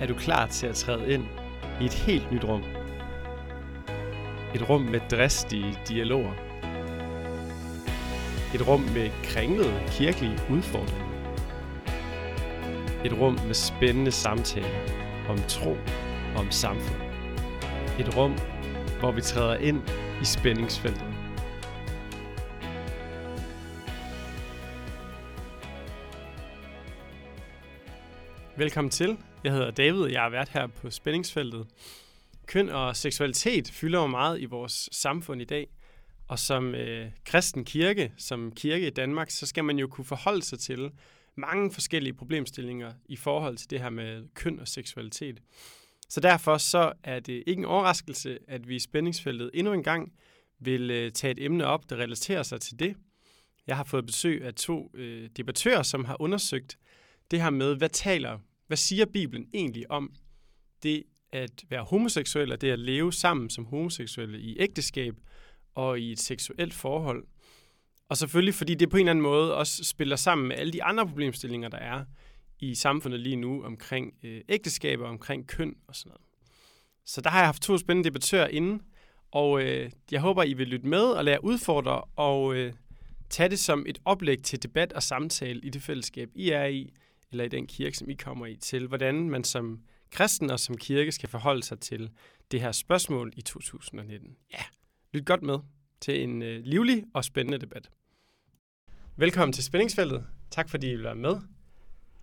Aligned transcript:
er 0.00 0.06
du 0.06 0.14
klar 0.14 0.46
til 0.46 0.66
at 0.66 0.74
træde 0.74 1.12
ind 1.12 1.24
i 1.80 1.84
et 1.84 1.94
helt 1.94 2.32
nyt 2.32 2.44
rum. 2.44 2.62
Et 4.54 4.68
rum 4.68 4.80
med 4.80 5.00
dristige 5.10 5.78
dialoger. 5.88 6.32
Et 8.54 8.68
rum 8.68 8.80
med 8.80 9.10
kringlede 9.24 9.82
kirkelige 9.88 10.38
udfordringer. 10.50 11.06
Et 13.04 13.12
rum 13.20 13.38
med 13.46 13.54
spændende 13.54 14.10
samtaler 14.10 14.78
om 15.28 15.38
tro 15.48 15.76
og 16.34 16.40
om 16.40 16.50
samfund. 16.50 17.00
Et 17.98 18.16
rum, 18.16 18.34
hvor 19.00 19.12
vi 19.12 19.20
træder 19.20 19.56
ind 19.56 19.82
i 20.22 20.24
spændingsfeltet. 20.24 21.05
Velkommen 28.58 28.90
til. 28.90 29.18
Jeg 29.44 29.52
hedder 29.52 29.70
David, 29.70 30.00
og 30.00 30.12
jeg 30.12 30.22
har 30.22 30.28
været 30.28 30.48
her 30.48 30.66
på 30.66 30.90
spændingsfeltet. 30.90 31.66
Køn 32.46 32.68
og 32.68 32.96
seksualitet 32.96 33.70
fylder 33.70 34.00
jo 34.00 34.06
meget 34.06 34.40
i 34.40 34.44
vores 34.44 34.88
samfund 34.92 35.42
i 35.42 35.44
dag. 35.44 35.68
Og 36.28 36.38
som 36.38 36.74
øh, 36.74 37.10
kristen 37.24 37.64
kirke, 37.64 38.12
som 38.16 38.52
kirke 38.52 38.86
i 38.86 38.90
Danmark, 38.90 39.30
så 39.30 39.46
skal 39.46 39.64
man 39.64 39.78
jo 39.78 39.86
kunne 39.86 40.04
forholde 40.04 40.42
sig 40.42 40.58
til 40.58 40.90
mange 41.34 41.72
forskellige 41.72 42.12
problemstillinger 42.12 42.92
i 43.06 43.16
forhold 43.16 43.56
til 43.56 43.70
det 43.70 43.80
her 43.80 43.90
med 43.90 44.22
køn 44.34 44.60
og 44.60 44.68
seksualitet. 44.68 45.42
Så 46.08 46.20
derfor 46.20 46.58
så 46.58 46.92
er 47.02 47.20
det 47.20 47.42
ikke 47.46 47.60
en 47.60 47.64
overraskelse, 47.64 48.38
at 48.48 48.68
vi 48.68 48.76
i 48.76 48.80
spændingsfeltet 48.80 49.50
endnu 49.54 49.72
en 49.72 49.82
gang 49.82 50.12
vil 50.58 50.90
øh, 50.90 51.12
tage 51.12 51.30
et 51.30 51.44
emne 51.44 51.66
op, 51.66 51.90
der 51.90 51.96
relaterer 51.96 52.42
sig 52.42 52.60
til 52.60 52.78
det. 52.78 52.96
Jeg 53.66 53.76
har 53.76 53.84
fået 53.84 54.06
besøg 54.06 54.44
af 54.44 54.54
to 54.54 54.90
øh, 54.94 55.30
debattører, 55.36 55.82
som 55.82 56.04
har 56.04 56.16
undersøgt 56.20 56.78
det 57.30 57.42
her 57.42 57.50
med, 57.50 57.76
hvad 57.76 57.88
taler, 57.88 58.38
hvad 58.66 58.76
siger 58.76 59.06
Bibelen 59.06 59.46
egentlig 59.54 59.90
om 59.90 60.14
det 60.82 61.02
at 61.32 61.64
være 61.70 61.82
homoseksuel, 61.82 62.52
og 62.52 62.60
det 62.60 62.70
at 62.70 62.78
leve 62.78 63.12
sammen 63.12 63.50
som 63.50 63.64
homoseksuelle 63.64 64.40
i 64.40 64.56
ægteskab 64.58 65.14
og 65.74 66.00
i 66.00 66.12
et 66.12 66.20
seksuelt 66.20 66.74
forhold. 66.74 67.24
Og 68.08 68.16
selvfølgelig, 68.16 68.54
fordi 68.54 68.74
det 68.74 68.90
på 68.90 68.96
en 68.96 69.00
eller 69.00 69.10
anden 69.10 69.22
måde 69.22 69.54
også 69.54 69.84
spiller 69.84 70.16
sammen 70.16 70.48
med 70.48 70.56
alle 70.56 70.72
de 70.72 70.84
andre 70.84 71.06
problemstillinger, 71.06 71.68
der 71.68 71.78
er 71.78 72.04
i 72.58 72.74
samfundet 72.74 73.20
lige 73.20 73.36
nu 73.36 73.64
omkring 73.64 74.14
øh, 74.22 74.40
ægteskaber, 74.48 75.08
omkring 75.08 75.46
køn 75.46 75.74
og 75.88 75.96
sådan 75.96 76.10
noget. 76.10 76.22
Så 77.04 77.20
der 77.20 77.30
har 77.30 77.38
jeg 77.38 77.46
haft 77.46 77.62
to 77.62 77.78
spændende 77.78 78.08
debattører 78.08 78.48
inde, 78.48 78.82
og 79.30 79.62
øh, 79.62 79.90
jeg 80.10 80.20
håber, 80.20 80.42
I 80.42 80.52
vil 80.52 80.68
lytte 80.68 80.86
med 80.86 81.02
og 81.02 81.24
lade 81.24 81.44
udfordre 81.44 82.00
og 82.16 82.54
øh, 82.54 82.72
tage 83.30 83.48
det 83.48 83.58
som 83.58 83.84
et 83.88 83.98
oplæg 84.04 84.42
til 84.42 84.62
debat 84.62 84.92
og 84.92 85.02
samtale 85.02 85.60
i 85.60 85.70
det 85.70 85.82
fællesskab, 85.82 86.30
I 86.34 86.50
er 86.50 86.64
i, 86.64 86.92
eller 87.36 87.44
i 87.44 87.48
den 87.48 87.66
kirke, 87.66 87.96
som 87.96 88.10
I 88.10 88.14
kommer 88.14 88.46
i, 88.46 88.56
til 88.56 88.86
hvordan 88.86 89.30
man 89.30 89.44
som 89.44 89.80
kristen 90.10 90.50
og 90.50 90.60
som 90.60 90.76
kirke 90.76 91.12
skal 91.12 91.28
forholde 91.28 91.62
sig 91.62 91.80
til 91.80 92.10
det 92.50 92.60
her 92.60 92.72
spørgsmål 92.72 93.32
i 93.36 93.42
2019. 93.42 94.36
Ja, 94.52 94.62
lyt 95.12 95.26
godt 95.26 95.42
med 95.42 95.58
til 96.00 96.22
en 96.22 96.42
øh, 96.42 96.60
livlig 96.64 97.04
og 97.14 97.24
spændende 97.24 97.58
debat. 97.58 97.90
Velkommen 99.16 99.52
til 99.52 99.64
Spændingsfeltet. 99.64 100.26
Tak 100.50 100.68
fordi 100.68 100.90
I 100.90 100.94
vil 100.94 101.04
være 101.04 101.14
med. 101.14 101.36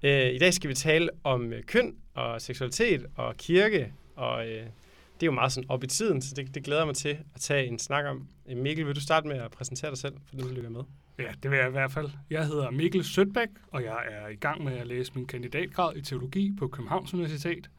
Øh, 0.03 0.33
I 0.33 0.37
dag 0.37 0.53
skal 0.53 0.69
vi 0.69 0.75
tale 0.75 1.09
om 1.23 1.53
øh, 1.53 1.63
køn 1.63 1.97
og 2.13 2.41
seksualitet 2.41 3.05
og 3.15 3.37
kirke, 3.37 3.93
og 4.15 4.47
øh, 4.47 4.65
det 5.13 5.23
er 5.23 5.25
jo 5.25 5.31
meget 5.31 5.51
sådan 5.51 5.69
op 5.69 5.83
i 5.83 5.87
tiden, 5.87 6.21
så 6.21 6.35
det, 6.35 6.55
det 6.55 6.63
glæder 6.63 6.81
jeg 6.81 6.87
mig 6.87 6.95
til 6.95 7.17
at 7.35 7.41
tage 7.41 7.67
en 7.67 7.79
snak 7.79 8.05
om. 8.05 8.27
Mikkel, 8.55 8.87
vil 8.87 8.95
du 8.95 9.01
starte 9.01 9.27
med 9.27 9.37
at 9.37 9.51
præsentere 9.51 9.89
dig 9.89 9.97
selv, 9.97 10.13
for 10.25 10.35
du 10.35 10.47
lytter 10.47 10.69
med? 10.69 10.83
Ja, 11.17 11.31
det 11.43 11.51
vil 11.51 11.57
jeg 11.57 11.67
i 11.67 11.71
hvert 11.71 11.91
fald. 11.91 12.09
Jeg 12.29 12.47
hedder 12.47 12.71
Mikkel 12.71 13.03
Sødbæk, 13.03 13.49
og 13.71 13.83
jeg 13.83 14.03
er 14.11 14.27
i 14.27 14.35
gang 14.35 14.63
med 14.63 14.73
at 14.73 14.87
læse 14.87 15.11
min 15.15 15.27
kandidatgrad 15.27 15.95
i 15.95 16.01
teologi 16.01 16.55
på 16.59 16.67
Københavns 16.67 17.13
Universitet. 17.13 17.69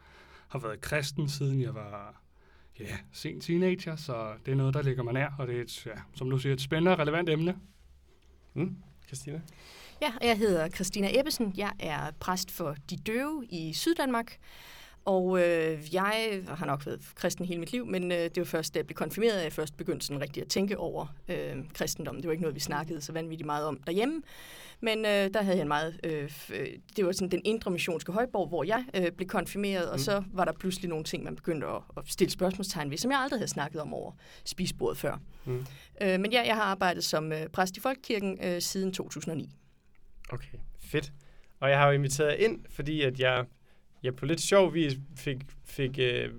Har 0.49 0.59
været 0.59 0.81
kristen 0.81 1.29
siden 1.29 1.61
jeg 1.61 1.75
var 1.75 2.23
ja, 2.81 2.97
sen 3.13 3.41
teenager, 3.41 3.97
så 3.97 4.33
det 4.47 4.53
er 4.53 4.57
noget, 4.57 4.75
der 4.75 4.83
ligger 4.83 5.03
mig 5.03 5.13
nær, 5.13 5.29
og 5.39 5.47
det 5.47 5.57
er 5.57 5.63
et, 5.63 5.87
ja, 5.87 5.93
som 6.15 6.31
du 6.31 6.39
siger, 6.39 6.53
et 6.53 6.61
spændende 6.61 6.93
og 6.93 6.99
relevant 6.99 7.29
emne. 7.29 7.57
Mm. 8.55 8.77
Christina? 9.07 9.41
Ja, 10.03 10.13
jeg 10.21 10.39
hedder 10.39 10.69
Christina 10.69 11.21
Ebbesen. 11.21 11.55
Jeg 11.57 11.73
er 11.79 12.11
præst 12.21 12.51
for 12.51 12.77
De 12.91 12.97
Døve 12.97 13.47
i 13.51 13.73
Syddanmark. 13.73 14.39
Og 15.05 15.41
øh, 15.41 15.95
jeg 15.95 16.41
har 16.49 16.67
nok 16.67 16.87
været 16.87 17.01
kristen 17.15 17.45
hele 17.45 17.61
mit 17.61 17.73
liv, 17.73 17.87
men 17.87 18.13
øh, 18.13 18.19
det 18.19 18.37
var 18.37 18.45
først, 18.45 18.75
da 18.75 18.79
jeg 18.79 18.87
blev 18.87 18.95
konfirmeret, 18.95 19.39
at 19.39 19.45
jeg 19.45 19.53
først 19.53 19.77
begyndte 19.77 20.07
sådan 20.07 20.21
rigtig 20.21 20.43
at 20.43 20.49
tænke 20.49 20.79
over 20.79 21.07
øh, 21.29 21.57
kristendommen. 21.75 22.23
Det 22.23 22.29
var 22.29 22.33
ikke 22.33 22.43
noget, 22.43 22.55
vi 22.55 22.61
snakkede 22.61 23.01
så 23.01 23.13
vanvittigt 23.13 23.47
meget 23.47 23.67
om 23.67 23.81
derhjemme. 23.87 24.23
Men 24.81 24.99
øh, 24.99 25.31
der 25.35 25.43
havde 25.43 25.57
jeg 25.57 25.63
en 25.63 25.69
meget... 25.69 26.01
Øh, 26.05 26.31
det 26.97 27.07
var 27.07 27.13
sådan 27.13 27.31
den 27.31 27.43
indre 27.45 27.71
missionske 27.71 28.13
højborg, 28.13 28.49
hvor 28.49 28.65
jeg 28.65 28.85
øh, 28.95 29.13
blev 29.13 29.29
konfirmeret, 29.29 29.87
mm. 29.87 29.93
og 29.93 30.01
så 30.01 30.23
var 30.33 30.45
der 30.45 30.53
pludselig 30.53 30.89
nogle 30.89 31.05
ting, 31.05 31.25
man 31.25 31.37
begyndte 31.37 31.67
at, 31.67 31.81
at 31.97 32.03
stille 32.07 32.31
spørgsmålstegn 32.31 32.91
ved, 32.91 32.99
som 32.99 33.11
jeg 33.11 33.21
aldrig 33.21 33.39
havde 33.39 33.51
snakket 33.51 33.81
om 33.81 33.95
over 33.95 34.13
spisbordet 34.45 34.99
før. 34.99 35.19
Mm. 35.45 35.67
Øh, 36.01 36.21
men 36.21 36.33
ja, 36.33 36.43
jeg 36.47 36.55
har 36.55 36.63
arbejdet 36.63 37.05
som 37.05 37.33
øh, 37.33 37.49
præst 37.49 37.77
i 37.77 37.81
Folkekirken 37.81 38.39
øh, 38.43 38.61
siden 38.61 38.93
2009. 38.93 39.51
Okay, 40.29 40.59
fedt. 40.81 41.13
Og 41.61 41.71
jeg 41.71 41.79
har 41.79 41.87
jo 41.87 41.93
inviteret 41.93 42.37
ind, 42.39 42.61
fordi 42.71 43.03
at 43.03 43.21
jeg 43.21 43.45
jeg 44.05 44.17
på 44.17 44.27
lidt 44.27 44.41
sjov 44.41 44.75
vis 44.75 44.97
fik, 45.17 45.39
fik 45.65 45.99
øh, 45.99 46.31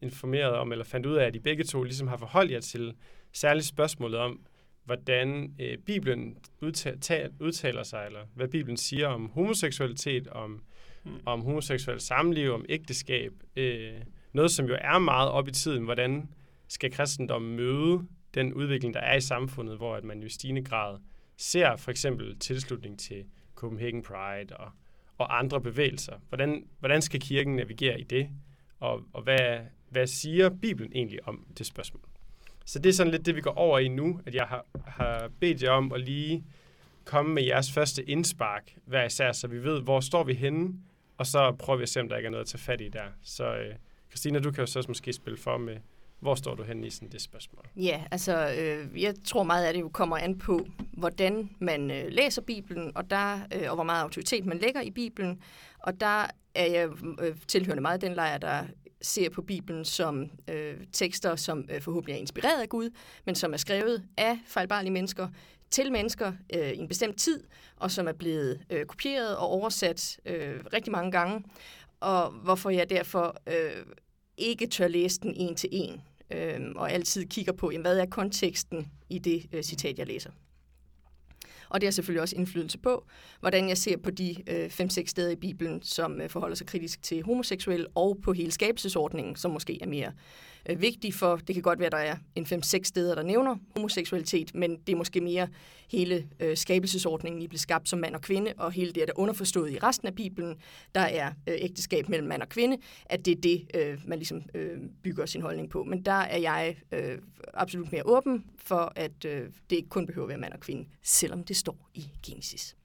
informeret 0.00 0.52
om, 0.52 0.72
eller 0.72 0.84
fandt 0.84 1.06
ud 1.06 1.14
af, 1.14 1.26
at 1.26 1.34
de 1.34 1.40
begge 1.40 1.64
to 1.64 1.82
ligesom 1.82 2.08
har 2.08 2.16
forholdt 2.16 2.52
jer 2.52 2.60
til 2.60 2.94
særligt 3.32 3.66
spørgsmålet 3.66 4.20
om, 4.20 4.40
hvordan 4.84 5.54
øh, 5.60 5.78
Bibelen 5.78 6.36
udtaler, 6.60 7.28
udtaler 7.40 7.82
sig, 7.82 8.06
eller 8.06 8.20
hvad 8.34 8.48
Bibelen 8.48 8.76
siger 8.76 9.08
om 9.08 9.30
homoseksualitet, 9.30 10.28
om, 10.28 10.64
mm. 11.04 11.10
om 11.26 11.42
homoseksuel 11.42 12.00
samliv, 12.00 12.52
om 12.52 12.64
ægteskab. 12.68 13.32
Øh, 13.56 14.00
noget, 14.32 14.50
som 14.50 14.66
jo 14.66 14.76
er 14.80 14.98
meget 14.98 15.30
op 15.30 15.48
i 15.48 15.52
tiden. 15.52 15.84
Hvordan 15.84 16.28
skal 16.68 16.92
kristendommen 16.92 17.56
møde 17.56 18.06
den 18.34 18.54
udvikling, 18.54 18.94
der 18.94 19.00
er 19.00 19.16
i 19.16 19.20
samfundet, 19.20 19.76
hvor 19.76 19.96
at 19.96 20.04
man 20.04 20.20
jo 20.20 20.26
i 20.26 20.30
stigende 20.30 20.64
grad 20.64 20.98
ser 21.36 21.76
for 21.76 21.90
eksempel 21.90 22.38
tilslutning 22.38 22.98
til 22.98 23.24
Copenhagen 23.54 24.02
Pride 24.02 24.56
og 24.56 24.70
og 25.18 25.38
andre 25.38 25.60
bevægelser. 25.60 26.12
Hvordan, 26.28 26.66
hvordan 26.78 27.02
skal 27.02 27.20
kirken 27.20 27.56
navigere 27.56 28.00
i 28.00 28.04
det? 28.04 28.28
Og, 28.80 29.02
og 29.12 29.22
hvad, 29.22 29.58
hvad 29.88 30.06
siger 30.06 30.48
Bibelen 30.48 30.92
egentlig 30.94 31.28
om 31.28 31.46
det 31.58 31.66
spørgsmål? 31.66 32.02
Så 32.64 32.78
det 32.78 32.88
er 32.88 32.92
sådan 32.92 33.12
lidt 33.12 33.26
det, 33.26 33.36
vi 33.36 33.40
går 33.40 33.54
over 33.54 33.78
i 33.78 33.88
nu, 33.88 34.20
at 34.26 34.34
jeg 34.34 34.44
har, 34.44 34.66
har 34.86 35.30
bedt 35.40 35.62
jer 35.62 35.70
om 35.70 35.92
at 35.92 36.00
lige 36.00 36.44
komme 37.04 37.34
med 37.34 37.42
jeres 37.42 37.72
første 37.72 38.10
indspark 38.10 38.74
hver 38.84 39.04
især, 39.04 39.32
så 39.32 39.48
vi 39.48 39.64
ved, 39.64 39.82
hvor 39.82 40.00
står 40.00 40.24
vi 40.24 40.34
henne, 40.34 40.74
og 41.18 41.26
så 41.26 41.52
prøver 41.58 41.76
vi 41.76 41.82
at 41.82 41.88
se, 41.88 42.00
om 42.00 42.08
der 42.08 42.16
ikke 42.16 42.26
er 42.26 42.30
noget 42.30 42.44
at 42.44 42.48
tage 42.48 42.60
fat 42.60 42.80
i 42.80 42.88
der. 42.88 43.04
Så 43.22 43.56
øh, 43.56 43.74
Christina, 44.10 44.38
du 44.38 44.50
kan 44.50 44.60
jo 44.62 44.66
så 44.66 44.84
måske 44.88 45.12
spille 45.12 45.36
for 45.36 45.56
med, 45.56 45.76
hvor 46.24 46.34
står 46.34 46.54
du 46.54 46.62
hen 46.62 46.84
i 46.84 46.90
sådan 46.90 47.08
det 47.08 47.22
spørgsmål? 47.22 47.68
Ja, 47.76 48.04
altså 48.10 48.54
øh, 48.58 49.02
jeg 49.02 49.14
tror 49.24 49.42
meget 49.42 49.66
at 49.66 49.74
det 49.74 49.80
jo 49.80 49.88
kommer 49.88 50.16
an 50.16 50.38
på, 50.38 50.66
hvordan 50.92 51.50
man 51.58 51.90
øh, 51.90 52.04
læser 52.08 52.42
Bibelen, 52.42 52.92
og, 52.94 53.10
der, 53.10 53.40
øh, 53.54 53.68
og 53.68 53.74
hvor 53.74 53.84
meget 53.84 54.02
autoritet 54.02 54.46
man 54.46 54.58
lægger 54.58 54.80
i 54.80 54.90
Bibelen. 54.90 55.42
Og 55.78 56.00
der 56.00 56.26
er 56.54 56.66
jeg 56.66 56.88
øh, 57.20 57.36
tilhørende 57.48 57.82
meget 57.82 58.00
den 58.00 58.14
lejr, 58.14 58.38
der 58.38 58.64
ser 59.02 59.30
på 59.30 59.42
Bibelen 59.42 59.84
som 59.84 60.30
øh, 60.50 60.76
tekster, 60.92 61.36
som 61.36 61.68
øh, 61.72 61.80
forhåbentlig 61.80 62.14
er 62.14 62.20
inspireret 62.20 62.62
af 62.62 62.68
Gud, 62.68 62.90
men 63.26 63.34
som 63.34 63.52
er 63.52 63.56
skrevet 63.56 64.04
af 64.16 64.38
fejlbarlige 64.46 64.92
mennesker 64.92 65.28
til 65.70 65.92
mennesker 65.92 66.32
øh, 66.54 66.70
i 66.70 66.78
en 66.78 66.88
bestemt 66.88 67.18
tid, 67.18 67.44
og 67.76 67.90
som 67.90 68.08
er 68.08 68.12
blevet 68.12 68.60
øh, 68.70 68.86
kopieret 68.86 69.36
og 69.36 69.48
oversat 69.48 70.20
øh, 70.26 70.60
rigtig 70.72 70.92
mange 70.92 71.10
gange. 71.10 71.44
Og 72.00 72.30
hvorfor 72.30 72.70
jeg 72.70 72.90
derfor 72.90 73.36
øh, 73.46 73.84
ikke 74.36 74.66
tør 74.66 74.88
læse 74.88 75.20
den 75.20 75.34
en 75.34 75.54
til 75.54 75.68
en, 75.72 76.02
øh, 76.34 76.60
og 76.76 76.92
altid 76.92 77.26
kigger 77.26 77.52
på, 77.52 77.70
jamen, 77.70 77.82
hvad 77.82 77.98
er 77.98 78.06
konteksten 78.06 78.88
i 79.10 79.18
det 79.18 79.46
øh, 79.52 79.62
citat, 79.62 79.98
jeg 79.98 80.06
læser. 80.06 80.30
Og 81.68 81.80
det 81.80 81.86
har 81.86 81.92
selvfølgelig 81.92 82.22
også 82.22 82.36
indflydelse 82.36 82.78
på, 82.78 83.06
hvordan 83.40 83.68
jeg 83.68 83.78
ser 83.78 83.96
på 83.96 84.10
de 84.10 84.36
øh, 84.46 84.70
fem-seks 84.70 85.10
steder 85.10 85.30
i 85.30 85.36
Bibelen, 85.36 85.82
som 85.82 86.20
øh, 86.20 86.30
forholder 86.30 86.56
sig 86.56 86.66
kritisk 86.66 87.02
til 87.02 87.22
homoseksuel, 87.22 87.86
og 87.94 88.18
på 88.22 88.32
hele 88.32 88.50
skabelsesordningen, 88.50 89.36
som 89.36 89.50
måske 89.50 89.78
er 89.82 89.86
mere 89.86 90.12
øh, 90.70 90.80
vigtig 90.80 91.14
for, 91.14 91.36
det 91.36 91.54
kan 91.54 91.62
godt 91.62 91.78
være, 91.78 91.86
at 91.86 91.92
der 91.92 91.98
er 91.98 92.16
en 92.34 92.46
fem-seks 92.46 92.88
steder, 92.88 93.14
der 93.14 93.22
nævner 93.22 93.56
homoseksualitet, 93.76 94.54
men 94.54 94.76
det 94.86 94.92
er 94.92 94.96
måske 94.96 95.20
mere 95.20 95.48
hele 95.88 96.28
øh, 96.40 96.56
skabelsesordningen, 96.56 97.42
I 97.42 97.48
blev 97.48 97.58
skabt 97.58 97.88
som 97.88 97.98
mand 97.98 98.14
og 98.14 98.22
kvinde, 98.22 98.52
og 98.56 98.72
hele 98.72 98.92
det, 98.92 99.08
der 99.08 99.12
underforstået 99.16 99.72
i 99.72 99.78
resten 99.78 100.08
af 100.08 100.14
Bibelen, 100.14 100.56
der 100.94 101.00
er 101.00 101.32
øh, 101.48 101.54
ægteskab 101.58 102.08
mellem 102.08 102.28
mand 102.28 102.42
og 102.42 102.48
kvinde, 102.48 102.76
at 103.06 103.24
det 103.24 103.36
er 103.36 103.40
det, 103.40 103.66
øh, 103.74 103.98
man 104.06 104.18
ligesom 104.18 104.42
øh, 104.54 104.78
bygger 105.02 105.26
sin 105.26 105.42
holdning 105.42 105.70
på. 105.70 105.84
Men 105.84 106.02
der 106.02 106.12
er 106.12 106.38
jeg 106.38 106.76
øh, 106.92 107.18
absolut 107.54 107.92
mere 107.92 108.02
åben 108.06 108.44
for, 108.56 108.92
at 108.96 109.24
øh, 109.24 109.48
det 109.70 109.76
ikke 109.76 109.88
kun 109.88 110.06
behøver 110.06 110.24
at 110.24 110.28
være 110.28 110.38
mand 110.38 110.52
og 110.52 110.60
kvinde, 110.60 110.88
selvom 111.02 111.44
det 111.44 111.56
står 111.56 111.90
i 111.94 112.04
Genesis. 112.26 112.76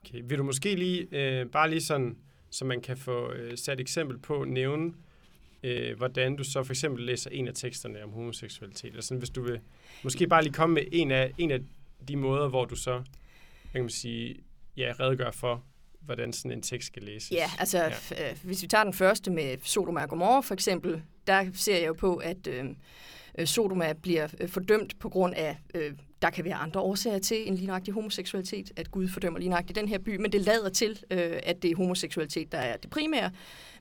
Okay. 0.00 0.22
Vil 0.24 0.38
du 0.38 0.44
måske 0.44 0.74
lige, 0.74 1.08
øh, 1.12 1.46
bare 1.46 1.70
lige 1.70 1.80
sådan, 1.80 2.16
så 2.50 2.64
man 2.64 2.80
kan 2.80 2.96
få 2.96 3.32
øh, 3.32 3.58
sat 3.58 3.80
eksempel 3.80 4.18
på, 4.18 4.44
nævne, 4.44 4.92
øh, 5.62 5.96
hvordan 5.96 6.36
du 6.36 6.44
så 6.44 6.62
for 6.62 6.72
eksempel 6.72 7.04
læser 7.04 7.30
en 7.30 7.48
af 7.48 7.54
teksterne 7.54 8.04
om 8.04 8.10
homoseksualitet. 8.10 8.88
Eller 8.88 9.02
sådan, 9.02 9.18
hvis 9.18 9.30
du 9.30 9.42
vil 9.42 9.60
måske 10.02 10.26
bare 10.26 10.42
lige 10.42 10.52
komme 10.52 10.74
med 10.74 10.84
en 10.92 11.10
af, 11.10 11.32
en 11.38 11.50
af 11.50 11.60
de 12.08 12.16
måder, 12.16 12.48
hvor 12.48 12.64
du 12.64 12.76
så, 12.76 13.02
kan 13.72 13.80
man 13.80 13.90
sige, 13.90 14.36
ja, 14.76 14.92
redegør 15.00 15.30
for, 15.30 15.64
hvordan 16.00 16.32
sådan 16.32 16.52
en 16.52 16.62
tekst 16.62 16.86
skal 16.86 17.02
læses. 17.02 17.30
Ja, 17.30 17.50
altså 17.58 17.78
ja. 17.78 18.30
Øh, 18.30 18.36
hvis 18.42 18.62
vi 18.62 18.66
tager 18.66 18.84
den 18.84 18.92
første 18.92 19.30
med 19.30 19.56
Sodoma 19.62 20.02
og 20.02 20.08
Gomorra 20.08 20.40
for 20.40 20.54
eksempel, 20.54 21.02
der 21.26 21.50
ser 21.54 21.76
jeg 21.76 21.86
jo 21.86 21.92
på, 21.92 22.16
at 22.16 22.46
øh, 22.46 22.64
øh 23.38 23.46
Sodoma 23.46 23.92
bliver 23.92 24.28
øh, 24.40 24.48
fordømt 24.48 24.98
på 24.98 25.08
grund 25.08 25.34
af, 25.34 25.56
øh, 25.74 25.92
der 26.22 26.30
kan 26.30 26.44
være 26.44 26.54
andre 26.54 26.80
årsager 26.80 27.18
til 27.18 27.48
en 27.48 27.54
lignagtig 27.54 27.94
homoseksualitet, 27.94 28.72
at 28.76 28.90
Gud 28.90 29.08
fordømmer 29.08 29.38
lignagtigt 29.38 29.78
den 29.78 29.88
her 29.88 29.98
by, 29.98 30.16
men 30.16 30.32
det 30.32 30.40
lader 30.40 30.68
til, 30.68 31.04
øh, 31.10 31.38
at 31.42 31.62
det 31.62 31.70
er 31.70 31.76
homoseksualitet, 31.76 32.52
der 32.52 32.58
er 32.58 32.76
det 32.76 32.90
primære. 32.90 33.30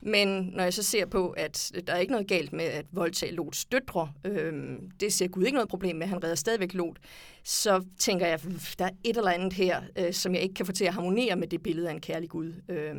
Men 0.02 0.28
når 0.28 0.64
jeg 0.64 0.74
så 0.74 0.84
ser 0.84 1.06
på, 1.06 1.30
at 1.30 1.72
der 1.88 1.94
er 1.94 1.98
ikke 1.98 2.12
noget 2.12 2.28
galt 2.28 2.54
med 2.54 2.66
at 2.66 2.86
voldtage 2.92 3.32
Lots 3.34 3.66
døtre, 3.66 4.12
øh, 4.26 4.54
det 5.00 5.14
ser 5.14 5.28
Gud 5.28 5.44
ikke 5.44 5.56
noget 5.56 5.70
problem 5.70 5.96
med, 5.96 6.08
han 6.08 6.24
redder 6.24 6.36
stadigvæk 6.36 6.74
Lot, 6.74 6.98
så 7.44 7.84
tænker 7.98 8.28
jeg, 8.28 8.40
der 8.80 8.86
er 8.86 8.92
et 9.04 9.18
eller 9.18 9.32
andet 9.32 9.54
her, 9.54 9.82
øh, 9.96 10.14
som 10.14 10.34
jeg 10.34 10.42
ikke 10.42 10.56
kan 10.56 10.66
få 10.66 10.72
til 10.72 10.86
at 10.86 10.94
harmonere 10.94 11.36
med 11.36 11.48
det 11.48 11.64
billede 11.64 11.90
af 11.90 11.94
en 11.94 12.02
kærlig 12.02 12.30
Gud. 12.30 12.54
Øh, 12.70 12.96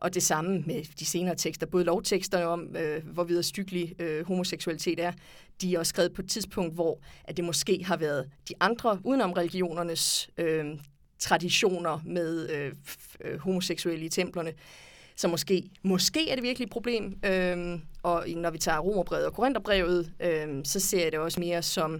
og 0.00 0.14
det 0.14 0.22
samme 0.22 0.62
med 0.66 0.84
de 0.98 1.06
senere 1.06 1.34
tekster, 1.34 1.66
både 1.66 1.84
lovteksterne 1.84 2.46
om, 2.46 2.76
øh, 2.76 3.06
hvor 3.06 3.24
vederstyggelig 3.24 3.94
øh, 4.00 4.26
homoseksualitet 4.26 5.00
er, 5.00 5.12
de 5.60 5.74
er 5.74 5.78
også 5.78 5.90
skrevet 5.90 6.12
på 6.12 6.22
et 6.22 6.28
tidspunkt, 6.28 6.74
hvor 6.74 6.98
at 7.24 7.36
det 7.36 7.44
måske 7.44 7.84
har 7.84 7.96
været 7.96 8.30
de 8.48 8.54
andre 8.60 9.00
udenom 9.04 9.32
religionernes 9.32 10.30
øh, 10.38 10.64
traditioner 11.18 12.00
med 12.04 12.50
øh, 12.50 12.72
øh, 13.20 13.38
homoseksuelle 13.38 14.04
i 14.04 14.08
templerne, 14.08 14.52
så 15.16 15.28
måske, 15.28 15.70
måske 15.82 16.30
er 16.30 16.34
det 16.34 16.44
virkelig 16.44 16.64
et 16.64 16.72
problem. 16.72 17.18
Øhm, 17.24 17.80
og 18.02 18.24
når 18.36 18.50
vi 18.50 18.58
tager 18.58 18.78
Romerbrevet 18.78 19.26
og 19.26 19.34
Korintherbrevet, 19.34 20.12
øhm, 20.20 20.64
så 20.64 20.80
ser 20.80 21.02
jeg 21.02 21.12
det 21.12 21.20
også 21.20 21.40
mere 21.40 21.62
som, 21.62 21.94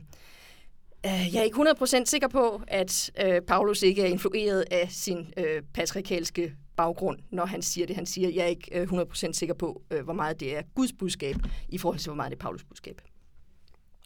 øh, 1.06 1.34
jeg 1.34 1.40
er 1.40 1.42
ikke 1.42 1.56
100% 1.56 2.04
sikker 2.04 2.28
på, 2.28 2.62
at 2.68 3.10
øh, 3.24 3.42
Paulus 3.42 3.82
ikke 3.82 4.02
er 4.02 4.06
influeret 4.06 4.64
af 4.70 4.88
sin 4.90 5.32
øh, 5.36 5.62
patriarkalske 5.74 6.54
baggrund, 6.82 7.18
når 7.30 7.46
han 7.46 7.62
siger 7.62 7.86
det, 7.86 7.96
han 7.96 8.06
siger. 8.06 8.28
Jeg 8.28 8.42
er 8.42 8.46
ikke 8.46 8.80
øh, 8.80 8.92
100% 8.92 9.32
sikker 9.32 9.54
på, 9.54 9.82
øh, 9.90 10.04
hvor 10.04 10.12
meget 10.12 10.40
det 10.40 10.56
er 10.56 10.62
Guds 10.74 10.92
budskab, 10.92 11.36
i 11.68 11.78
forhold 11.78 11.98
til, 11.98 12.08
hvor 12.08 12.16
meget 12.16 12.30
det 12.30 12.36
er 12.38 12.42
Paulus 12.42 12.64
budskab. 12.64 13.00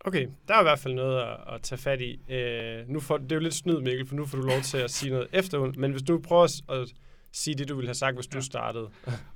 Okay, 0.00 0.28
der 0.48 0.54
er 0.54 0.60
i 0.60 0.64
hvert 0.64 0.78
fald 0.78 0.94
noget 0.94 1.20
at, 1.20 1.54
at 1.54 1.62
tage 1.62 1.78
fat 1.78 2.00
i. 2.00 2.20
Øh, 2.28 2.88
nu 2.88 3.00
får, 3.00 3.18
det 3.18 3.32
er 3.32 3.36
jo 3.36 3.40
lidt 3.40 3.54
snyd, 3.54 3.80
Mikkel, 3.80 4.06
for 4.06 4.14
nu 4.14 4.26
får 4.26 4.38
du 4.38 4.44
lov 4.44 4.60
til 4.60 4.78
at 4.78 4.90
sige 4.90 5.10
noget 5.10 5.28
efter, 5.32 5.72
men 5.76 5.90
hvis 5.90 6.02
du 6.02 6.18
prøver 6.18 6.44
at 6.68 6.88
sige 7.32 7.54
det, 7.54 7.68
du 7.68 7.74
ville 7.74 7.88
have 7.88 7.94
sagt, 7.94 8.16
hvis 8.16 8.28
ja. 8.32 8.38
du 8.38 8.44
startede. 8.44 8.88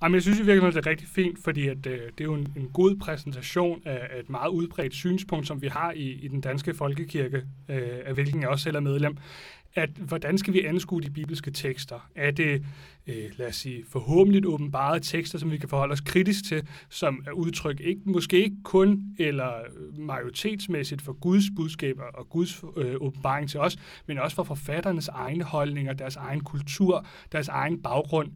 Jamen, 0.02 0.14
jeg 0.14 0.22
synes 0.22 0.38
i 0.38 0.42
virkeligheden, 0.42 0.76
det 0.76 0.86
er 0.86 0.90
rigtig 0.90 1.08
fint, 1.08 1.38
fordi 1.44 1.68
at, 1.68 1.86
øh, 1.86 2.00
det 2.00 2.20
er 2.20 2.24
jo 2.24 2.34
en, 2.34 2.52
en 2.56 2.68
god 2.72 2.96
præsentation 2.96 3.82
af, 3.84 4.08
af 4.10 4.20
et 4.20 4.30
meget 4.30 4.50
udbredt 4.50 4.94
synspunkt, 4.94 5.46
som 5.46 5.62
vi 5.62 5.68
har 5.68 5.92
i, 5.92 6.10
i 6.24 6.28
den 6.28 6.40
danske 6.40 6.74
folkekirke, 6.74 7.36
øh, 7.68 7.98
af 8.04 8.14
hvilken 8.14 8.40
jeg 8.40 8.48
også 8.48 8.62
selv 8.62 8.76
er 8.76 8.80
medlem, 8.80 9.16
at 9.74 9.90
hvordan 9.90 10.38
skal 10.38 10.52
vi 10.54 10.64
anskue 10.64 11.00
de 11.00 11.10
bibelske 11.10 11.50
tekster? 11.50 12.10
Er 12.14 12.30
det, 12.30 12.64
øh, 13.06 13.24
lad 13.36 13.48
os 13.48 13.56
sige, 13.56 13.84
forhåbentlig 13.88 14.46
åbenbare 14.46 15.00
tekster, 15.00 15.38
som 15.38 15.50
vi 15.50 15.58
kan 15.58 15.68
forholde 15.68 15.92
os 15.92 16.00
kritisk 16.00 16.44
til, 16.44 16.68
som 16.88 17.24
er 17.26 17.32
udtryk 17.32 17.80
ikke, 17.80 18.00
måske 18.04 18.44
ikke 18.44 18.56
kun 18.64 19.02
eller 19.18 19.54
øh, 19.56 19.98
majoritetsmæssigt 19.98 21.02
for 21.02 21.12
Guds 21.12 21.44
budskaber 21.56 22.02
og 22.02 22.28
Guds 22.28 22.64
øh, 22.76 22.94
åbenbaring 23.00 23.50
til 23.50 23.60
os, 23.60 23.76
men 24.06 24.18
også 24.18 24.36
for 24.36 24.44
forfatternes 24.44 25.08
egne 25.08 25.44
holdninger, 25.44 25.92
deres 25.92 26.16
egen 26.16 26.40
kultur, 26.40 27.06
deres 27.32 27.48
egen 27.48 27.82
baggrund. 27.82 28.32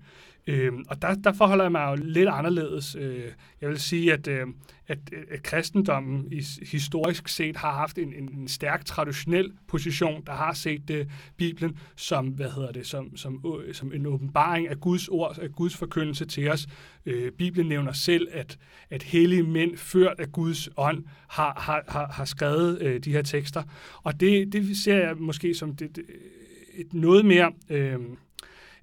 Øh, 0.47 0.73
og 0.89 1.03
der, 1.03 1.15
der 1.15 1.33
forholder 1.33 1.65
jeg 1.65 1.73
mig 1.73 1.87
jo 1.91 2.05
lidt 2.05 2.29
anderledes. 2.29 2.97
Øh, 3.01 3.25
jeg 3.61 3.69
vil 3.69 3.81
sige, 3.81 4.13
at, 4.13 4.29
øh, 4.29 4.47
at, 4.89 4.99
at 5.31 5.43
kristendommen 5.43 6.33
i, 6.33 6.45
historisk 6.63 7.29
set 7.29 7.57
har 7.57 7.73
haft 7.73 7.99
en, 7.99 8.13
en, 8.15 8.35
en 8.35 8.49
stærk 8.49 8.85
traditionel 8.85 9.53
position, 9.69 10.23
der 10.27 10.33
har 10.33 10.53
set 10.53 10.91
øh, 10.91 11.07
Bibelen 11.37 11.79
som, 11.97 12.27
hvad 12.27 12.51
hedder 12.51 12.73
det, 12.73 12.87
som, 12.87 13.17
som, 13.17 13.45
øh, 13.67 13.75
som 13.75 13.93
en 13.93 14.07
åbenbaring 14.07 14.69
af 14.69 14.81
Guds 14.81 15.09
ord, 15.09 15.39
af 15.39 15.53
Guds 15.53 15.77
forkyndelse 15.77 16.25
til 16.25 16.51
os. 16.51 16.67
Øh, 17.07 17.33
Bibelen 17.33 17.69
nævner 17.69 17.93
selv, 17.93 18.29
at, 18.33 18.59
at 18.91 19.03
hellige 19.03 19.43
mænd, 19.43 19.77
ført 19.77 20.21
af 20.21 20.33
Guds 20.33 20.69
ånd, 20.77 21.05
har, 21.29 21.61
har, 21.61 21.85
har, 21.89 22.13
har 22.13 22.25
skrevet 22.25 22.83
øh, 22.83 23.01
de 23.01 23.13
her 23.13 23.23
tekster. 23.23 23.63
Og 24.03 24.21
det, 24.21 24.53
det 24.53 24.77
ser 24.77 24.97
jeg 24.97 25.17
måske 25.17 25.55
som 25.55 25.77
det, 25.77 25.97
det, 25.97 26.05
et 26.75 26.95
noget 26.95 27.25
mere... 27.25 27.53
Øh, 27.71 27.99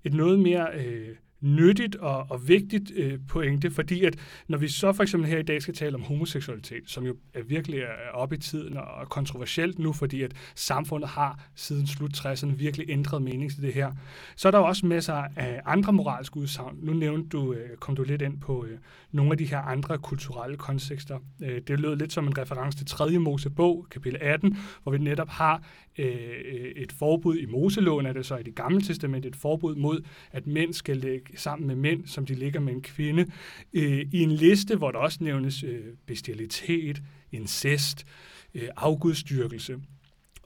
et 0.04 0.14
noget 0.14 0.40
mere 0.40 0.68
øh, 0.76 1.16
nyttigt 1.42 1.96
og, 1.96 2.26
og 2.30 2.48
vigtigt 2.48 2.92
øh, 2.96 3.20
pointe, 3.28 3.72
fordi 3.72 4.06
at 4.06 4.16
når 4.48 4.58
vi 4.58 4.68
så 4.68 4.94
for 4.94 5.04
eksempel 5.04 5.30
her 5.30 5.38
i 5.38 5.44
dag 5.44 5.62
skal 5.62 5.74
tale 5.74 5.96
om 5.96 6.02
homoseksualitet, 6.02 6.84
som 6.86 7.06
jo 7.06 7.16
er 7.34 7.44
virkelig 7.44 7.80
er 7.80 8.12
oppe 8.14 8.36
i 8.36 8.40
tiden 8.40 8.78
og 8.78 9.10
kontroversielt 9.10 9.80
nu, 9.80 9.94
fordi 9.94 10.22
at 10.22 10.34
samfundet 10.56 11.10
har 11.10 11.50
siden 11.56 11.88
slut 11.88 12.18
60'erne 12.18 12.56
virkelig 12.56 12.90
ændret 12.90 13.22
mening 13.22 13.52
til 13.52 13.62
det 13.62 13.74
her, 13.74 13.92
så 14.36 14.48
er 14.48 14.52
der 14.52 14.60
jo 14.60 14.66
også 14.66 14.86
masser 14.86 15.24
af 15.36 15.62
andre 15.66 15.94
moralske 15.94 16.38
udsagn. 16.38 16.78
Nu 16.82 16.94
nævnte 16.94 17.30
du, 17.30 17.54
øh, 17.54 17.78
kom 17.78 17.96
du 17.96 18.04
lidt 18.04 18.22
ind 18.22 18.40
på 18.42 18.66
øh, 18.66 18.78
nogle 19.12 19.32
af 19.32 19.38
de 19.38 19.46
her 19.46 19.60
andre 19.60 19.98
kulturelle 19.98 20.58
kontekster. 20.58 21.20
Øh, 21.44 21.62
det 21.68 21.80
lød 21.80 21.96
lidt 21.96 22.14
som 22.14 22.28
en 22.28 22.38
reference 22.38 22.78
til 22.78 22.88
3. 22.88 23.20
Mosebog, 23.20 23.88
kapitel 23.92 24.20
18, 24.22 24.58
hvor 24.84 24.92
vi 24.92 24.98
netop 24.98 25.30
har 25.30 25.64
øh, 25.98 26.06
øh, 26.54 26.72
et 26.76 26.92
forbud 26.92 27.38
i 27.38 27.46
Moseloven, 27.46 28.06
er 28.06 28.14
det 28.14 28.26
så 28.26 28.38
i 28.38 28.44
det 28.44 28.56
gamle 28.56 28.82
testament, 28.82 29.26
et 29.26 29.36
forbud 29.36 29.76
mod, 29.76 30.02
at 30.32 30.48
mænd 30.48 30.74
skal 30.74 30.98
lægge 30.98 31.29
sammen 31.36 31.68
med 31.68 31.76
mænd, 31.76 32.08
som 32.08 32.26
de 32.26 32.36
ligger 32.36 32.60
med 32.60 32.74
en 32.74 32.82
kvinde, 32.82 33.26
øh, 33.74 34.06
i 34.12 34.20
en 34.20 34.32
liste, 34.32 34.76
hvor 34.76 34.92
der 34.92 35.00
også 35.00 35.18
nævnes 35.22 35.64
øh, 35.64 35.84
bestialitet, 36.06 37.02
incest, 37.32 38.06
øh, 38.54 38.70
afgudstyrkelse. 38.78 39.78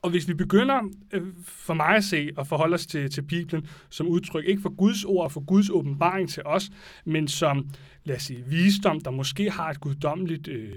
Og 0.03 0.09
hvis 0.09 0.27
vi 0.27 0.33
begynder, 0.33 0.81
øh, 1.13 1.21
for 1.43 1.73
mig 1.73 1.95
at 1.95 2.03
se, 2.03 2.29
at 2.37 2.47
forholde 2.47 2.73
os 2.73 2.85
til, 2.85 3.09
til 3.11 3.21
Bibelen 3.21 3.67
som 3.89 4.07
udtryk, 4.07 4.45
ikke 4.45 4.61
for 4.61 4.75
Guds 4.75 5.03
ord 5.03 5.23
og 5.23 5.31
for 5.31 5.45
Guds 5.45 5.69
åbenbaring 5.69 6.29
til 6.29 6.43
os, 6.45 6.69
men 7.05 7.27
som, 7.27 7.69
lad 8.03 8.15
os 8.15 8.23
sige, 8.23 8.43
visdom, 8.47 9.01
der 9.01 9.11
måske 9.11 9.51
har 9.51 9.69
et 9.69 9.79
guddommeligt 9.79 10.47
øh, 10.47 10.73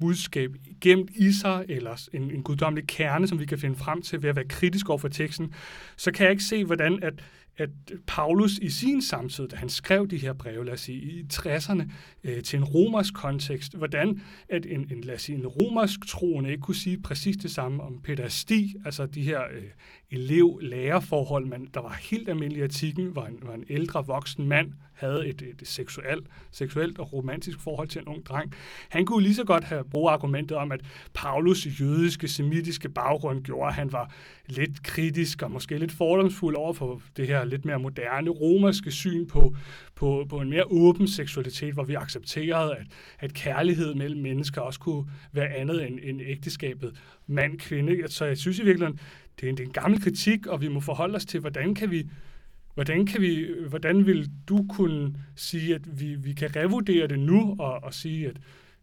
budskab 0.00 0.50
gemt 0.80 1.10
i 1.14 1.32
sig, 1.32 1.64
eller 1.68 2.08
en, 2.12 2.30
en 2.30 2.42
guddommelig 2.42 2.86
kerne, 2.86 3.28
som 3.28 3.38
vi 3.38 3.46
kan 3.46 3.58
finde 3.58 3.76
frem 3.76 4.02
til 4.02 4.22
ved 4.22 4.30
at 4.30 4.36
være 4.36 4.48
kritisk 4.48 4.88
over 4.88 4.98
for 4.98 5.08
teksten, 5.08 5.54
så 5.96 6.12
kan 6.12 6.24
jeg 6.24 6.30
ikke 6.30 6.44
se, 6.44 6.64
hvordan 6.64 7.02
at 7.02 7.14
at 7.60 7.70
Paulus 8.06 8.58
i 8.58 8.70
sin 8.70 9.02
samtid, 9.02 9.48
da 9.48 9.56
han 9.56 9.68
skrev 9.68 10.08
de 10.08 10.16
her 10.16 10.32
breve, 10.32 10.64
lad 10.64 10.72
os 10.72 10.80
sige, 10.80 11.02
i 11.02 11.26
60'erne, 11.32 11.82
øh, 12.24 12.42
til 12.42 12.56
en 12.56 12.64
romersk 12.64 13.14
kontekst, 13.14 13.76
hvordan 13.76 14.20
at 14.48 14.66
en, 14.66 14.88
en, 14.92 15.00
lad 15.00 15.14
os 15.14 15.22
sige, 15.22 15.38
en 15.38 15.46
romersk 15.46 16.06
troende 16.06 16.50
ikke 16.50 16.62
kunne 16.62 16.74
sige 16.74 17.02
præcis 17.02 17.36
det 17.36 17.50
samme 17.50 17.82
om 17.82 18.02
pædasti, 18.02 18.74
altså 18.84 19.06
de 19.06 19.22
her 19.22 19.40
øh, 19.52 19.62
elev-lærerforhold, 20.10 21.46
man, 21.46 21.68
der 21.74 21.80
var 21.80 21.98
helt 22.10 22.28
almindelig 22.28 22.62
artikel, 22.62 23.08
hvor 23.08 23.24
en, 23.24 23.38
hvor 23.42 23.52
en 23.52 23.64
ældre 23.68 24.06
voksen 24.06 24.48
mand 24.48 24.72
havde 24.92 25.28
et, 25.28 25.42
et 25.42 25.68
seksuelt, 25.68 26.26
seksuelt 26.50 26.98
og 26.98 27.12
romantisk 27.12 27.60
forhold 27.60 27.88
til 27.88 28.00
en 28.00 28.08
ung 28.08 28.26
dreng. 28.26 28.54
Han 28.88 29.06
kunne 29.06 29.22
lige 29.22 29.34
så 29.34 29.44
godt 29.44 29.64
have 29.64 29.84
brugt 29.84 30.12
argumentet 30.12 30.56
om, 30.56 30.72
at 30.72 30.80
Paulus' 31.18 31.80
jødiske, 31.80 32.28
semitiske 32.28 32.88
baggrund 32.88 33.44
gjorde, 33.44 33.68
at 33.68 33.74
han 33.74 33.92
var 33.92 34.12
lidt 34.46 34.82
kritisk 34.82 35.42
og 35.42 35.50
måske 35.50 35.78
lidt 35.78 35.92
fordomsfuld 35.92 36.56
over 36.56 36.72
for 36.72 37.02
det 37.16 37.26
her 37.26 37.44
lidt 37.44 37.64
mere 37.64 37.78
moderne 37.78 38.30
romerske 38.30 38.90
syn 38.90 39.26
på, 39.26 39.56
på, 39.94 40.26
på 40.28 40.40
en 40.40 40.50
mere 40.50 40.64
åben 40.64 41.08
seksualitet, 41.08 41.74
hvor 41.74 41.84
vi 41.84 41.94
accepterede, 41.94 42.76
at, 42.76 42.86
at 43.18 43.34
kærlighed 43.34 43.94
mellem 43.94 44.20
mennesker 44.20 44.60
også 44.60 44.80
kunne 44.80 45.04
være 45.32 45.48
andet 45.48 45.86
end, 45.86 45.98
end 46.02 46.20
ægteskabet 46.20 47.00
mand-kvinde. 47.26 48.08
Så 48.08 48.24
jeg 48.24 48.38
synes 48.38 48.58
i 48.58 48.64
virkeligheden, 48.64 49.00
det 49.40 49.46
er, 49.46 49.50
en, 49.50 49.56
det 49.56 49.62
er 49.62 49.66
en 49.66 49.72
gammel 49.72 50.02
kritik, 50.02 50.46
og 50.46 50.60
vi 50.60 50.68
må 50.68 50.80
forholde 50.80 51.16
os 51.16 51.24
til, 51.24 51.40
hvordan 51.40 51.74
kan 51.74 51.90
vi 51.90 52.08
Hvordan, 52.74 53.06
kan 53.06 53.20
vi, 53.20 53.46
hvordan 53.68 54.06
vil 54.06 54.30
du 54.48 54.66
kunne 54.68 55.14
sige, 55.36 55.74
at 55.74 56.00
vi, 56.00 56.14
vi 56.14 56.32
kan 56.32 56.56
revurdere 56.56 57.06
det 57.06 57.18
nu 57.18 57.56
og, 57.58 57.84
og 57.84 57.94
sige, 57.94 58.28
at 58.28 58.36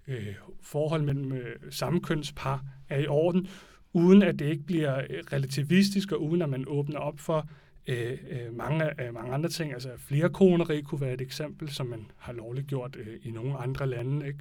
øh, 0.08 0.36
forhold 0.62 1.02
mellem 1.02 1.34
øh, 1.34 1.56
samkønspar 1.70 2.64
er 2.90 3.00
i 3.00 3.08
orden, 3.08 3.48
uden 3.94 4.22
at 4.22 4.40
det 4.40 4.46
ikke 4.46 4.64
bliver 4.64 4.98
øh, 4.98 5.24
relativistisk, 5.34 6.12
og 6.12 6.24
uden 6.24 6.42
at 6.42 6.50
man 6.50 6.64
åbner 6.68 7.00
op 7.00 7.20
for 7.20 7.50
øh, 7.88 8.18
øh, 8.30 8.58
mange, 8.58 9.04
øh, 9.04 9.14
mange 9.14 9.34
andre 9.34 9.50
ting. 9.50 9.74
Altså 9.74 9.90
flere 9.98 10.30
koneri 10.30 10.82
kunne 10.82 11.02
være 11.02 11.14
et 11.14 11.22
eksempel, 11.22 11.70
som 11.70 11.88
man 11.88 12.12
har 12.18 12.34
lovliggjort 12.34 12.96
øh, 12.96 13.16
i 13.24 13.32
nogle 13.32 13.58
andre 13.58 13.88
lande. 13.88 14.28
Ikke? 14.28 14.40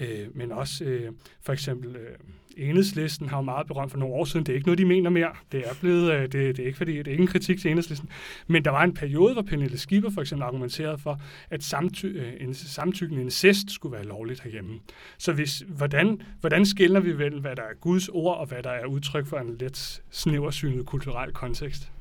Øh, 0.00 0.36
men 0.36 0.52
også 0.52 0.84
øh, 0.84 1.12
for 1.42 1.52
eksempel 1.52 1.96
øh, 1.96 2.16
enhedslisten 2.56 3.28
har 3.28 3.36
jo 3.36 3.42
meget 3.42 3.66
berømt 3.66 3.90
for 3.90 3.98
nogle 3.98 4.14
år 4.14 4.24
siden. 4.24 4.46
Det 4.46 4.52
er 4.52 4.56
ikke 4.56 4.66
noget, 4.66 4.78
de 4.78 4.84
mener 4.84 5.10
mere. 5.10 5.32
Det 5.52 5.60
er 5.60 5.74
blevet, 5.80 6.12
øh, 6.12 6.22
det, 6.22 6.32
det, 6.32 6.58
er 6.58 6.66
ikke 6.66 6.78
fordi, 6.78 6.98
det 6.98 7.06
er 7.06 7.10
ikke 7.10 7.22
en 7.22 7.28
kritik 7.28 7.60
til 7.60 7.70
enhedslisten. 7.70 8.08
Men 8.46 8.64
der 8.64 8.70
var 8.70 8.84
en 8.84 8.94
periode, 8.94 9.32
hvor 9.32 9.42
Pernille 9.42 9.78
Skipper 9.78 10.10
for 10.10 10.20
eksempel 10.20 10.44
argumenterede 10.44 10.98
for, 10.98 11.20
at 11.50 11.62
samty, 11.62 12.06
øh, 12.06 12.32
en 12.40 12.54
samtykkende 12.54 13.22
incest 13.22 13.70
skulle 13.70 13.92
være 13.92 14.04
lovligt 14.04 14.42
herhjemme. 14.42 14.80
Så 15.18 15.32
hvis, 15.32 15.64
hvordan, 15.68 16.22
hvordan 16.40 16.66
skiller 16.66 17.00
vi 17.00 17.18
vel, 17.18 17.40
hvad 17.40 17.56
der 17.56 17.62
er 17.62 17.74
Guds 17.80 18.08
ord, 18.08 18.38
og 18.38 18.46
hvad 18.46 18.62
der 18.62 18.70
er 18.70 18.86
udtryk 18.86 19.26
for 19.26 19.36
en 19.36 19.56
lidt 19.56 20.02
snæversynet 20.10 20.86
kulturel 20.86 21.32
kontekst? 21.32 21.92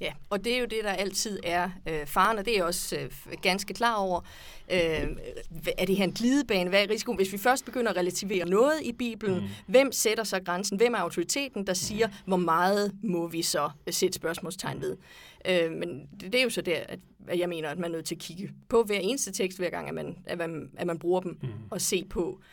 Ja, 0.00 0.12
og 0.30 0.44
det 0.44 0.54
er 0.54 0.58
jo 0.58 0.64
det, 0.64 0.84
der 0.84 0.90
altid 0.90 1.38
er 1.44 1.70
øh, 1.88 2.06
faren, 2.06 2.38
og 2.38 2.44
det 2.44 2.52
er 2.52 2.56
jeg 2.56 2.64
også 2.64 2.96
øh, 2.96 3.10
ganske 3.42 3.74
klar 3.74 3.94
over. 3.94 4.20
Øh, 4.70 5.06
er 5.78 5.84
det 5.86 5.96
her 5.96 6.04
en 6.04 6.12
glidebane? 6.12 6.70
Hvad 6.70 6.82
er 6.82 6.90
risikoen? 6.90 7.16
Hvis 7.16 7.32
vi 7.32 7.38
først 7.38 7.64
begynder 7.64 7.90
at 7.90 7.96
relativere 7.96 8.48
noget 8.48 8.82
i 8.82 8.92
Bibelen, 8.92 9.40
mm. 9.40 9.48
hvem 9.66 9.92
sætter 9.92 10.24
så 10.24 10.40
grænsen? 10.40 10.76
Hvem 10.76 10.94
er 10.94 10.98
autoriteten, 10.98 11.66
der 11.66 11.74
siger, 11.74 12.08
hvor 12.26 12.36
meget 12.36 12.92
må 13.02 13.26
vi 13.26 13.42
så 13.42 13.70
sætte 13.90 14.16
spørgsmålstegn 14.16 14.80
ved? 14.80 14.96
Øh, 15.48 15.72
men 15.72 16.08
det, 16.20 16.32
det 16.32 16.38
er 16.38 16.42
jo 16.42 16.50
så 16.50 16.60
der, 16.62 16.80
at 17.28 17.38
jeg 17.38 17.48
mener, 17.48 17.68
at 17.68 17.78
man 17.78 17.90
er 17.90 17.96
nødt 17.96 18.06
til 18.06 18.14
at 18.14 18.20
kigge 18.20 18.50
på 18.68 18.82
hver 18.82 18.98
eneste 18.98 19.32
tekst, 19.32 19.58
hver 19.58 19.70
gang, 19.70 19.88
at 19.88 19.94
man, 19.94 20.18
at 20.26 20.38
man, 20.38 20.70
at 20.76 20.86
man 20.86 20.98
bruger 20.98 21.20
dem, 21.20 21.38
mm. 21.42 21.48
og 21.70 21.80
se 21.80 22.04
på, 22.10 22.40
øh, 22.40 22.44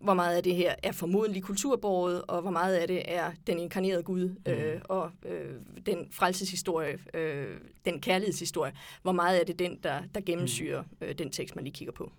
hvor 0.00 0.14
meget 0.14 0.36
af 0.36 0.42
det 0.42 0.54
her 0.54 0.74
er 0.82 0.92
formodentlig 0.92 1.42
kulturbåret, 1.42 2.22
og 2.22 2.42
hvor 2.42 2.50
meget 2.50 2.74
af 2.74 2.88
det 2.88 3.02
er 3.04 3.32
den 3.46 3.58
inkarnerede 3.58 4.02
Gud 4.02 4.28
mm. 4.28 4.52
øh, 4.52 4.80
og 4.84 5.10
øh, 5.26 5.54
den 5.86 6.08
frelseshistorie, 6.10 6.98
øh, 7.14 7.46
den 7.84 8.00
kærlighedshistorie. 8.00 8.72
Hvor 9.02 9.12
meget 9.12 9.40
er 9.40 9.44
det 9.44 9.58
den, 9.58 9.78
der, 9.82 10.02
der 10.14 10.20
gennemsyrer 10.20 10.82
mm. 10.82 11.06
øh, 11.06 11.14
den 11.18 11.30
tekst, 11.30 11.56
man 11.56 11.64
lige 11.64 11.74
kigger 11.74 11.92
på? 11.92 12.12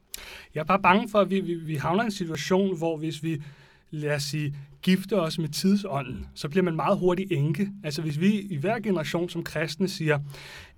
Jeg 0.56 0.62
er 0.62 0.66
bare 0.66 0.82
bange 0.82 1.10
for, 1.10 1.20
at 1.20 1.30
vi, 1.30 1.40
vi, 1.40 1.56
vi 1.56 1.76
havner 1.76 2.04
i 2.04 2.06
en 2.06 2.12
situation, 2.12 2.78
hvor 2.78 2.98
hvis 2.98 3.24
vi 3.24 3.42
lad 3.90 4.16
os 4.16 4.24
sige, 4.24 4.56
gifte 4.82 5.20
os 5.22 5.40
med 5.40 5.50
tidsånden, 5.50 6.28
så 6.34 6.50
bliver 6.50 6.64
man 6.64 6.76
meget 6.76 6.98
hurtigt 6.98 7.32
enke. 7.32 7.70
Altså 7.84 8.02
hvis 8.02 8.20
vi 8.20 8.40
i 8.40 8.58
hver 8.58 8.80
generation 8.80 9.30
som 9.30 9.44
kristne 9.44 9.88
siger, 9.88 10.20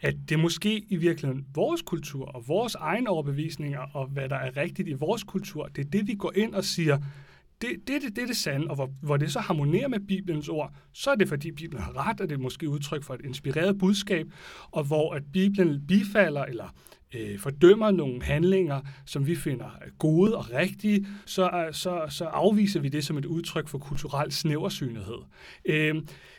at 0.02 0.16
det 0.30 0.40
måske 0.40 0.86
i 0.90 0.96
virkeligheden 0.96 1.46
vores 1.56 1.82
kultur 1.82 2.26
og 2.26 2.48
vores 2.48 2.76
egne 2.76 3.10
overbevisninger 3.10 3.80
og 3.80 4.08
hvad 4.08 4.30
der 4.30 4.36
er 4.36 4.58
rigtigt 4.58 4.88
i 4.88 4.94
vores 4.94 5.24
kultur, 5.24 5.68
det 5.68 5.86
er 5.86 5.90
det, 5.90 6.08
vi 6.08 6.14
går 6.14 6.32
ind 6.36 6.56
og 6.56 6.64
siger, 6.64 6.98
det, 7.62 7.70
det, 7.88 8.02
det, 8.02 8.16
det 8.16 8.22
er 8.22 8.28
det 8.28 8.38
sande, 8.38 8.68
og 8.68 8.76
hvor, 8.76 8.90
hvor 9.02 9.18
det 9.18 9.32
så 9.32 9.40
harmonerer 9.40 9.88
med 9.88 10.00
Bibelens 10.00 10.50
ord, 10.50 10.74
så 10.94 11.12
er 11.12 11.16
det 11.16 11.30
fordi 11.30 11.52
Bibelen 11.52 11.84
har 11.84 12.08
ret, 12.08 12.22
og 12.22 12.30
det 12.30 12.36
er 12.36 12.40
måske 12.40 12.70
udtryk 12.70 13.04
for 13.04 13.14
et 13.14 13.22
inspireret 13.26 13.78
budskab, 13.78 14.28
og 14.72 14.84
hvor 14.84 15.14
at 15.14 15.24
Bibelen 15.34 15.88
bifalder 15.88 16.46
eller 16.46 16.74
øh, 17.16 17.40
fordømmer 17.40 17.92
nogle 17.92 18.24
handlinger, 18.24 18.82
som 19.06 19.28
vi 19.28 19.36
finder 19.36 19.70
gode 20.00 20.38
og 20.38 20.52
rigtige, 20.52 21.08
så, 21.26 21.50
øh, 21.50 21.74
så, 21.74 22.06
så 22.10 22.26
afviser 22.26 22.80
vi 22.80 22.90
det 22.90 23.06
som 23.06 23.18
et 23.18 23.26
udtryk 23.26 23.68
for 23.68 23.78
kulturel 23.78 24.32
snæversynethed. 24.32 25.18
Øh, 25.66 25.96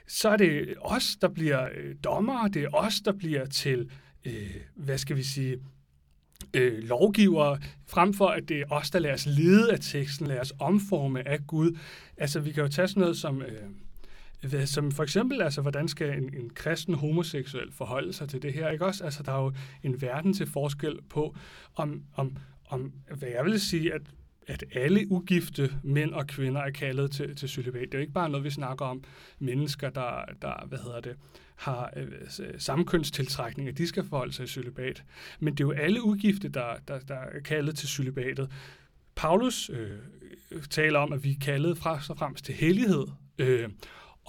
så 0.06 0.28
er 0.28 0.36
det 0.36 0.74
os, 0.80 1.16
der 1.20 1.28
bliver 1.28 1.64
øh, 1.64 1.94
dommere, 2.04 2.48
det 2.48 2.62
er 2.62 2.68
os, 2.72 3.00
der 3.00 3.12
bliver 3.12 3.46
til, 3.46 3.90
øh, 4.24 4.56
hvad 4.74 4.98
skal 4.98 5.16
vi 5.16 5.22
sige, 5.22 5.58
øh, 6.54 6.78
lovgivere, 6.78 7.58
frem 7.86 8.14
for 8.14 8.26
at 8.26 8.48
det 8.48 8.60
er 8.60 8.64
os, 8.70 8.90
der 8.90 8.98
lader 8.98 9.14
os 9.14 9.26
lede 9.26 9.72
af 9.72 9.80
teksten, 9.80 10.26
lader 10.26 10.40
os 10.40 10.52
omforme 10.60 11.28
af 11.28 11.46
Gud. 11.46 11.78
Altså, 12.16 12.40
vi 12.40 12.52
kan 12.52 12.62
jo 12.62 12.68
tage 12.68 12.88
sådan 12.88 13.00
noget 13.00 13.16
som... 13.16 13.42
Øh, 13.42 13.62
som 14.64 14.92
for 14.92 15.02
eksempel, 15.02 15.42
altså, 15.42 15.62
hvordan 15.62 15.88
skal 15.88 16.22
en, 16.22 16.34
en 16.34 16.50
kristen 16.50 16.94
homoseksuel 16.94 17.72
forholde 17.72 18.12
sig 18.12 18.28
til 18.28 18.42
det 18.42 18.52
her, 18.52 18.70
ikke 18.70 18.86
også? 18.86 19.04
Altså, 19.04 19.22
der 19.22 19.32
er 19.32 19.42
jo 19.42 19.52
en 19.82 20.02
verden 20.02 20.32
til 20.32 20.46
forskel 20.46 20.98
på, 21.10 21.36
om, 21.76 22.02
om, 22.14 22.36
om 22.68 22.92
hvad 23.18 23.28
jeg 23.28 23.44
vil 23.44 23.60
sige, 23.60 23.94
at 23.94 24.02
at 24.48 24.64
alle 24.74 25.06
ugifte 25.10 25.72
mænd 25.82 26.12
og 26.12 26.26
kvinder 26.26 26.60
er 26.60 26.70
kaldet 26.70 27.10
til, 27.10 27.36
til 27.36 27.48
celibat. 27.48 27.82
Det 27.82 27.94
er 27.94 27.98
jo 27.98 28.00
ikke 28.00 28.12
bare 28.12 28.28
noget, 28.28 28.44
vi 28.44 28.50
snakker 28.50 28.84
om 28.84 29.04
mennesker, 29.38 29.90
der, 29.90 30.24
der 30.42 30.66
hvad 30.66 30.78
hedder 30.78 31.00
det, 31.00 31.16
har 31.56 31.92
øh, 31.96 32.08
samkønstiltrækning, 32.58 33.68
at 33.68 33.78
de 33.78 33.86
skal 33.86 34.04
forholde 34.04 34.32
sig 34.32 34.44
i 34.44 34.46
celibat. 34.46 35.04
Men 35.40 35.54
det 35.54 35.64
er 35.64 35.68
jo 35.68 35.72
alle 35.72 36.04
ugifte, 36.04 36.48
der, 36.48 36.76
der, 36.88 36.98
der 36.98 37.14
er 37.14 37.40
kaldet 37.40 37.76
til 37.76 37.88
celibatet. 37.88 38.50
Paulus 39.14 39.70
øh, 39.70 40.62
taler 40.70 40.98
om, 40.98 41.12
at 41.12 41.24
vi 41.24 41.30
er 41.30 41.38
kaldet 41.40 41.78
fra 41.78 42.00
og 42.10 42.18
fremmest 42.18 42.44
til 42.44 42.54
hellighed. 42.54 43.06
Øh, 43.38 43.68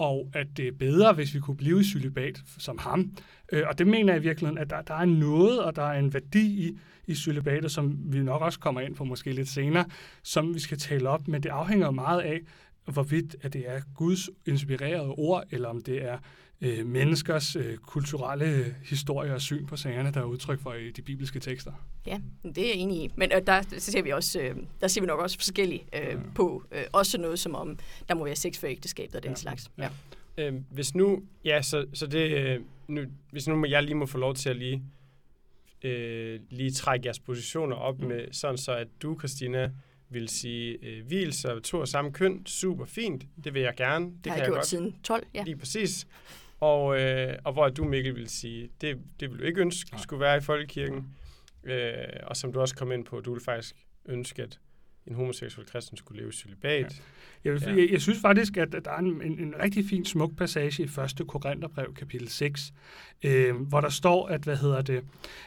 og 0.00 0.30
at 0.34 0.46
det 0.56 0.68
er 0.68 0.72
bedre, 0.72 1.12
hvis 1.12 1.34
vi 1.34 1.40
kunne 1.40 1.56
blive 1.56 1.80
i 1.80 1.84
celibat 1.84 2.42
som 2.58 2.78
ham. 2.78 3.12
Øh, 3.52 3.62
og 3.68 3.78
det 3.78 3.86
mener 3.86 4.12
jeg 4.12 4.22
i 4.22 4.26
virkeligheden, 4.26 4.58
at 4.58 4.70
der, 4.70 4.82
der 4.82 4.94
er 4.94 5.04
noget, 5.04 5.64
og 5.64 5.76
der 5.76 5.82
er 5.82 5.98
en 5.98 6.14
værdi 6.14 6.68
i, 6.68 6.78
i 7.06 7.14
celibatet, 7.14 7.70
som 7.70 7.98
vi 8.12 8.22
nok 8.22 8.42
også 8.42 8.58
kommer 8.58 8.80
ind 8.80 8.94
på 8.94 9.04
måske 9.04 9.32
lidt 9.32 9.48
senere, 9.48 9.84
som 10.22 10.54
vi 10.54 10.60
skal 10.60 10.78
tale 10.78 11.08
op, 11.08 11.28
men 11.28 11.42
det 11.42 11.48
afhænger 11.48 11.90
meget 11.90 12.20
af, 12.20 12.40
hvorvidt 12.84 13.36
at 13.42 13.52
det 13.52 13.64
er 13.68 13.80
Guds 13.94 14.30
inspirerede 14.46 15.08
ord, 15.08 15.44
eller 15.50 15.68
om 15.68 15.80
det 15.80 16.04
er 16.04 16.18
øh, 16.60 16.86
menneskers 16.86 17.56
øh, 17.56 17.76
kulturelle 17.76 18.76
historie 18.84 19.34
og 19.34 19.40
syn 19.40 19.66
på 19.66 19.76
sagerne, 19.76 20.12
der 20.12 20.20
er 20.20 20.24
udtryk 20.24 20.60
for 20.60 20.74
i 20.74 20.90
de 20.90 21.02
bibelske 21.02 21.40
tekster. 21.40 21.72
Ja, 22.06 22.20
det 22.44 22.58
er 22.58 22.66
jeg 22.66 22.74
enig 22.74 23.04
i. 23.04 23.10
Men 23.16 23.32
øh, 23.32 23.46
der, 23.46 23.62
så 23.78 23.92
ser 23.92 24.02
vi 24.02 24.10
også, 24.10 24.40
øh, 24.40 24.56
der 24.80 24.88
ser 24.88 25.00
vi 25.00 25.06
nok 25.06 25.20
også 25.20 25.36
forskelligt 25.36 25.82
øh, 25.94 26.00
ja. 26.02 26.16
på 26.34 26.64
øh, 26.72 26.82
også 26.92 27.18
noget 27.18 27.38
som 27.38 27.54
om, 27.54 27.78
der 28.08 28.14
må 28.14 28.24
være 28.24 28.36
sex 28.36 28.58
for 28.58 28.66
ægteskabet 28.66 29.16
og 29.16 29.22
den 29.22 29.30
ja. 29.30 29.36
slags. 29.36 29.70
Ja. 29.78 29.88
Ja. 30.38 30.50
Øh, 30.50 30.54
hvis 30.70 30.94
nu, 30.94 31.22
ja, 31.44 31.62
så, 31.62 31.86
så 31.92 32.06
det, 32.06 32.30
øh, 32.30 32.60
nu, 32.88 33.02
hvis 33.30 33.48
nu 33.48 33.66
jeg 33.66 33.82
lige 33.82 33.94
må 33.94 34.06
få 34.06 34.18
lov 34.18 34.34
til 34.34 34.50
at 34.50 34.56
lige, 34.56 34.82
øh, 35.82 36.40
lige 36.50 36.70
trække 36.70 37.06
jeres 37.06 37.20
positioner 37.20 37.76
op 37.76 38.00
mm. 38.00 38.06
med, 38.06 38.32
sådan 38.32 38.58
så 38.58 38.72
at 38.72 38.88
du, 39.02 39.18
Christina, 39.18 39.70
vil 40.10 40.28
sige, 40.28 40.78
øh, 40.82 41.06
hvilelse 41.06 41.48
af 41.48 41.62
to 41.62 41.80
af 41.80 41.88
samme 41.88 42.12
køn, 42.12 42.46
super 42.46 42.84
fint, 42.84 43.24
det 43.44 43.54
vil 43.54 43.62
jeg 43.62 43.74
gerne. 43.76 44.06
Det, 44.06 44.24
det 44.24 44.32
har 44.32 44.36
kan 44.36 44.42
jeg, 44.42 44.48
gjort 44.48 44.56
godt. 44.56 44.66
siden 44.66 44.96
12, 45.02 45.26
ja. 45.34 45.42
Lige 45.44 45.56
præcis. 45.56 46.06
Og, 46.60 47.00
øh, 47.00 47.38
og 47.44 47.52
hvor 47.52 47.68
du, 47.68 47.84
Mikkel, 47.84 48.16
vil 48.16 48.28
sige, 48.28 48.70
det, 48.80 48.98
det 49.20 49.30
vil 49.30 49.38
du 49.38 49.44
ikke 49.44 49.60
ønske 49.60 49.90
Nej. 49.90 50.00
skulle 50.00 50.20
være 50.20 50.36
i 50.36 50.40
folkekirken. 50.40 51.14
Øh, 51.64 51.94
og 52.22 52.36
som 52.36 52.52
du 52.52 52.60
også 52.60 52.76
kom 52.76 52.92
ind 52.92 53.04
på, 53.04 53.20
du 53.20 53.32
vil 53.32 53.42
faktisk 53.44 53.76
ønske, 54.06 54.42
at 54.42 54.60
en 55.06 55.14
homoseksuel 55.14 55.66
kristen 55.66 55.96
skulle 55.96 56.20
leve 56.20 56.30
i 56.30 56.32
celibat. 56.32 57.00
Ja. 57.44 57.50
Jeg, 57.50 57.60
ja. 57.62 57.74
jeg, 57.74 57.88
jeg 57.92 58.00
synes 58.00 58.18
faktisk, 58.20 58.56
at 58.56 58.72
der 58.72 58.90
er 58.90 58.98
en, 58.98 59.22
en, 59.22 59.38
en 59.38 59.54
rigtig 59.62 59.84
fin 59.84 60.04
smuk 60.04 60.36
passage 60.36 60.82
i 60.82 60.86
1. 61.20 61.28
Korintherbrev, 61.28 61.94
kapitel 61.94 62.28
6, 62.28 62.72
øh, 63.22 63.54
hvor 63.54 63.80
der 63.80 63.88
står, 63.88 64.26
at 64.26 64.40
hvad 64.40 64.56
hedder 64.56 64.82
det, 64.82 65.04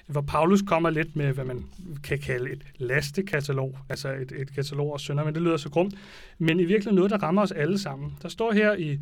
hvor 0.08 0.22
Paulus 0.22 0.62
kommer 0.62 0.90
lidt 0.90 1.16
med, 1.16 1.34
hvad 1.34 1.46
man 1.46 1.66
kan 2.04 2.20
kalde 2.20 2.52
et 2.52 2.64
lastekatalog, 2.78 3.78
altså 3.90 4.10
et, 4.10 4.32
et 4.32 4.56
katalog 4.56 4.94
af 4.94 5.00
sønder, 5.00 5.24
men 5.24 5.34
det 5.34 5.42
lyder 5.42 5.58
så 5.58 5.70
grumt, 5.70 5.94
men 6.38 6.60
i 6.60 6.66
virkeligheden 6.66 6.96
noget, 6.96 7.12
der 7.12 7.18
rammer 7.18 7.42
os 7.42 7.52
alle 7.52 7.80
sammen. 7.80 8.18
Der 8.22 8.30
står 8.30 8.52
her 8.52 8.74
i 8.74 9.00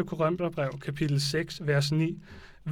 1. 0.00 0.06
Korintherbrev, 0.06 0.78
kapitel 0.80 1.20
6, 1.20 1.66
vers 1.66 1.92
9, 1.92 2.22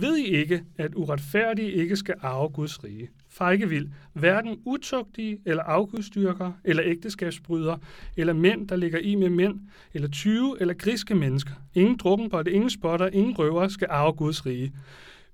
ved 0.00 0.16
I 0.16 0.24
ikke, 0.24 0.64
at 0.78 0.94
uretfærdige 0.94 1.72
ikke 1.72 1.96
skal 1.96 2.14
arve 2.20 2.48
Guds 2.48 2.84
rige? 2.84 3.10
Far 3.28 3.50
ikke 3.50 3.68
vil. 3.68 3.92
Hverken 4.12 4.60
utugtige 4.64 5.38
eller 5.44 5.62
afgudstyrker, 5.62 6.52
eller 6.64 6.82
ægteskabsbryder, 6.86 7.76
eller 8.16 8.32
mænd, 8.32 8.68
der 8.68 8.76
ligger 8.76 8.98
i 8.98 9.14
med 9.14 9.30
mænd, 9.30 9.60
eller 9.94 10.08
tyve 10.08 10.56
eller 10.60 10.74
griske 10.74 11.14
mennesker. 11.14 11.52
Ingen 11.74 11.98
det, 11.98 12.48
ingen 12.48 12.70
spotter, 12.70 13.06
ingen 13.06 13.38
røver 13.38 13.68
skal 13.68 13.88
arve 13.90 14.12
Guds 14.12 14.46
rige. 14.46 14.72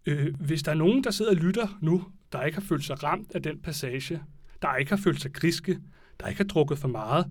Øh, 0.06 0.34
hvis 0.40 0.62
der 0.62 0.70
er 0.70 0.76
nogen, 0.76 1.04
der 1.04 1.10
sidder 1.10 1.30
og 1.30 1.36
lytter 1.36 1.78
nu, 1.80 2.04
der 2.32 2.42
ikke 2.42 2.58
har 2.58 2.66
følt 2.66 2.84
sig 2.84 3.02
ramt 3.02 3.32
af 3.34 3.42
den 3.42 3.58
passage, 3.58 4.22
der 4.62 4.76
ikke 4.76 4.90
har 4.90 4.96
følt 4.96 5.20
sig 5.20 5.32
griske, 5.32 5.78
der 6.20 6.26
ikke 6.26 6.38
har 6.38 6.48
drukket 6.48 6.78
for 6.78 6.88
meget, 6.88 7.26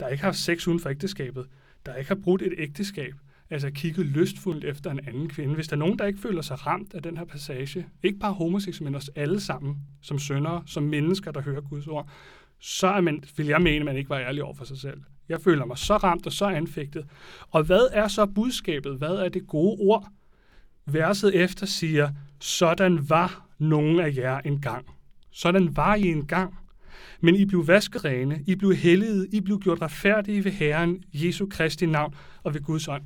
der 0.00 0.08
ikke 0.08 0.22
har 0.22 0.28
haft 0.28 0.38
sex 0.38 0.68
uden 0.68 0.80
for 0.80 0.90
ægteskabet, 0.90 1.46
der 1.86 1.94
ikke 1.94 2.08
har 2.08 2.18
brudt 2.24 2.42
et 2.42 2.54
ægteskab, 2.58 3.14
altså 3.52 3.70
kigget 3.70 4.06
lystfuldt 4.06 4.64
efter 4.64 4.90
en 4.90 5.00
anden 5.06 5.28
kvinde. 5.28 5.54
Hvis 5.54 5.68
der 5.68 5.76
er 5.76 5.78
nogen, 5.78 5.98
der 5.98 6.06
ikke 6.06 6.20
føler 6.20 6.42
sig 6.42 6.66
ramt 6.66 6.94
af 6.94 7.02
den 7.02 7.16
her 7.16 7.24
passage, 7.24 7.86
ikke 8.02 8.18
bare 8.18 8.32
homoseksuelle, 8.32 8.90
men 8.90 8.94
os 8.94 9.10
alle 9.14 9.40
sammen, 9.40 9.76
som 10.02 10.18
søndere, 10.18 10.62
som 10.66 10.82
mennesker, 10.82 11.30
der 11.30 11.40
hører 11.40 11.60
Guds 11.60 11.86
ord, 11.86 12.08
så 12.58 12.86
er 12.86 13.00
man, 13.00 13.24
vil 13.36 13.46
jeg 13.46 13.62
mene, 13.62 13.78
at 13.78 13.84
man 13.84 13.96
ikke 13.96 14.10
var 14.10 14.18
ærlig 14.18 14.42
over 14.42 14.54
for 14.54 14.64
sig 14.64 14.78
selv. 14.78 15.00
Jeg 15.28 15.40
føler 15.40 15.64
mig 15.64 15.78
så 15.78 15.96
ramt 15.96 16.26
og 16.26 16.32
så 16.32 16.46
anfægtet. 16.46 17.06
Og 17.50 17.62
hvad 17.62 17.88
er 17.92 18.08
så 18.08 18.26
budskabet? 18.26 18.98
Hvad 18.98 19.14
er 19.14 19.28
det 19.28 19.46
gode 19.46 19.76
ord? 19.80 20.08
Verset 20.86 21.42
efter 21.42 21.66
siger, 21.66 22.10
sådan 22.40 23.10
var 23.10 23.46
nogen 23.58 24.00
af 24.00 24.16
jer 24.16 24.38
engang. 24.38 24.86
Sådan 25.30 25.76
var 25.76 25.94
I 25.94 26.02
engang. 26.02 26.58
Men 27.20 27.36
I 27.36 27.44
blev 27.44 27.66
vaskerene, 27.66 28.44
I 28.46 28.54
blev 28.54 28.74
hellige, 28.74 29.26
I 29.32 29.40
blev 29.40 29.58
gjort 29.60 29.82
retfærdige 29.82 30.44
ved 30.44 30.52
Herren, 30.52 31.04
Jesu 31.12 31.46
Kristi 31.50 31.86
navn 31.86 32.14
og 32.42 32.54
ved 32.54 32.60
Guds 32.60 32.88
ånd 32.88 33.02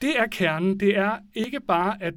det 0.00 0.18
er 0.18 0.26
kernen. 0.26 0.80
Det 0.80 0.96
er 0.96 1.18
ikke 1.34 1.60
bare, 1.60 2.02
at, 2.02 2.14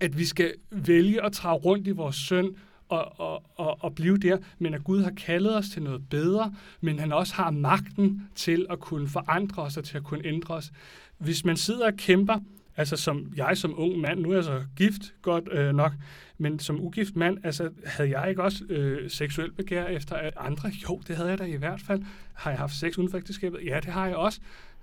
at 0.00 0.18
vi 0.18 0.24
skal 0.24 0.54
vælge 0.70 1.24
at 1.24 1.32
træde 1.32 1.54
rundt 1.54 1.86
i 1.86 1.90
vores 1.90 2.16
søn 2.16 2.56
og, 2.88 3.20
og, 3.20 3.44
og, 3.54 3.84
og 3.84 3.94
blive 3.94 4.16
der, 4.16 4.38
men 4.58 4.74
at 4.74 4.84
Gud 4.84 5.02
har 5.02 5.10
kaldet 5.10 5.56
os 5.56 5.68
til 5.68 5.82
noget 5.82 6.08
bedre, 6.08 6.54
men 6.80 6.98
han 6.98 7.12
også 7.12 7.34
har 7.34 7.50
magten 7.50 8.28
til 8.34 8.66
at 8.70 8.80
kunne 8.80 9.08
forandre 9.08 9.62
os 9.62 9.76
og 9.76 9.84
til 9.84 9.96
at 9.96 10.04
kunne 10.04 10.26
ændre 10.26 10.54
os. 10.54 10.72
Hvis 11.18 11.44
man 11.44 11.56
sidder 11.56 11.86
og 11.86 11.94
kæmper, 11.96 12.38
altså 12.76 12.96
som 12.96 13.32
jeg 13.36 13.56
som 13.56 13.74
ung 13.76 13.98
mand, 13.98 14.20
nu 14.20 14.30
er 14.30 14.34
jeg 14.34 14.44
så 14.44 14.64
gift 14.76 15.02
godt 15.22 15.48
øh, 15.52 15.74
nok, 15.74 15.92
men 16.38 16.58
som 16.58 16.80
ugift 16.80 17.16
mand, 17.16 17.38
altså 17.44 17.70
havde 17.84 18.18
jeg 18.18 18.30
ikke 18.30 18.42
også 18.42 18.64
øh, 18.68 19.10
seksuel 19.10 19.52
begær 19.52 19.86
efter 19.86 20.30
andre? 20.36 20.70
Jo, 20.88 21.00
det 21.08 21.16
havde 21.16 21.30
jeg 21.30 21.38
da 21.38 21.44
i 21.44 21.56
hvert 21.56 21.80
fald. 21.80 22.02
Har 22.34 22.50
jeg 22.50 22.58
haft 22.58 22.74
sex 22.74 22.98
uden 22.98 23.10
for 23.10 23.18
ægteskabet? 23.18 23.60
Ja, 23.64 23.76
det 23.76 23.92
har 23.92 24.06
jeg 24.06 24.16
også. 24.16 24.40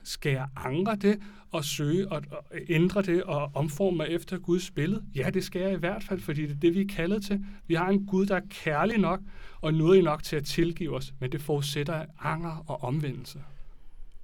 Skal 0.10 0.32
jeg 0.32 0.48
angre 0.56 0.96
det 0.96 1.22
og 1.52 1.66
søge 1.66 2.12
og, 2.12 2.24
og 2.32 2.46
ændre 2.70 3.02
det 3.02 3.24
og 3.24 3.52
omforme 3.54 3.98
mig 3.98 4.08
efter 4.08 4.38
Guds 4.38 4.72
billede? 4.72 5.04
Ja, 5.16 5.30
det 5.30 5.44
skal 5.44 5.62
jeg 5.62 5.74
i 5.74 5.78
hvert 5.78 6.04
fald, 6.04 6.20
fordi 6.20 6.42
det 6.42 6.52
er 6.52 6.60
det, 6.60 6.74
vi 6.74 6.82
er 6.82 6.88
kaldet 6.96 7.26
til. 7.26 7.46
Vi 7.68 7.74
har 7.74 7.90
en 7.90 8.06
Gud, 8.06 8.26
der 8.26 8.36
er 8.36 8.42
kærlig 8.50 8.98
nok 8.98 9.20
og 9.62 9.74
nådig 9.74 10.04
nok 10.04 10.24
til 10.24 10.36
at 10.36 10.46
tilgive 10.46 10.96
os, 10.96 11.14
men 11.20 11.32
det 11.32 11.42
forudsætter 11.42 12.06
anger 12.20 12.64
og 12.68 12.84
omvendelse. 12.84 13.44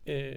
Øh, 0.07 0.31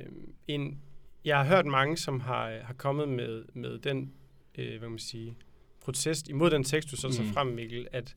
en, 0.49 0.79
jeg 1.25 1.39
har 1.39 1.45
hørt 1.45 1.67
mange, 1.67 1.97
som 1.97 2.21
har, 2.21 2.59
har 2.63 2.75
kommet 2.75 3.09
med, 3.09 3.45
med 3.55 3.79
den 3.79 4.13
øh, 4.59 4.79
hvad 4.79 4.89
man 4.89 4.99
sige, 4.99 5.37
protest 5.85 6.29
imod 6.29 6.51
den 6.51 6.65
tekst, 6.65 6.91
du 6.91 6.97
så 6.97 7.13
tager 7.13 7.29
Mm. 7.29 7.35
frem, 7.35 7.47
Mikkel, 7.47 7.89
at, 7.93 8.17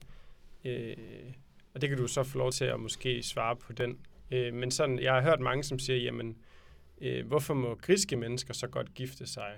øh, 0.66 0.96
og 1.74 1.82
det 1.82 1.90
kan 1.90 1.98
du 1.98 2.08
så 2.08 2.24
få 2.24 2.38
lov 2.38 2.52
til 2.52 2.66
at 2.66 2.80
måske 2.80 3.24
svare 3.24 3.56
på 3.56 3.74
den. 3.74 3.98
Øh, 4.32 4.54
men 4.54 4.72
sådan, 4.72 5.00
jeg 5.00 5.14
har 5.14 5.22
hørt 5.22 5.40
mange, 5.40 5.64
som 5.64 5.80
siger, 5.80 5.98
jamen, 5.98 6.28
øh, 6.30 6.36
hvorfor 7.27 7.53
må 7.53 7.75
griske 7.81 8.15
mennesker 8.15 8.53
så 8.53 8.67
godt 8.67 8.93
gifte 8.93 9.27
sig? 9.27 9.51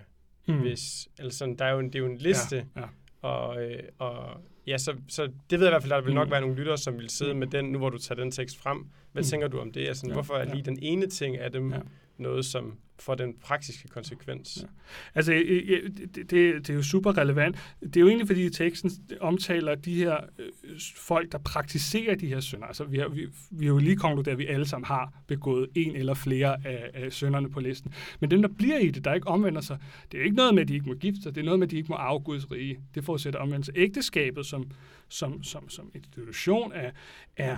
Mm. 0.47 0.59
Hvis, 0.59 1.07
altså 1.19 1.55
der 1.59 1.65
er 1.65 1.71
jo 1.71 1.79
en, 1.79 1.85
det 1.87 1.95
er 1.95 1.99
jo 1.99 2.05
en 2.05 2.17
liste, 2.17 2.65
Ja, 2.75 2.81
ja. 2.81 2.87
og, 3.29 3.63
øh, 3.63 3.79
og 3.99 4.41
ja, 4.67 4.77
så, 4.77 4.95
så 5.07 5.23
det 5.49 5.59
ved 5.59 5.67
jeg 5.67 5.71
i 5.71 5.73
hvert 5.73 5.81
fald, 5.83 5.89
der 5.93 6.01
vil 6.01 6.13
nok 6.13 6.27
Mm. 6.27 6.31
være 6.31 6.41
nogle 6.41 6.55
lyttere, 6.55 6.77
som 6.77 6.97
vil 6.97 7.09
sidde 7.09 7.33
Mm. 7.33 7.39
med 7.39 7.47
den, 7.47 7.65
nu 7.65 7.77
hvor 7.77 7.89
du 7.89 7.97
tager 7.97 8.21
den 8.21 8.31
tekst 8.31 8.57
frem. 8.57 8.87
Hvad 9.11 9.23
Mm. 9.23 9.27
tænker 9.27 9.47
du 9.47 9.59
om 9.59 9.71
det? 9.71 9.87
Altså, 9.87 10.07
Ja, 10.07 10.13
hvorfor 10.13 10.33
er 10.33 10.47
ja. 10.47 10.53
lige 10.53 10.63
den 10.65 10.79
ene 10.81 11.07
ting 11.07 11.37
af 11.37 11.51
dem 11.51 11.71
Ja 11.73 11.79
noget, 12.17 12.45
som 12.45 12.77
får 12.99 13.15
den 13.15 13.33
praktiske 13.41 13.87
konsekvens? 13.87 14.57
Ja. 14.61 14.67
Altså, 15.15 15.33
øh, 15.33 15.63
øh, 15.67 15.89
det, 15.97 16.15
det, 16.15 16.31
det 16.67 16.69
er 16.69 16.73
jo 16.73 16.83
super 16.83 17.17
relevant. 17.17 17.75
Det 17.81 17.97
er 17.97 18.01
jo 18.01 18.07
egentlig, 18.07 18.27
fordi 18.27 18.49
teksten 18.49 18.91
omtaler 19.21 19.75
de 19.75 19.95
her 19.95 20.17
øh, 20.39 20.79
folk, 20.95 21.31
der 21.31 21.37
praktiserer 21.37 22.15
de 22.15 22.27
her 22.27 22.39
synder. 22.39 22.65
Altså, 22.65 22.83
vi 22.83 22.97
har, 22.97 23.07
vi, 23.07 23.27
vi 23.51 23.65
har 23.65 23.73
jo 23.73 23.77
lige 23.79 23.95
konkluderet, 23.95 24.33
at 24.33 24.39
vi 24.39 24.45
alle 24.45 24.65
sammen 24.65 24.85
har 24.85 25.13
begået 25.27 25.69
en 25.75 25.95
eller 25.95 26.13
flere 26.13 26.57
af, 26.65 26.89
af 26.93 27.13
synderne 27.13 27.49
på 27.49 27.59
listen. 27.59 27.93
Men 28.19 28.31
dem, 28.31 28.41
der 28.41 28.49
bliver 28.49 28.77
i 28.77 28.89
det, 28.89 29.05
der 29.05 29.13
ikke 29.13 29.27
omvender 29.27 29.61
sig, 29.61 29.77
det 30.11 30.19
er 30.19 30.23
ikke 30.23 30.35
noget 30.35 30.55
med, 30.55 30.61
at 30.61 30.67
de 30.67 30.73
ikke 30.73 30.85
må 30.85 30.93
gifte 30.93 31.21
sig. 31.21 31.35
Det 31.35 31.41
er 31.41 31.45
noget 31.45 31.59
med, 31.59 31.67
at 31.67 31.71
de 31.71 31.77
ikke 31.77 31.89
må 31.89 31.95
arve 31.95 32.19
Guds 32.19 32.51
rige. 32.51 32.79
Det 32.95 33.03
forudsætter 33.03 33.39
omvendelse. 33.39 33.71
Ægteskabet 33.75 34.45
som, 34.45 34.71
som, 35.09 35.43
som, 35.43 35.69
som 35.69 35.91
institution 35.93 36.71
er, 36.75 36.91
er 37.37 37.57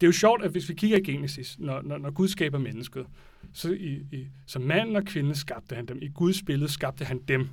det 0.00 0.06
er 0.06 0.08
jo 0.08 0.12
sjovt, 0.12 0.44
at 0.44 0.50
hvis 0.50 0.68
vi 0.68 0.74
kigger 0.74 0.98
i 0.98 1.02
Genesis, 1.02 1.58
når, 1.58 1.82
når, 1.82 1.98
når 1.98 2.10
Gud 2.10 2.28
skaber 2.28 2.58
mennesket, 2.58 3.06
så 3.52 3.72
i, 3.72 4.06
i, 4.12 4.26
som 4.46 4.62
mand 4.62 4.96
og 4.96 5.04
kvinde 5.04 5.34
skabte 5.34 5.74
han 5.74 5.86
dem. 5.86 5.98
I 6.02 6.08
Guds 6.08 6.42
billede 6.42 6.72
skabte 6.72 7.04
han 7.04 7.18
dem. 7.28 7.48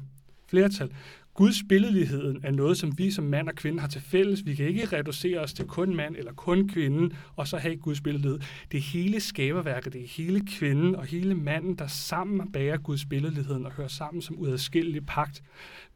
Flertal. 0.50 0.91
Guds 1.34 1.63
billedligheden 1.69 2.39
er 2.43 2.51
noget, 2.51 2.77
som 2.77 2.98
vi 2.98 3.12
som 3.12 3.24
mand 3.24 3.50
og 3.50 3.55
kvinde 3.55 3.79
har 3.79 3.88
til 3.88 4.01
fælles. 4.01 4.46
Vi 4.46 4.55
kan 4.55 4.65
ikke 4.65 4.86
reducere 4.86 5.39
os 5.39 5.53
til 5.53 5.65
kun 5.65 5.96
mand 5.96 6.15
eller 6.15 6.34
kun 6.34 6.69
kvinde, 6.69 7.15
og 7.36 7.48
så 7.48 7.58
have 7.58 7.75
Guds 7.75 8.01
billedlighed. 8.01 8.39
Det 8.72 8.77
er 8.77 8.81
hele 8.81 9.19
skaberværket, 9.19 9.93
det 9.93 10.03
er 10.03 10.08
hele 10.08 10.46
kvinden 10.46 10.96
og 10.96 11.05
hele 11.05 11.36
manden, 11.36 11.75
der 11.75 11.88
sammen 11.88 12.51
bærer 12.51 12.77
Guds 12.77 13.05
billedligheden 13.05 13.65
og 13.65 13.72
hører 13.72 13.88
sammen 13.88 14.22
som 14.22 14.39
uadskillelig 14.39 15.05
pagt. 15.05 15.43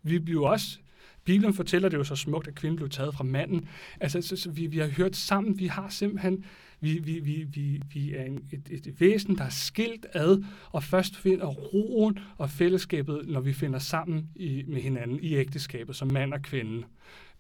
Vi 0.03 0.19
bliver 0.19 0.49
også 0.49 0.77
Bibelen 1.25 1.53
fortæller 1.53 1.89
det 1.89 1.97
jo 1.97 2.03
så 2.03 2.15
smukt, 2.15 2.47
at 2.47 2.55
kvinden 2.55 2.75
blev 2.75 2.89
taget 2.89 3.13
fra 3.13 3.23
manden. 3.23 3.67
Altså, 3.99 4.21
så, 4.21 4.35
så 4.35 4.51
vi, 4.51 4.67
vi 4.67 4.77
har 4.77 4.87
hørt 4.87 5.15
sammen, 5.15 5.59
vi 5.59 5.67
har 5.67 5.89
simpelthen, 5.89 6.45
vi, 6.83 6.99
vi, 7.03 7.19
vi, 7.19 7.45
vi, 7.53 7.81
vi 7.93 8.13
er 8.13 8.23
en, 8.23 8.39
et, 8.51 8.87
et 8.87 8.99
væsen, 8.99 9.37
der 9.37 9.43
er 9.43 9.49
skilt 9.49 10.05
ad, 10.13 10.43
og 10.71 10.83
først 10.83 11.17
finder 11.17 11.45
roen 11.45 12.19
og 12.37 12.49
fællesskabet, 12.49 13.21
når 13.27 13.41
vi 13.41 13.53
finder 13.53 13.79
sammen 13.79 14.29
i, 14.35 14.63
med 14.67 14.81
hinanden 14.81 15.19
i 15.21 15.35
ægteskabet, 15.35 15.95
som 15.95 16.11
mand 16.11 16.33
og 16.33 16.41
kvinde. 16.41 16.83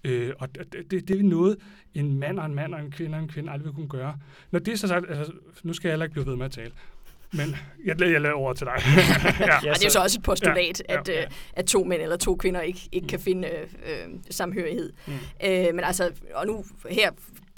Øh, 0.03 0.33
og 0.39 0.55
det, 0.55 0.91
det, 0.91 1.07
det 1.07 1.19
er 1.19 1.23
noget, 1.23 1.57
en 1.93 2.19
mand 2.19 2.39
og 2.39 2.45
en 2.45 2.55
mand 2.55 2.73
og 2.73 2.79
en 2.79 2.91
kvinde 2.91 3.15
og 3.15 3.21
en 3.21 3.27
kvinde 3.27 3.51
aldrig 3.51 3.65
vil 3.65 3.73
kunne 3.73 3.87
gøre. 3.87 4.17
Når 4.51 4.59
det 4.59 4.71
er 4.73 4.77
så 4.77 4.87
sagt, 4.87 5.05
altså, 5.09 5.33
nu 5.63 5.73
skal 5.73 5.87
jeg 5.87 5.93
heller 5.93 6.05
ikke 6.05 6.13
blive 6.13 6.25
ved 6.25 6.35
med 6.35 6.45
at 6.45 6.51
tale, 6.51 6.71
men 7.33 7.55
jeg, 7.85 8.01
jeg 8.01 8.21
lader 8.21 8.33
over 8.35 8.53
til 8.53 8.67
dig. 8.67 8.75
ja. 9.39 9.45
Ja, 9.45 9.55
og 9.55 9.75
det 9.75 9.81
er 9.81 9.85
jo 9.85 9.89
så 9.89 9.99
også 9.99 10.19
et 10.19 10.23
postulat, 10.23 10.81
Ja, 10.89 10.99
at, 10.99 11.09
ja, 11.09 11.13
ja. 11.13 11.21
øh, 11.21 11.27
at 11.53 11.65
to 11.65 11.83
mænd 11.83 12.01
eller 12.01 12.17
to 12.17 12.35
kvinder 12.35 12.61
ikke, 12.61 12.89
ikke 12.91 13.07
kan 13.07 13.19
finde 13.19 13.47
øh, 13.47 13.63
øh, 13.63 14.13
samhørighed. 14.29 14.93
Mm. 15.07 15.13
Øh, 15.45 15.75
men 15.75 15.79
altså, 15.79 16.11
og 16.33 16.47
nu 16.47 16.65
her 16.89 17.11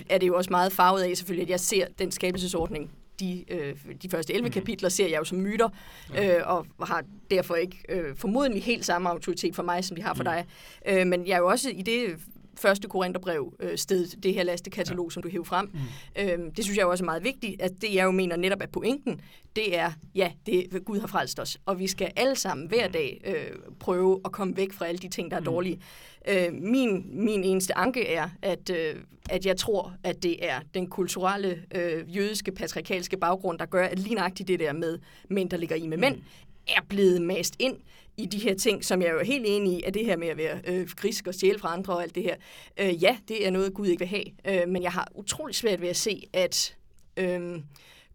er 0.10 0.18
det 0.18 0.28
jo 0.28 0.36
også 0.36 0.50
meget 0.52 0.72
farvet 0.72 1.02
af 1.02 1.18
selvfølgelig, 1.18 1.44
at 1.44 1.50
jeg 1.50 1.60
ser 1.60 1.88
den 2.00 2.12
skabelsesordning, 2.12 2.92
de, 3.20 3.44
øh, 3.48 3.76
de 4.04 4.10
første 4.10 4.34
11 4.34 4.48
Mm. 4.48 4.54
kapitler 4.54 4.90
ser 4.90 5.08
jeg 5.08 5.20
jo 5.20 5.24
som 5.24 5.38
myter, 5.38 5.70
Ja. 6.14 6.38
øh, 6.40 6.44
og 6.48 6.66
har 6.88 7.04
derfor 7.32 7.56
ikke 7.56 7.78
øh, 7.90 8.16
formodentlig 8.18 8.64
helt 8.64 8.86
samme 8.86 9.10
autoritet 9.10 9.56
for 9.56 9.64
mig, 9.64 9.86
som 9.86 9.96
de 9.96 10.02
har 10.04 10.14
for 10.14 10.24
Mm. 10.24 10.30
dig. 10.30 10.46
Øh, 10.88 11.08
men 11.08 11.28
jeg 11.28 11.34
er 11.34 11.38
jo 11.40 11.48
også 11.48 11.70
i 11.70 11.82
det 11.82 12.06
første 12.58 12.88
Korintherbrev 12.88 13.54
øh, 13.60 13.78
sted, 13.78 14.08
det 14.08 14.34
her 14.34 14.44
lastekatalog, 14.44 15.06
ja. 15.06 15.14
som 15.14 15.24
du 15.24 15.30
hæver 15.30 15.44
frem. 15.44 15.72
Mm. 15.74 15.80
Øh, 16.24 16.40
det 16.58 16.64
synes 16.64 16.78
jeg 16.78 16.84
jo 16.84 16.90
også 16.92 17.04
er 17.04 17.06
meget 17.06 17.24
vigtigt, 17.24 17.62
at 17.62 17.72
det 17.82 17.94
jeg 17.94 18.04
jo 18.04 18.12
mener 18.12 18.36
netop 18.36 18.62
er 18.62 18.66
pointen, 18.68 19.22
det 19.56 19.78
er, 19.78 19.92
ja, 20.16 20.32
det 20.46 20.76
er, 20.76 20.80
Gud 20.80 21.00
har 21.00 21.08
frelst 21.08 21.40
os, 21.40 21.58
og 21.66 21.80
vi 21.80 21.88
skal 21.88 22.12
alle 22.16 22.36
sammen 22.36 22.68
hver 22.68 22.88
dag 22.88 23.22
øh, 23.26 23.36
prøve 23.80 24.22
at 24.26 24.32
komme 24.32 24.58
væk 24.58 24.74
fra 24.74 24.86
alle 24.88 24.98
de 25.00 25.08
ting, 25.10 25.32
der 25.32 25.38
er 25.38 25.42
Mm. 25.42 25.46
dårlige. 25.46 25.80
Øh, 26.28 26.54
min, 26.54 27.06
min 27.26 27.44
eneste 27.44 27.78
anke 27.78 28.08
er, 28.08 28.30
at, 28.42 28.70
øh, 28.70 28.96
at 29.30 29.46
jeg 29.46 29.58
tror, 29.58 29.94
at 30.04 30.24
det 30.24 30.46
er 30.46 30.60
den 30.74 30.88
kulturelle, 30.88 31.64
øh, 31.76 32.16
jødiske, 32.16 32.52
patriarkalske 32.52 33.18
baggrund, 33.18 33.60
der 33.60 33.66
gør, 33.66 33.86
at 33.86 34.00
lige 34.00 34.16
nøjagtigt 34.16 34.48
det 34.48 34.60
der 34.60 34.74
med 34.74 35.00
mænd, 35.30 35.50
der 35.50 35.58
ligger 35.58 35.76
i 35.76 35.88
med 35.88 35.98
mænd, 35.98 36.22
er 36.68 36.82
blevet 36.90 37.22
mast 37.22 37.56
ind 37.60 37.78
i 38.18 38.26
de 38.26 38.40
her 38.40 38.56
ting, 38.56 38.86
som 38.86 39.02
jeg 39.02 39.08
er 39.08 39.14
jo 39.14 39.24
helt 39.24 39.46
enig 39.48 39.74
i, 39.74 39.84
at 39.84 39.94
det 39.94 40.06
her 40.06 40.18
med 40.18 40.28
at 40.28 40.38
være 40.38 40.62
øh, 40.68 40.88
grisk 40.96 41.28
og 41.28 41.34
stjæle 41.34 41.60
fra 41.60 41.74
andre 41.74 41.94
og 41.94 42.04
alt 42.04 42.16
det 42.16 42.24
her, 42.24 42.36
øh, 42.80 43.04
ja, 43.04 43.18
det 43.28 43.48
er 43.48 43.52
noget, 43.52 43.74
Gud 43.74 43.88
ikke 43.88 44.00
vil 44.00 44.08
have. 44.08 44.26
Øh, 44.48 44.70
men 44.70 44.84
jeg 44.84 44.92
har 44.92 45.08
utrolig 45.16 45.56
svært 45.56 45.82
ved 45.82 45.90
at 45.90 45.96
se, 45.96 46.24
at 46.34 46.76
øh, 47.18 47.62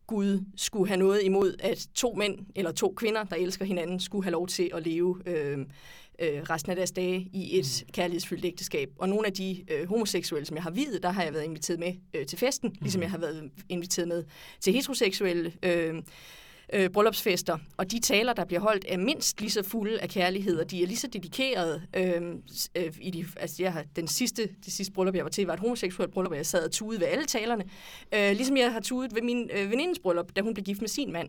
Gud 0.06 0.44
skulle 0.56 0.88
have 0.88 0.98
noget 0.98 1.22
imod, 1.24 1.56
at 1.60 1.86
to 1.94 2.14
mænd 2.14 2.38
eller 2.54 2.72
to 2.72 2.94
kvinder, 2.96 3.24
der 3.24 3.36
elsker 3.36 3.64
hinanden, 3.64 4.00
skulle 4.00 4.24
have 4.24 4.32
lov 4.32 4.46
til 4.46 4.70
at 4.74 4.86
leve 4.86 5.22
øh, 5.26 5.58
øh, 6.20 6.42
resten 6.42 6.70
af 6.70 6.76
deres 6.76 6.90
dage 6.90 7.28
i 7.32 7.58
et 7.58 7.84
mm. 7.86 7.92
kærlighedsfyldt 7.92 8.44
ægteskab. 8.44 8.90
Og 8.98 9.08
nogle 9.08 9.26
af 9.26 9.32
de 9.32 9.64
øh, 9.70 9.88
homoseksuelle, 9.88 10.46
som 10.46 10.56
jeg 10.56 10.62
har 10.62 10.70
videt, 10.70 11.02
der 11.02 11.10
har 11.10 11.22
jeg 11.22 11.32
været 11.32 11.44
inviteret 11.44 11.80
med 11.80 11.92
øh, 12.14 12.26
til 12.26 12.38
festen, 12.38 12.68
mm. 12.68 12.76
ligesom 12.80 13.02
jeg 13.02 13.10
har 13.10 13.18
været 13.18 13.50
inviteret 13.68 14.08
med 14.08 14.24
til 14.60 14.72
heteroseksuelle 14.72 15.52
øh, 15.62 16.02
øh, 16.72 16.90
bryllupsfester. 16.90 17.58
Og 17.76 17.90
de 17.90 18.00
taler, 18.00 18.32
der 18.32 18.44
bliver 18.44 18.60
holdt, 18.60 18.84
er 18.88 18.96
mindst 18.96 19.40
lige 19.40 19.50
så 19.50 19.62
fulde 19.62 20.00
af 20.00 20.08
kærlighed, 20.08 20.58
og 20.58 20.70
de 20.70 20.82
er 20.82 20.86
lige 20.86 20.96
så 20.96 21.06
dedikerede. 21.06 21.82
Øh, 21.96 22.22
øh, 22.76 22.92
i 23.00 23.10
de, 23.10 23.26
altså 23.36 23.62
jeg 23.62 23.72
har, 23.72 23.84
den 23.96 24.08
sidste, 24.08 24.48
det 24.64 24.72
sidste 24.72 24.92
bryllup, 24.92 25.14
jeg 25.14 25.24
var 25.24 25.30
til, 25.30 25.46
var 25.46 25.54
et 25.54 25.60
homoseksuelt 25.60 26.12
bryllup, 26.12 26.30
og 26.30 26.36
jeg 26.36 26.46
sad 26.46 26.64
og 26.64 26.70
tudede 26.70 27.00
ved 27.00 27.06
alle 27.06 27.24
talerne. 27.24 27.64
Øh, 28.14 28.30
ligesom 28.36 28.56
jeg 28.56 28.72
har 28.72 28.80
tudet 28.80 29.14
ved 29.14 29.22
min 29.22 29.50
øh, 29.54 29.70
venindes 29.70 29.98
bryllup, 29.98 30.36
da 30.36 30.40
hun 30.40 30.54
blev 30.54 30.64
gift 30.64 30.80
med 30.80 30.88
sin 30.88 31.12
mand. 31.12 31.28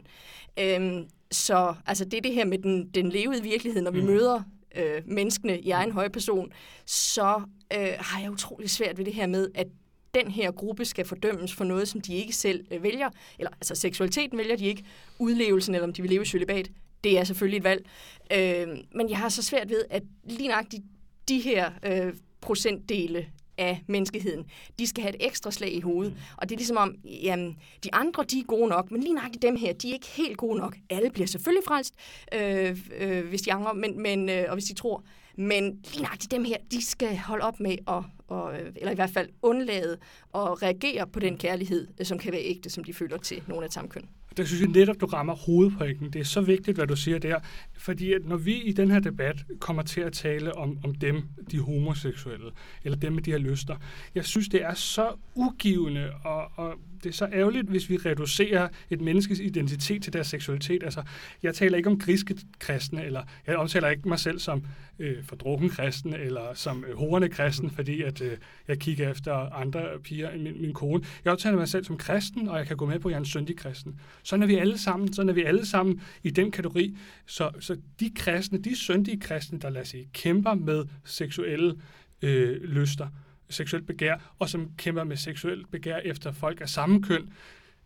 Øh, 0.60 1.06
så 1.32 1.76
altså, 1.86 2.06
det 2.06 2.14
er 2.14 2.22
det 2.22 2.34
her 2.34 2.46
med 2.46 2.58
den, 2.58 2.90
den 2.90 3.10
levede 3.10 3.44
virkelighed, 3.44 3.82
når 3.82 3.92
vi 3.92 4.02
mm. 4.02 4.08
møder 4.08 4.44
øh, 4.76 5.02
menneskene 5.06 5.60
i 5.60 5.72
egen 5.72 5.92
høj 5.92 6.08
person, 6.08 6.52
så 6.86 7.42
øh, 7.74 7.94
har 8.00 8.22
jeg 8.22 8.32
utrolig 8.32 8.70
svært 8.70 8.98
ved 8.98 9.06
det 9.06 9.14
her 9.14 9.28
med, 9.28 9.50
at 9.56 9.68
den 10.14 10.32
her 10.32 10.52
gruppe 10.52 10.86
skal 10.86 11.06
fordømmes 11.06 11.54
for 11.54 11.64
noget, 11.64 11.88
som 11.88 12.02
de 12.02 12.16
ikke 12.16 12.34
selv 12.34 12.66
øh, 12.72 12.84
vælger. 12.84 13.10
Eller 13.40 13.52
altså 13.52 13.76
seksualiteten 13.76 14.38
vælger 14.38 14.56
de 14.56 14.66
ikke. 14.66 14.84
Udlevelsen, 15.20 15.76
eller 15.76 15.88
om 15.88 15.94
de 15.94 16.02
vil 16.02 16.12
leve 16.12 16.22
i 16.22 16.26
celibat, 16.26 16.72
det 17.04 17.20
er 17.20 17.24
selvfølgelig 17.24 17.58
et 17.58 17.64
valg. 17.64 17.86
Øh, 18.32 18.78
men 18.96 19.10
jeg 19.10 19.18
har 19.18 19.30
så 19.30 19.44
svært 19.44 19.70
ved, 19.70 19.84
at 19.90 20.04
lige 20.24 20.48
nøjagtigt 20.48 20.84
de 21.28 21.40
her 21.40 21.72
øh, 21.84 22.14
procentdele 22.42 23.28
af 23.62 23.84
menneskeheden, 23.88 24.46
de 24.80 24.88
skal 24.88 25.02
have 25.02 25.16
et 25.16 25.26
ekstra 25.28 25.52
slag 25.52 25.74
i 25.74 25.80
hovedet. 25.80 26.14
Og 26.38 26.50
det 26.50 26.56
er 26.56 26.58
ligesom 26.58 26.78
om, 26.78 26.96
jamen, 27.24 27.58
de 27.84 27.94
andre, 27.94 28.24
de 28.24 28.40
er 28.40 28.44
gode 28.44 28.70
nok, 28.70 28.92
men 28.92 29.02
lige 29.02 29.14
nøjagtigt 29.14 29.42
dem 29.42 29.56
her, 29.56 29.74
de 29.74 29.90
er 29.90 29.94
ikke 29.94 30.08
helt 30.08 30.38
gode 30.38 30.58
nok. 30.58 30.78
Alle 30.90 31.10
bliver 31.10 31.28
selvfølgelig 31.28 31.64
frelst, 31.68 31.94
øh, 32.34 32.78
øh, 33.00 33.28
hvis 33.30 33.42
de 33.42 33.54
angrer, 33.54 33.74
men, 33.74 34.02
men, 34.02 34.30
øh, 34.30 34.44
og 34.48 34.54
hvis 34.54 34.66
de 34.66 34.74
tror. 34.74 35.04
Men 35.38 35.64
lige 35.94 36.04
nøjagtigt 36.04 36.32
dem 36.32 36.44
her, 36.44 36.58
de 36.72 36.86
skal 36.86 37.18
holde 37.18 37.44
op 37.44 37.60
med 37.60 37.78
at, 37.88 38.04
og, 38.28 38.54
eller 38.76 38.92
i 38.92 38.96
hvert 38.96 39.10
fald 39.10 39.30
undlade 39.42 39.98
at 40.36 40.62
reagere 40.64 41.08
på 41.08 41.20
den 41.20 41.38
kærlighed, 41.38 41.88
øh, 42.00 42.06
som 42.06 42.20
kan 42.20 42.32
være 42.32 42.44
ægte, 42.44 42.70
som 42.70 42.84
de 42.84 42.94
føler 42.94 43.18
til 43.18 43.44
nogle 43.48 43.66
af 43.66 43.72
samme 43.72 43.90
køn. 43.90 44.06
Der 44.38 44.46
synes 44.46 44.62
jeg 44.62 44.70
netop, 44.70 45.02
du 45.02 45.06
rammer 45.06 45.36
hovedpointen. 45.36 46.14
Det 46.14 46.20
er 46.20 46.26
så 46.26 46.42
vigtigt, 46.42 46.78
hvad 46.78 46.88
du 46.88 46.96
siger 46.96 47.20
der. 47.20 47.40
Fordi 47.82 48.14
at 48.14 48.26
når 48.26 48.38
vi 48.38 48.56
i 48.62 48.72
den 48.72 48.92
her 48.92 49.00
debat 49.00 49.46
kommer 49.60 49.84
til 49.84 50.02
at 50.02 50.14
tale 50.14 50.56
om, 50.56 50.78
om 50.84 50.96
dem, 50.96 51.24
de 51.52 51.60
homoseksuelle, 51.60 52.52
eller 52.84 52.98
dem 52.98 53.14
med 53.14 53.22
de 53.22 53.32
her 53.32 53.38
lyster, 53.38 53.76
jeg 54.16 54.26
synes, 54.26 54.50
det 54.50 54.64
er 54.64 54.74
så 54.74 55.14
ugivende, 55.36 56.10
og, 56.24 56.52
og 56.56 56.74
det 57.04 57.10
er 57.10 57.14
så 57.14 57.30
ærgerligt, 57.34 57.68
hvis 57.68 57.90
vi 57.90 57.98
reducerer 57.98 58.68
et 58.90 59.02
menneskes 59.02 59.40
identitet 59.40 60.04
til 60.04 60.14
deres 60.14 60.28
seksualitet. 60.28 60.84
Altså, 60.84 61.04
jeg 61.44 61.56
taler 61.56 61.78
ikke 61.78 61.90
om 61.90 62.00
griske 62.00 62.38
kristne, 62.60 63.06
eller 63.06 63.24
jeg 63.48 63.58
omtaler 63.58 63.90
ikke 63.90 64.10
mig 64.10 64.20
selv 64.20 64.40
som 64.40 64.66
øh, 65.00 65.24
fordrukken 65.24 65.70
kristen, 65.70 66.14
eller 66.14 66.54
som 66.54 66.86
øh, 66.88 66.98
horende 66.98 67.30
kristen, 67.30 67.70
fordi 67.70 68.02
at 68.02 68.22
øh, 68.22 68.38
jeg 68.68 68.80
kigger 68.80 69.12
efter 69.12 69.34
andre 69.34 69.86
piger 70.04 70.30
end 70.30 70.42
min, 70.42 70.62
min 70.62 70.74
kone. 70.74 71.04
Jeg 71.26 71.32
omtaler 71.32 71.58
mig 71.58 71.68
selv 71.68 71.84
som 71.86 71.98
kristen, 71.98 72.48
og 72.48 72.58
jeg 72.58 72.68
kan 72.68 72.78
gå 72.78 72.86
med 72.86 73.00
på, 73.00 73.08
at 73.08 73.12
jeg 73.12 73.18
er 73.18 73.22
en 73.22 73.26
syndig 73.26 73.58
kristen. 73.58 74.00
Sådan 74.24 74.44
er 74.44 74.48
vi 74.48 74.56
alle 74.56 74.78
sammen, 74.78 75.14
sådan 75.14 75.30
er 75.30 75.34
vi 75.34 75.44
alle 75.44 75.66
sammen 75.66 76.02
i 76.24 76.30
den 76.30 76.52
kategori. 76.52 76.98
Så, 77.26 77.52
så 77.60 77.71
de 78.00 78.12
kristne, 78.16 78.62
de 78.62 78.76
syndige 78.76 79.20
kristne, 79.20 79.60
der 79.60 79.70
lader 79.70 79.86
sig 79.86 80.10
kæmper 80.14 80.54
med 80.54 80.86
seksuelle 81.06 81.76
øh, 82.22 82.64
lyster, 82.64 83.08
seksuelt 83.50 83.88
begær, 83.88 84.34
og 84.40 84.50
som 84.50 84.72
kæmper 84.78 85.04
med 85.04 85.18
seksuelt 85.18 85.72
begær 85.72 85.98
efter 85.98 86.32
folk 86.32 86.62
af 86.62 86.70
samme 86.70 87.04
køn, 87.04 87.34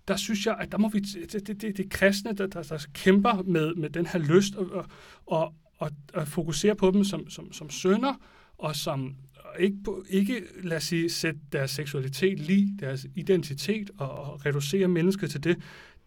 der 0.07 0.15
synes 0.15 0.45
jeg, 0.45 0.57
at 0.59 0.71
der 0.71 0.77
må 0.77 0.89
vi, 0.89 0.99
det, 0.99 1.47
det, 1.47 1.61
det, 1.61 1.77
det 1.77 1.89
kristne, 1.89 2.33
der, 2.33 2.47
der, 2.47 2.63
der 2.63 2.85
kæmper 2.93 3.43
med, 3.43 3.75
med 3.75 3.89
den 3.89 4.05
her 4.05 4.19
lyst, 4.19 4.55
og, 4.55 4.85
og, 5.25 5.53
og, 5.77 5.91
og 6.13 6.27
fokusere 6.27 6.75
på 6.75 6.91
dem 6.91 7.03
som, 7.03 7.29
som, 7.29 7.53
som 7.53 7.69
sønder, 7.69 8.13
og 8.57 8.75
som 8.75 9.15
ikke, 9.59 9.77
ikke 10.09 10.41
lad 10.63 10.77
os 10.77 10.83
sige, 10.83 11.09
sætte 11.09 11.39
deres 11.51 11.71
seksualitet 11.71 12.39
lige, 12.39 12.77
deres 12.79 13.07
identitet, 13.15 13.91
og, 13.97 14.11
og 14.11 14.45
reducere 14.45 14.87
mennesket 14.87 15.31
til 15.31 15.43
det, 15.43 15.57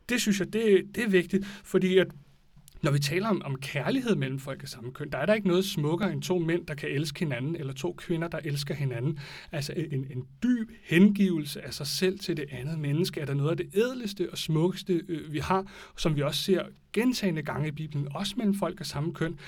det 0.08 0.20
synes 0.20 0.40
jeg, 0.40 0.52
det, 0.52 0.82
det 0.94 1.04
er 1.04 1.08
vigtigt, 1.08 1.46
fordi 1.46 1.98
at 1.98 2.06
når 2.82 2.90
vi 2.90 2.98
taler 2.98 3.28
om, 3.28 3.42
om 3.44 3.56
kærlighed 3.56 4.16
mellem 4.16 4.38
folk 4.38 4.62
af 4.62 4.68
samme 4.68 4.92
køn, 4.92 5.10
der 5.10 5.18
er 5.18 5.26
der 5.26 5.34
ikke 5.34 5.48
noget 5.48 5.64
smukkere 5.64 6.12
end 6.12 6.22
to 6.22 6.38
mænd, 6.38 6.66
der 6.66 6.74
kan 6.74 6.88
elske 6.88 7.18
hinanden, 7.18 7.56
eller 7.56 7.72
to 7.72 7.92
kvinder, 7.92 8.28
der 8.28 8.38
elsker 8.44 8.74
hinanden. 8.74 9.18
Altså 9.52 9.72
en, 9.76 10.06
en 10.10 10.24
dyb 10.42 10.70
hengivelse 10.84 11.62
af 11.62 11.74
sig 11.74 11.86
selv 11.86 12.18
til 12.18 12.36
det 12.36 12.44
andet 12.50 12.78
menneske, 12.78 13.20
er 13.20 13.24
der 13.24 13.34
noget 13.34 13.50
af 13.50 13.56
det 13.56 13.70
ædleste 13.74 14.28
og 14.32 14.38
smukkeste, 14.38 15.02
øh, 15.08 15.32
vi 15.32 15.38
har, 15.38 15.66
som 15.96 16.16
vi 16.16 16.22
også 16.22 16.42
ser 16.42 16.62
gentagende 16.92 17.42
gange 17.42 17.68
i 17.68 17.70
Bibelen, 17.70 18.08
også 18.14 18.34
mellem 18.36 18.54
folk 18.54 18.80
af 18.80 18.86
samme 18.86 19.14
køn. 19.14 19.38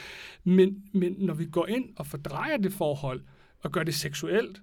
Men, 0.45 0.85
men 0.93 1.15
når 1.19 1.35
vi 1.35 1.45
går 1.45 1.67
ind 1.67 1.85
og 1.97 2.07
fordrejer 2.07 2.57
det 2.57 2.73
forhold, 2.73 3.21
og 3.61 3.73
gør 3.73 3.83
det 3.83 3.95
seksuelt, 3.95 4.63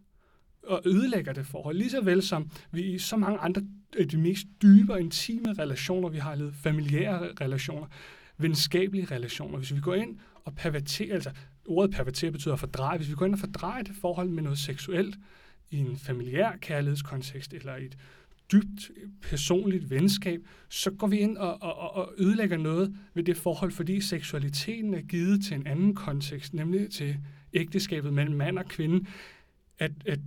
og 0.64 0.82
ødelægger 0.86 1.34
det 1.34 1.46
forhold, 1.46 1.78
lige 1.78 1.90
så 1.90 2.02
vel 2.02 2.22
som 2.22 2.50
vi 2.72 2.82
i 2.82 2.98
så 2.98 3.18
mange 3.18 3.40
andre 3.40 3.62
af 3.98 4.08
de 4.08 4.18
mest 4.18 4.48
dybe 4.62 4.94
og 4.94 5.00
intime 5.00 5.54
relationer, 5.54 6.10
vi 6.10 6.18
har 6.18 6.36
levet, 6.36 6.54
familiære 6.56 7.30
relationer, 7.42 7.88
venskabelige 8.38 9.06
relationer. 9.06 9.58
Hvis 9.58 9.76
vi 9.76 9.80
går 9.80 9.94
ind 9.94 10.18
og 10.46 10.56
perverterer, 10.56 11.14
altså 11.14 11.32
ordet 11.66 11.96
perverterer 11.96 12.32
betyder 12.32 12.54
at 12.54 12.60
fordreje, 12.60 12.98
hvis 12.98 13.10
vi 13.10 13.16
går 13.16 13.26
ind 13.26 13.34
og 13.34 13.40
fordrejer 13.40 13.84
det 13.84 13.96
forhold 14.02 14.30
med 14.30 14.44
noget 14.44 14.60
seksuelt 14.60 15.18
i 15.72 15.78
en 15.78 15.98
familiær 15.98 16.52
kærlighedskontekst 16.62 17.54
eller 17.54 17.76
i 17.76 17.86
et 17.86 17.98
dybt 18.52 18.92
personligt 19.22 19.90
venskab, 19.90 20.40
så 20.70 20.92
går 20.92 21.08
vi 21.08 21.18
ind 21.18 21.38
og, 21.38 21.62
og, 21.62 21.96
og 21.96 22.14
ødelægger 22.18 22.58
noget 22.58 22.98
ved 23.14 23.24
det 23.24 23.38
forhold, 23.38 23.72
fordi 23.72 24.02
seksualiteten 24.02 24.94
er 24.94 25.02
givet 25.02 25.44
til 25.44 25.56
en 25.56 25.68
anden 25.68 25.96
kontekst, 25.96 26.54
nemlig 26.54 26.90
til 26.90 27.18
ægteskabet 27.54 28.14
mellem 28.14 28.36
mand 28.36 28.60
og 28.60 28.66
kvinde, 28.66 29.06
at, 29.80 29.92
at 30.06 30.20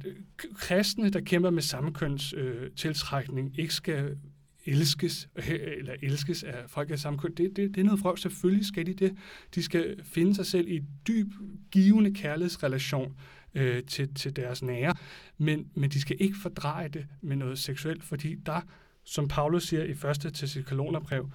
kristne, 0.54 1.10
der 1.10 1.20
kæmper 1.20 1.50
med 1.50 1.62
samkøns 1.62 2.34
øh, 2.36 2.70
tiltrækning, 2.70 3.58
ikke 3.58 3.74
skal 3.74 4.16
elskes, 4.64 5.28
eller 5.78 5.94
elskes 6.02 6.42
af 6.42 6.70
folk 6.70 6.90
af 6.90 6.98
samme 6.98 7.18
køn, 7.18 7.34
det, 7.34 7.56
det, 7.56 7.74
det 7.74 7.80
er 7.80 7.84
noget 7.84 8.00
frøv. 8.00 8.16
Selvfølgelig 8.16 8.66
skal 8.66 8.86
de 8.86 8.94
det. 8.94 9.16
De 9.54 9.62
skal 9.62 10.04
finde 10.04 10.34
sig 10.34 10.46
selv 10.46 10.68
i 10.68 10.76
en 10.76 10.88
dyb, 11.08 11.26
givende 11.70 12.14
kærlighedsrelation 12.14 13.16
øh, 13.54 13.84
til, 13.84 14.14
til 14.14 14.36
deres 14.36 14.62
nære, 14.62 14.94
men, 15.38 15.66
men 15.74 15.90
de 15.90 16.00
skal 16.00 16.16
ikke 16.20 16.36
fordreje 16.42 16.88
det 16.88 17.06
med 17.20 17.36
noget 17.36 17.58
seksuelt, 17.58 18.04
fordi 18.04 18.34
der, 18.34 18.60
som 19.04 19.28
Paulus 19.28 19.68
siger 19.68 19.84
i 19.84 19.94
første 19.94 20.30
til 20.30 20.48
sit 20.48 20.66
kolonerbrev, 20.66 21.30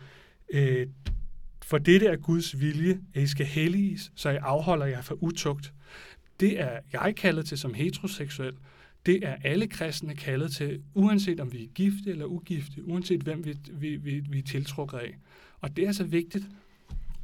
øh, 0.53 0.88
for 1.63 1.77
dette 1.77 2.05
er 2.05 2.15
Guds 2.15 2.59
vilje, 2.59 2.99
at 3.13 3.23
I 3.23 3.27
skal 3.27 3.45
helliges, 3.45 4.11
så 4.15 4.29
I 4.29 4.35
afholder 4.35 4.85
jer 4.85 5.01
for 5.01 5.23
utugt. 5.23 5.73
Det 6.39 6.61
er 6.61 6.79
jeg 6.93 7.15
kaldet 7.15 7.45
til 7.45 7.57
som 7.57 7.73
heteroseksuel, 7.73 8.53
det 9.05 9.19
er 9.23 9.35
alle 9.43 9.67
kristne 9.67 10.15
kaldet 10.15 10.51
til, 10.51 10.81
uanset 10.93 11.39
om 11.39 11.53
vi 11.53 11.63
er 11.63 11.67
gifte 11.67 12.09
eller 12.09 12.25
ugifte, 12.25 12.87
uanset 12.87 13.21
hvem 13.21 13.45
vi, 13.45 13.57
vi, 13.71 13.95
vi, 13.95 14.21
vi 14.29 14.39
er 14.39 14.43
tiltrukket 14.43 14.97
af. 14.97 15.15
Og 15.61 15.77
det 15.77 15.87
er 15.87 15.91
så 15.91 16.03
vigtigt. 16.03 16.45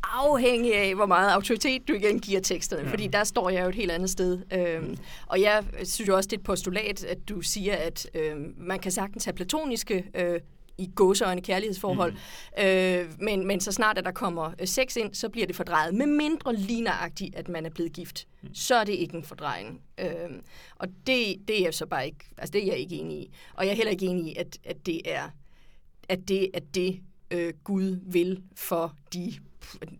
Afhængig 0.03 0.75
af, 0.75 0.95
hvor 0.95 1.05
meget 1.05 1.31
autoritet 1.31 1.87
du 1.87 1.93
igen 1.93 2.19
giver 2.19 2.41
teksterne, 2.41 2.83
ja. 2.83 2.91
fordi 2.91 3.07
der 3.07 3.23
står 3.23 3.49
jeg 3.49 3.63
jo 3.63 3.69
et 3.69 3.75
helt 3.75 3.91
andet 3.91 4.09
sted. 4.09 4.41
Øhm, 4.53 4.97
og 5.27 5.41
jeg 5.41 5.63
synes 5.83 6.07
jo 6.07 6.15
også, 6.15 6.27
det 6.27 6.35
er 6.35 6.39
et 6.39 6.43
postulat, 6.43 7.03
at 7.03 7.29
du 7.29 7.41
siger, 7.41 7.75
at 7.75 8.09
øhm, 8.15 8.53
man 8.57 8.79
kan 8.79 8.91
sagtens 8.91 9.25
have 9.25 9.33
platoniske 9.33 10.05
øh, 10.15 10.39
i 10.81 10.91
gåseøjne 10.95 11.41
kærlighedsforhold. 11.41 12.13
Mm. 12.57 12.63
Øh, 12.63 13.09
men, 13.19 13.47
men 13.47 13.59
så 13.59 13.71
snart 13.71 13.97
at 13.97 14.05
der 14.05 14.11
kommer 14.11 14.53
øh, 14.59 14.67
sex 14.67 14.95
ind, 14.95 15.13
så 15.13 15.29
bliver 15.29 15.47
det 15.47 15.55
fordrejet. 15.55 15.95
Med 15.95 16.05
mindre 16.05 16.55
ligneragtigt, 16.55 17.35
at 17.35 17.49
man 17.49 17.65
er 17.65 17.69
blevet 17.69 17.93
gift. 17.93 18.27
Mm. 18.41 18.53
Så 18.53 18.75
er 18.75 18.83
det 18.83 18.93
ikke 18.93 19.17
en 19.17 19.23
fordrejning. 19.23 19.81
Øh, 19.99 20.07
og 20.75 20.87
det, 21.07 21.35
det 21.47 21.59
er 21.59 21.63
jeg 21.63 21.73
så 21.73 21.85
bare 21.85 22.05
ikke, 22.05 22.25
altså 22.37 22.53
det 22.53 22.61
er 22.61 22.65
jeg 22.65 22.77
ikke 22.77 22.95
enig 22.95 23.17
i. 23.17 23.31
Og 23.53 23.65
jeg 23.65 23.71
er 23.71 23.75
heller 23.75 23.91
ikke 23.91 24.05
enig 24.05 24.25
i, 24.25 24.35
at, 24.35 24.57
at 24.63 24.85
det 24.85 25.01
er 25.05 25.29
at 26.09 26.27
det, 26.27 26.49
at 26.53 26.75
det 26.75 26.99
øh, 27.31 27.53
Gud 27.63 27.99
vil 28.03 28.43
for 28.55 28.95
de 29.13 29.33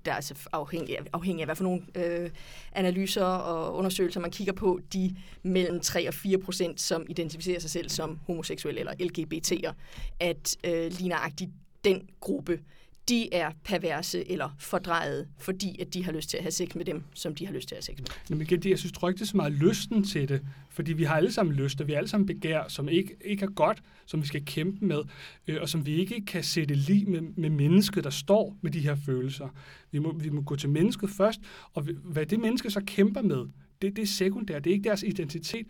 der 0.06 0.12
er 0.12 0.16
altså 0.16 0.36
afhængig 0.52 0.98
af, 0.98 1.04
afhængig 1.14 1.42
af, 1.42 1.48
hvad 1.48 1.56
for 1.56 1.64
nogle 1.64 1.82
øh, 1.96 2.30
analyser 2.74 3.26
og 3.26 3.76
undersøgelser 3.76 4.20
man 4.20 4.32
kigger 4.32 4.54
på, 4.54 4.80
de 4.94 5.16
mellem 5.44 5.80
3 5.80 6.08
og 6.08 6.14
4 6.14 6.38
procent, 6.38 6.82
som 6.82 7.06
identificerer 7.10 7.60
sig 7.60 7.70
selv 7.70 7.90
som 7.90 8.20
homoseksuelle 8.28 8.80
eller 8.80 8.94
LGBT'er, 8.94 9.74
at 10.20 10.58
øh, 10.64 10.92
ligneragtigt 10.92 11.52
den 11.84 12.10
gruppe 12.20 12.60
de 13.10 13.34
er 13.34 13.52
perverse 13.64 14.32
eller 14.32 14.56
fordrejet, 14.60 15.28
fordi 15.38 15.82
at 15.82 15.94
de 15.94 16.04
har 16.04 16.12
lyst 16.12 16.30
til 16.30 16.38
at 16.38 16.44
have 16.44 16.52
sex 16.52 16.76
med 16.76 16.86
dem, 16.86 17.04
som 17.14 17.36
de 17.36 17.46
har 17.46 17.54
lyst 17.54 17.68
til 17.68 17.76
at 17.76 17.78
have 17.78 17.96
sex 17.96 18.00
med. 18.00 18.08
Jamen, 18.30 18.42
igen, 18.42 18.70
jeg 18.70 18.80
synes, 18.80 18.92
tror 18.92 19.10
ikke, 19.10 19.20
det 19.20 19.24
er 19.24 19.30
så 19.30 19.38
meget 19.38 19.54
lysten 19.54 20.04
til 20.04 20.30
det, 20.30 20.42
fordi 20.70 20.94
vi 20.94 21.04
har 21.04 21.16
alle 21.16 21.32
sammen 21.32 21.56
lyst, 21.56 21.82
og 21.82 21.88
vi 21.88 21.92
har 21.92 21.98
alle 21.98 22.10
sammen 22.10 22.28
begær, 22.28 22.68
som 22.68 22.90
ikke, 22.90 23.16
ikke 23.26 23.46
er 23.46 23.50
godt, 23.50 23.82
som 24.06 24.22
vi 24.22 24.28
skal 24.28 24.46
kæmpe 24.46 24.86
med, 24.86 25.02
øh, 25.48 25.58
og 25.62 25.70
som 25.70 25.86
vi 25.86 25.96
ikke 25.96 26.26
kan 26.26 26.44
sætte 26.44 26.76
lige 26.76 27.06
med, 27.06 27.22
med 27.22 27.50
mennesket, 27.50 28.04
der 28.04 28.10
står 28.10 28.58
med 28.62 28.72
de 28.72 28.80
her 28.80 28.96
følelser. 29.06 29.50
Vi 29.92 30.00
må, 30.00 30.14
vi 30.14 30.30
må 30.30 30.42
gå 30.42 30.56
til 30.56 30.70
mennesket 30.70 31.10
først, 31.10 31.40
og 31.74 31.84
hvad 32.04 32.26
det 32.26 32.40
menneske 32.40 32.70
så 32.70 32.82
kæmper 32.86 33.22
med, 33.22 33.46
det, 33.82 33.96
det 33.96 34.02
er 34.02 34.08
sekundært, 34.08 34.64
det 34.64 34.70
er 34.70 34.74
ikke 34.74 34.90
deres 34.90 35.04
identitet, 35.04 35.68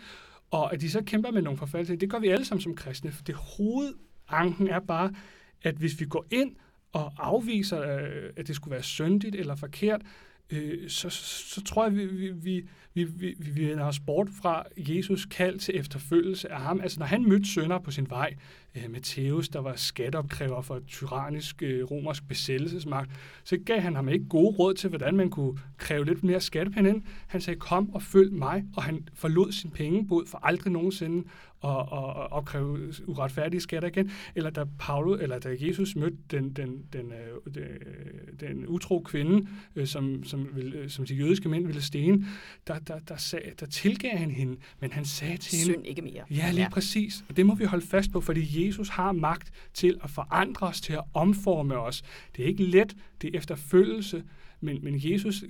og 0.51 0.73
at 0.73 0.81
de 0.81 0.89
så 0.89 1.03
kæmper 1.03 1.31
med 1.31 1.41
nogle 1.41 1.57
forfærdelige 1.57 1.97
det 1.97 2.09
gør 2.09 2.19
vi 2.19 2.27
alle 2.27 2.45
sammen 2.45 2.61
som 2.61 2.75
kristne. 2.75 3.13
Det 3.27 3.35
hovedanken 3.35 4.67
er 4.67 4.79
bare, 4.79 5.13
at 5.61 5.75
hvis 5.75 5.99
vi 5.99 6.05
går 6.05 6.25
ind 6.31 6.55
og 6.93 7.13
afviser, 7.17 7.81
øh, 7.81 8.29
at 8.37 8.47
det 8.47 8.55
skulle 8.55 8.71
være 8.71 8.83
syndigt 8.83 9.35
eller 9.35 9.55
forkert, 9.55 10.01
øh, 10.49 10.89
så, 10.89 11.09
så 11.09 11.63
tror 11.63 11.83
jeg, 11.83 11.95
vi, 11.95 12.05
vi, 12.05 12.29
vi, 12.29 12.69
vi, 12.93 13.03
vi, 13.03 13.35
vi 13.37 13.69
vender 13.69 13.85
os 13.85 13.99
bort 13.99 14.27
fra 14.41 14.63
Jesus 14.77 15.25
kald 15.25 15.59
til 15.59 15.79
efterfølgelse 15.79 16.51
af 16.51 16.61
ham. 16.61 16.81
Altså 16.81 16.99
når 16.99 17.05
han 17.05 17.29
mødte 17.29 17.47
sønder 17.47 17.79
på 17.79 17.91
sin 17.91 18.09
vej, 18.09 18.35
øh, 18.75 18.91
Matthæus, 18.91 19.49
der 19.49 19.59
var 19.59 19.75
skatteopkræver 19.75 20.61
for 20.61 20.79
tyrannisk 20.87 21.63
øh, 21.63 21.83
romersk 21.83 22.27
besættelsesmagt, 22.27 23.11
så 23.43 23.57
gav 23.65 23.79
han 23.79 23.95
ham 23.95 24.09
ikke 24.09 24.25
gode 24.29 24.55
råd 24.59 24.73
til, 24.73 24.89
hvordan 24.89 25.15
man 25.15 25.29
kunne 25.29 25.59
kræve 25.77 26.05
lidt 26.05 26.23
mere 26.23 26.41
skattepenge 26.41 26.89
ind. 26.89 27.03
Han 27.27 27.41
sagde, 27.41 27.59
kom 27.59 27.93
og 27.93 28.01
følg 28.01 28.33
mig, 28.33 28.63
og 28.75 28.83
han 28.83 29.07
forlod 29.13 29.51
sin 29.51 29.71
pengebod 29.71 30.25
for 30.27 30.39
aldrig 30.43 30.73
nogensinde 30.73 31.23
og, 31.61 31.91
og, 31.91 32.13
og 32.13 32.31
opkræve 32.31 32.93
uretfærdige 33.07 33.61
skatter 33.61 33.89
igen, 33.89 34.11
eller 34.35 34.49
da 34.49 34.65
Paulus, 34.79 35.21
eller 35.21 35.39
da 35.39 35.55
Jesus 35.59 35.95
mødte 35.95 36.17
den, 36.31 36.49
den, 36.49 36.83
den, 36.93 37.11
øh, 37.11 37.53
den, 37.53 37.63
øh, 37.63 38.39
den 38.39 38.67
utro 38.67 38.99
kvinde, 39.05 39.47
øh, 39.75 39.87
som, 39.87 40.23
som, 40.23 40.47
ville, 40.55 40.77
øh, 40.77 40.89
som 40.89 41.05
de 41.05 41.15
jødiske 41.15 41.49
mænd 41.49 41.65
ville 41.65 41.81
stene, 41.81 42.25
der, 42.67 42.79
der, 42.87 42.99
der, 42.99 43.17
sag, 43.17 43.53
der 43.59 43.65
tilgav 43.65 44.17
han 44.17 44.31
hende, 44.31 44.57
men 44.79 44.91
han 44.91 45.05
sagde 45.05 45.37
til 45.37 45.57
hende... 45.57 45.73
Synd 45.73 45.85
ikke 45.85 46.01
mere. 46.01 46.23
Ja, 46.29 46.51
lige 46.51 46.63
ja. 46.63 46.69
præcis. 46.69 47.23
Og 47.29 47.37
det 47.37 47.45
må 47.45 47.55
vi 47.55 47.65
holde 47.65 47.87
fast 47.87 48.11
på, 48.11 48.21
fordi 48.21 48.67
Jesus 48.67 48.89
har 48.89 49.11
magt 49.11 49.51
til 49.73 49.99
at 50.03 50.09
forandre 50.09 50.67
os, 50.67 50.81
til 50.81 50.93
at 50.93 51.03
omforme 51.13 51.79
os. 51.79 52.03
Det 52.35 52.43
er 52.43 52.47
ikke 52.47 52.63
let, 52.63 52.95
det 53.21 53.35
er 53.35 53.37
efterfølgelse, 53.37 54.23
men, 54.61 54.83
men 54.83 54.95
Jesus 54.97 55.43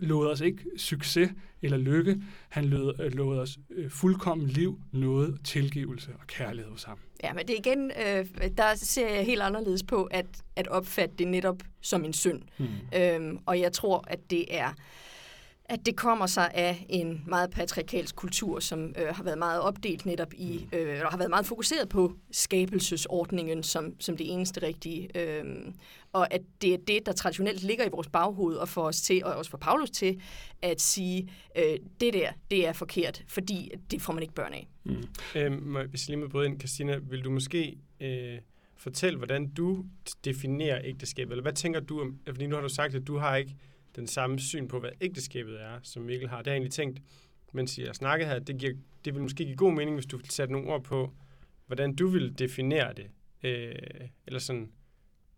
lovede 0.00 0.32
os 0.32 0.40
ikke 0.40 0.64
succes 0.76 1.30
eller 1.62 1.78
lykke. 1.78 2.22
Han 2.48 2.64
lovede, 2.64 3.10
lovede 3.10 3.40
os 3.40 3.58
øh, 3.70 3.90
fuldkommen 3.90 4.48
liv, 4.48 4.80
noget, 4.92 5.38
tilgivelse 5.44 6.10
og 6.20 6.26
kærlighed 6.26 6.70
hos 6.70 6.84
ham. 6.84 6.98
Ja, 7.22 7.32
men 7.32 7.46
det 7.48 7.54
er 7.54 7.58
igen, 7.58 7.90
øh, 7.90 8.50
der 8.58 8.74
ser 8.74 9.08
jeg 9.08 9.24
helt 9.24 9.42
anderledes 9.42 9.82
på, 9.82 10.04
at, 10.04 10.26
at 10.56 10.68
opfatte 10.68 11.14
det 11.18 11.28
netop 11.28 11.62
som 11.80 12.04
en 12.04 12.12
synd. 12.12 12.42
Hmm. 12.58 12.68
Øhm, 12.94 13.38
og 13.46 13.60
jeg 13.60 13.72
tror, 13.72 14.04
at 14.06 14.30
det 14.30 14.44
er 14.50 14.72
at 15.68 15.86
det 15.86 15.96
kommer 15.96 16.26
sig 16.26 16.50
af 16.54 16.86
en 16.88 17.24
meget 17.26 17.50
patriarkalsk 17.50 18.16
kultur, 18.16 18.60
som 18.60 18.94
øh, 18.98 19.14
har 19.14 19.22
været 19.22 19.38
meget 19.38 19.60
opdelt 19.60 20.06
netop 20.06 20.34
i, 20.34 20.68
mm. 20.72 20.78
øh, 20.78 21.00
og 21.04 21.10
har 21.10 21.18
været 21.18 21.30
meget 21.30 21.46
fokuseret 21.46 21.88
på 21.88 22.12
skabelsesordningen 22.30 23.62
som, 23.62 24.00
som 24.00 24.16
det 24.16 24.32
eneste 24.32 24.62
rigtige. 24.62 25.10
Øh, 25.14 25.44
og 26.12 26.34
at 26.34 26.40
det 26.62 26.74
er 26.74 26.78
det, 26.88 27.06
der 27.06 27.12
traditionelt 27.12 27.62
ligger 27.62 27.84
i 27.84 27.88
vores 27.88 28.08
baghoved, 28.08 28.56
og 28.56 28.68
for 28.68 28.82
os 28.82 29.00
til, 29.00 29.24
og 29.24 29.34
også 29.34 29.50
for 29.50 29.58
Paulus 29.58 29.90
til, 29.90 30.20
at 30.62 30.80
sige, 30.80 31.28
øh, 31.58 31.78
det 32.00 32.14
der, 32.14 32.32
det 32.50 32.66
er 32.66 32.72
forkert, 32.72 33.24
fordi 33.28 33.70
det 33.90 34.02
får 34.02 34.12
man 34.12 34.22
ikke 34.22 34.34
børn 34.34 34.52
af. 34.52 34.68
Mm. 34.84 34.96
Øhm, 35.34 35.76
hvis 35.90 36.08
jeg 36.08 36.16
lige 36.16 36.24
må 36.24 36.28
bryde 36.28 36.46
ind, 36.46 36.60
Christina, 36.60 36.96
vil 37.02 37.24
du 37.24 37.30
måske 37.30 37.78
øh, 38.00 38.38
fortælle, 38.76 39.16
hvordan 39.16 39.48
du 39.48 39.84
definerer 40.24 40.80
ægteskabet, 40.84 41.32
eller 41.32 41.42
hvad 41.42 41.52
tænker 41.52 41.80
du 41.80 42.00
om, 42.00 42.18
fordi 42.26 42.46
nu 42.46 42.54
har 42.54 42.62
du 42.62 42.68
sagt, 42.68 42.94
at 42.94 43.06
du 43.06 43.18
har 43.18 43.36
ikke 43.36 43.56
den 43.96 44.06
samme 44.06 44.38
syn 44.40 44.68
på, 44.68 44.80
hvad 44.80 44.90
ægteskabet 45.00 45.62
er, 45.62 45.78
som 45.82 46.02
Mikkel 46.02 46.28
har. 46.28 46.36
Det 46.36 46.46
har 46.46 46.52
jeg 46.52 46.56
egentlig 46.56 46.72
tænkt, 46.72 47.02
mens 47.52 47.78
jeg 47.78 47.94
snakket 47.94 48.28
her, 48.28 48.38
det, 48.38 48.58
giver, 48.58 48.72
det 49.04 49.14
vil 49.14 49.22
måske 49.22 49.44
give 49.44 49.56
god 49.56 49.72
mening, 49.72 49.96
hvis 49.96 50.06
du 50.06 50.20
satte 50.30 50.52
nogle 50.52 50.68
ord 50.68 50.84
på, 50.84 51.12
hvordan 51.66 51.94
du 51.94 52.06
vil 52.08 52.38
definere 52.38 52.92
det. 52.92 53.06
Øh, 53.42 54.08
eller 54.26 54.40
sådan, 54.40 54.72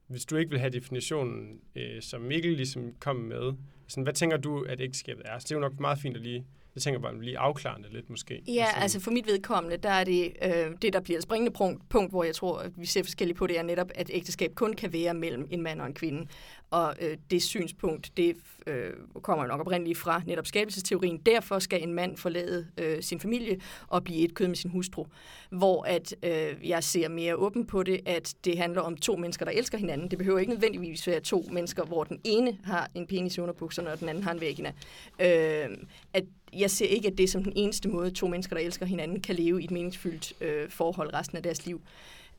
hvis 0.07 0.25
du 0.25 0.37
ikke 0.37 0.51
vil 0.51 0.61
have 0.61 0.71
definitionen, 0.71 1.61
øh, 1.77 2.03
som 2.03 2.21
Mikkel 2.21 2.53
ligesom 2.53 2.95
kom 3.01 3.17
med, 3.17 3.53
sådan, 3.89 4.05
hvad 4.05 4.15
tænker 4.15 4.37
du, 4.37 4.63
at 4.63 4.81
ægteskabet 4.81 5.23
er? 5.27 5.39
Så 5.39 5.45
det 5.45 5.51
er 5.51 5.57
jo 5.57 5.61
nok 5.61 5.81
meget 5.81 5.99
fint 5.99 6.17
at 6.17 6.23
lige 6.23 6.47
jeg 6.79 6.83
tænker 6.83 7.01
bare 7.01 7.21
lige 7.21 7.39
afklarende 7.39 7.89
lidt 7.93 8.11
måske. 8.11 8.43
Ja, 8.49 8.65
altså, 8.65 8.81
altså 8.81 9.01
for 9.01 9.11
mit 9.11 9.27
vedkommende, 9.27 9.77
der 9.77 9.91
er 9.91 10.05
det, 10.05 10.33
øh, 10.43 10.73
det 10.83 10.93
der 10.93 11.01
bliver 11.01 11.17
et 11.19 11.23
springende 11.23 11.53
punkt, 11.53 11.89
punkt, 11.89 12.11
hvor 12.11 12.25
jeg 12.25 12.35
tror, 12.35 12.59
at 12.59 12.71
vi 12.77 12.87
ser 12.87 13.03
forskelligt 13.03 13.39
på 13.39 13.47
det, 13.47 13.59
er 13.59 13.63
netop, 13.63 13.91
at 13.95 14.11
ægteskab 14.13 14.55
kun 14.55 14.73
kan 14.73 14.93
være 14.93 15.15
mellem 15.15 15.49
en 15.51 15.63
mand 15.63 15.81
og 15.81 15.87
en 15.87 15.95
kvinde. 15.95 16.27
og 16.71 16.95
øh, 17.01 17.17
det 17.31 17.43
synspunkt, 17.43 18.17
det 18.17 18.37
øh, 18.67 18.91
kommer 19.23 19.47
nok 19.47 19.61
oprindeligt 19.61 19.99
fra 19.99 20.23
netop 20.27 20.47
skabelsesteorien. 20.47 21.19
Derfor 21.27 21.59
skal 21.59 21.83
en 21.83 21.95
mand 21.95 22.17
forlade 22.17 22.67
øh, 22.79 23.03
sin 23.03 23.21
familie 23.21 23.61
og 23.87 24.05
blive 24.05 24.25
et 24.25 24.35
kød 24.35 24.49
med 24.49 24.57
sin 24.57 24.71
hustru. 24.71 25.05
Hvor 25.51 25.83
at 25.83 26.15
øh, 26.23 26.69
jeg 26.69 26.85
ser 26.85 27.09
mere 27.09 27.37
åben 27.37 27.67
på 27.67 27.83
det, 27.83 28.01
at 28.07 28.35
det 28.45 28.59
handler 28.59 28.81
om 28.81 28.97
to 28.97 29.17
mennesker, 29.17 29.45
der 29.45 29.53
elsker 29.53 29.79
hinanden. 29.79 30.11
Det 30.11 30.19
behøver 30.19 30.39
ikke 30.39 30.53
nødvendigvis 30.53 31.07
være 31.07 31.21
to 31.21 31.45
mennesker, 31.53 31.85
hvor 31.85 32.05
den 32.05 32.21
ene 32.25 32.59
har 32.65 32.91
en 32.95 33.07
penis 33.07 33.37
i 33.37 33.41
underbukserne, 33.41 33.93
og 33.93 34.01
den 34.01 34.09
anden 34.09 34.25
har 34.25 34.33
en 34.33 34.41
vagina. 34.41 34.73
Øh, 35.21 35.77
at 36.15 36.25
jeg 36.53 36.71
ser 36.71 36.87
ikke, 36.87 37.09
at 37.09 37.19
det 37.19 37.25
er 37.25 37.29
som 37.29 37.45
den 37.45 37.53
eneste 37.57 37.89
måde, 37.89 38.11
to 38.11 38.29
mennesker, 38.29 38.57
der 38.57 38.63
elsker 38.63 38.87
hinanden, 38.87 39.21
kan 39.21 39.35
leve 39.35 39.61
i 39.61 39.65
et 39.65 39.71
meningsfyldt 39.71 40.33
øh, 40.41 40.71
forhold 40.71 41.15
resten 41.15 41.37
af 41.37 41.43
deres 41.43 41.67
liv. 41.67 41.81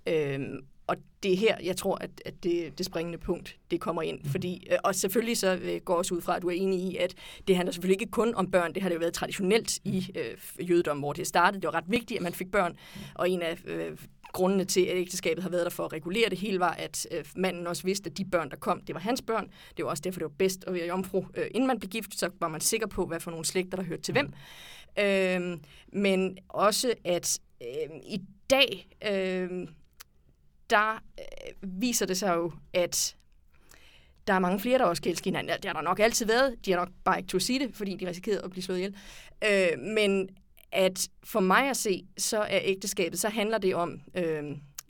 Øh, 0.08 0.40
og 0.88 0.96
det 1.24 1.34
er 1.34 1.38
her, 1.38 1.58
jeg 1.64 1.78
tror, 1.78 1.96
at, 1.96 2.10
at 2.26 2.44
det, 2.44 2.78
det 2.78 2.86
springende 2.86 3.18
punkt, 3.18 3.58
det 3.72 3.80
kommer 3.80 4.02
ind. 4.02 4.20
Mm. 4.20 4.30
Fordi, 4.30 4.68
øh, 4.72 4.78
og 4.84 4.96
selvfølgelig 4.96 5.38
så 5.38 5.60
øh, 5.62 5.82
går 5.82 5.96
også 5.96 6.16
ud 6.16 6.22
fra, 6.22 6.36
at 6.36 6.42
du 6.42 6.48
er 6.48 6.52
enig 6.52 6.80
i, 6.80 6.96
at 6.96 7.16
det 7.48 7.56
handler 7.56 7.72
selvfølgelig 7.72 8.02
ikke 8.02 8.12
kun 8.12 8.36
om 8.36 8.52
børn. 8.52 8.74
Det 8.74 8.82
har 8.82 8.90
det 8.90 8.96
jo 8.96 9.00
været 9.00 9.14
traditionelt 9.14 9.80
i 9.84 10.08
øh, 10.16 10.70
jødedommen, 10.70 11.02
hvor 11.02 11.14
det 11.14 11.28
startede. 11.28 11.62
Det 11.62 11.68
var 11.68 11.74
ret 11.76 11.84
vigtigt, 11.88 12.18
at 12.18 12.24
man 12.24 12.34
fik 12.34 12.52
børn. 12.52 12.78
Og 13.16 13.30
en 13.30 13.42
af 13.42 13.58
øh, 13.66 13.98
grundene 14.34 14.66
til, 14.66 14.82
at 14.82 14.98
ægteskabet 14.98 15.44
har 15.44 15.50
været 15.50 15.64
der 15.64 15.70
for 15.70 15.86
at 15.86 15.94
regulere 15.94 16.30
det 16.30 16.38
hele, 16.38 16.60
var, 16.60 16.72
at 16.72 17.08
øh, 17.12 17.26
manden 17.36 17.68
også 17.68 17.84
vidste, 17.84 18.10
at 18.10 18.18
de 18.18 18.26
børn, 18.26 18.50
der 18.50 18.58
kom, 18.58 18.82
det 18.82 18.96
var 18.96 19.02
hans 19.02 19.22
børn. 19.22 19.52
Det 19.78 19.86
var 19.86 19.92
også 19.92 20.02
derfor, 20.02 20.20
det 20.20 20.26
var 20.26 20.36
bedst 20.38 20.64
at 20.68 20.74
være 20.74 20.88
jomfru. 20.88 21.26
Øh, 21.36 21.48
inden 21.52 21.68
man 21.68 21.80
blev 21.80 21.90
gift, 21.90 22.20
så 22.20 22.30
var 22.40 22.48
man 22.48 22.62
sikker 22.62 22.88
på, 22.88 23.06
hvad 23.06 23.20
for 23.20 23.32
nogle 23.32 23.46
slægter, 23.46 23.78
der 23.78 23.84
hørte 23.84 24.02
til 24.02 24.12
hvem. 24.12 24.34
Øh, 25.00 25.58
men 25.94 26.38
også, 26.50 26.94
at 27.06 27.40
øh, 27.62 27.98
i 28.04 28.22
dag... 28.50 28.88
Øh, 29.12 29.68
der 30.70 31.04
øh, 31.20 31.82
viser 31.82 32.06
det 32.06 32.18
sig 32.18 32.36
jo, 32.36 32.52
at 32.74 33.16
der 34.28 34.34
er 34.34 34.40
mange 34.40 34.60
flere, 34.60 34.78
der 34.78 34.86
også 34.86 35.02
kan 35.02 35.12
elske 35.12 35.26
hinanden. 35.26 35.56
Det 35.56 35.66
har 35.66 35.74
der 35.74 35.82
nok 35.82 36.00
altid 36.00 36.26
været. 36.26 36.66
De 36.66 36.72
har 36.72 36.80
nok 36.80 36.90
bare 37.04 37.20
ikke 37.20 37.36
at 37.36 37.42
sige 37.42 37.60
det, 37.60 37.76
fordi 37.76 37.96
de 37.96 38.10
risikerede 38.10 38.42
at 38.44 38.50
blive 38.50 38.64
slået 38.64 38.78
ihjel. 38.78 38.96
Øh, 39.44 39.80
men 39.80 40.30
at 40.72 41.08
for 41.24 41.40
mig 41.40 41.70
at 41.70 41.78
se, 41.78 42.08
så 42.18 42.40
er 42.40 42.60
ægteskabet, 42.64 43.20
så 43.20 43.30
handler 43.30 43.58
det 43.58 43.76
om 43.76 44.02
øh, 44.16 44.44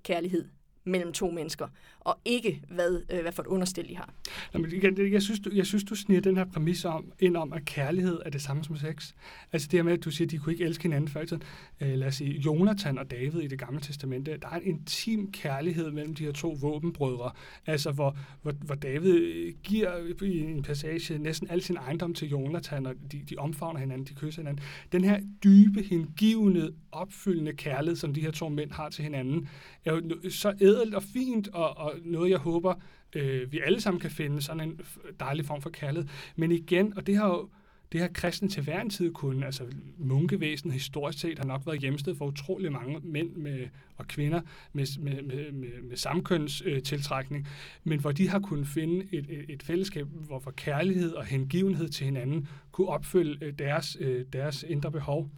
kærlighed 0.03 0.45
mellem 0.83 1.13
to 1.13 1.31
mennesker, 1.31 1.67
og 2.09 2.19
ikke 2.25 2.61
hvad, 2.69 3.01
øh, 3.09 3.21
hvad 3.21 3.31
for 3.31 3.43
et 3.43 3.47
understil 3.47 3.89
de 3.89 3.97
har. 3.97 4.13
Jamen, 4.53 4.71
jeg, 4.83 5.11
jeg, 5.11 5.21
synes, 5.21 5.39
du, 5.39 5.49
jeg 5.53 5.65
synes, 5.65 5.83
du 5.83 5.95
sniger 5.95 6.21
den 6.21 6.37
her 6.37 6.45
præmis 6.45 6.85
om, 6.85 7.11
ind 7.19 7.37
om, 7.37 7.53
at 7.53 7.65
kærlighed 7.65 8.19
er 8.25 8.29
det 8.29 8.41
samme 8.41 8.63
som 8.63 8.77
sex. 8.77 9.13
Altså 9.51 9.67
det 9.71 9.77
her 9.77 9.83
med, 9.83 9.93
at 9.93 10.03
du 10.03 10.11
siger, 10.11 10.25
at 10.25 10.31
de 10.31 10.37
kunne 10.37 10.53
ikke 10.53 10.65
elske 10.65 10.81
hinanden 10.81 11.07
før 11.07 11.21
i 11.21 11.25
tiden. 11.25 11.43
Øh, 11.81 11.93
lad 11.93 12.07
os 12.07 12.15
sige, 12.15 12.39
Jonathan 12.39 12.97
og 12.97 13.11
David 13.11 13.41
i 13.41 13.47
det 13.47 13.59
gamle 13.59 13.81
testamente, 13.81 14.37
der 14.37 14.47
er 14.47 14.55
en 14.55 14.63
intim 14.63 15.31
kærlighed 15.31 15.91
mellem 15.91 16.15
de 16.15 16.23
her 16.23 16.31
to 16.31 16.57
våbenbrødre. 16.61 17.31
Altså 17.65 17.91
hvor, 17.91 18.17
hvor, 18.41 18.51
hvor 18.51 18.75
David 18.75 19.15
øh, 19.15 19.53
giver 19.63 20.23
i 20.23 20.39
en 20.39 20.63
passage 20.63 21.17
næsten 21.17 21.49
al 21.49 21.61
sin 21.61 21.75
ejendom 21.75 22.13
til 22.13 22.29
Jonathan, 22.29 22.85
og 22.85 22.95
de, 23.11 23.21
de 23.29 23.35
omfavner 23.37 23.79
hinanden, 23.79 24.07
de 24.07 24.13
kysser 24.13 24.41
hinanden. 24.41 24.63
Den 24.91 25.03
her 25.03 25.19
dybe, 25.43 25.81
hengivende, 25.81 26.73
opfyldende 26.91 27.53
kærlighed, 27.53 27.95
som 27.95 28.13
de 28.13 28.21
her 28.21 28.31
to 28.31 28.49
mænd 28.49 28.71
har 28.71 28.89
til 28.89 29.03
hinanden, 29.03 29.49
er 29.85 29.93
jo 29.93 30.29
så 30.29 30.53
ædelt 30.61 30.95
og 30.95 31.03
fint, 31.03 31.47
og, 31.47 31.77
og 31.77 31.93
noget, 32.03 32.29
jeg 32.29 32.37
håber, 32.37 32.73
øh, 33.15 33.51
vi 33.51 33.59
alle 33.59 33.81
sammen 33.81 33.99
kan 33.99 34.11
finde, 34.11 34.41
sådan 34.41 34.69
en 34.69 34.79
dejlig 35.19 35.45
form 35.45 35.61
for 35.61 35.69
kærlighed. 35.69 36.09
Men 36.35 36.51
igen, 36.51 36.97
og 36.97 37.07
det 37.07 37.15
har 37.15 37.27
jo 37.27 37.49
det 37.91 38.01
har 38.01 38.07
kristen 38.07 38.49
til 38.49 38.63
hver 38.63 38.81
en 38.81 38.89
tid 38.89 39.13
kun, 39.13 39.43
altså 39.43 39.63
munkevæsenet 39.97 40.73
historisk 40.73 41.19
set 41.19 41.39
har 41.39 41.45
nok 41.45 41.61
været 41.65 41.79
hjemsted 41.79 42.15
for 42.15 42.25
utrolig 42.25 42.71
mange 42.71 42.99
mænd 43.03 43.35
med, 43.35 43.67
og 43.97 44.07
kvinder 44.07 44.41
med, 44.73 44.99
med, 44.99 45.21
med, 45.21 45.51
med, 45.51 45.81
med 45.81 45.97
samkøns 45.97 46.63
øh, 46.65 46.83
tiltrækning, 46.83 47.47
men 47.83 47.99
hvor 47.99 48.11
de 48.11 48.29
har 48.29 48.39
kunnet 48.39 48.67
finde 48.67 49.05
et, 49.11 49.25
et, 49.29 49.45
et 49.49 49.63
fællesskab, 49.63 50.07
hvor 50.07 50.39
for 50.39 50.51
kærlighed 50.51 51.11
og 51.11 51.25
hengivenhed 51.25 51.89
til 51.89 52.05
hinanden 52.05 52.47
kunne 52.71 52.87
opfylde 52.87 53.45
øh, 53.45 53.53
deres, 53.59 53.97
øh, 53.99 54.25
deres 54.33 54.65
indre 54.67 54.91
behov. 54.91 55.29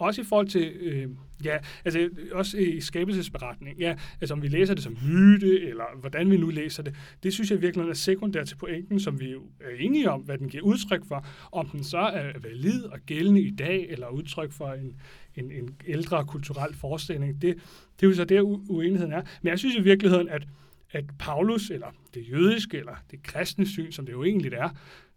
Også 0.00 0.20
i 0.20 0.24
forhold 0.24 0.48
til, 0.48 0.72
øh, 0.80 1.08
ja, 1.44 1.58
altså 1.84 2.08
også 2.32 2.58
i 2.58 2.80
skabelsesberetning, 2.80 3.78
ja, 3.78 3.94
altså 4.20 4.34
om 4.34 4.42
vi 4.42 4.48
læser 4.48 4.74
det 4.74 4.82
som 4.82 4.96
myte, 5.08 5.68
eller 5.68 5.84
hvordan 6.00 6.30
vi 6.30 6.36
nu 6.36 6.48
læser 6.48 6.82
det, 6.82 6.94
det 7.22 7.32
synes 7.32 7.50
jeg 7.50 7.62
virkelig 7.62 7.88
er 7.88 7.94
sekundært 7.94 8.48
til 8.48 8.56
pointen, 8.56 9.00
som 9.00 9.20
vi 9.20 9.30
jo 9.30 9.42
er 9.60 9.76
enige 9.78 10.10
om, 10.10 10.20
hvad 10.20 10.38
den 10.38 10.48
giver 10.48 10.62
udtryk 10.62 11.06
for. 11.08 11.26
Om 11.52 11.68
den 11.68 11.84
så 11.84 11.98
er 11.98 12.38
valid 12.38 12.82
og 12.82 12.98
gældende 13.06 13.40
i 13.40 13.50
dag, 13.50 13.86
eller 13.88 14.08
udtryk 14.08 14.52
for 14.52 14.72
en, 14.72 14.96
en, 15.36 15.52
en 15.52 15.74
ældre 15.86 16.24
kulturel 16.24 16.74
forestilling, 16.74 17.42
det, 17.42 17.56
det 18.00 18.06
er 18.06 18.10
jo 18.10 18.14
så 18.14 18.24
der 18.24 18.42
uenigheden 18.42 19.12
er. 19.12 19.22
Men 19.42 19.50
jeg 19.50 19.58
synes 19.58 19.76
i 19.76 19.82
virkeligheden, 19.82 20.28
at, 20.28 20.46
at 20.90 21.04
Paulus, 21.18 21.70
eller 21.70 21.86
det 22.14 22.30
jødiske, 22.30 22.78
eller 22.78 22.94
det 23.10 23.22
kristne 23.22 23.66
syn, 23.66 23.92
som 23.92 24.06
det 24.06 24.12
jo 24.12 24.24
egentlig 24.24 24.52
er, 24.52 24.68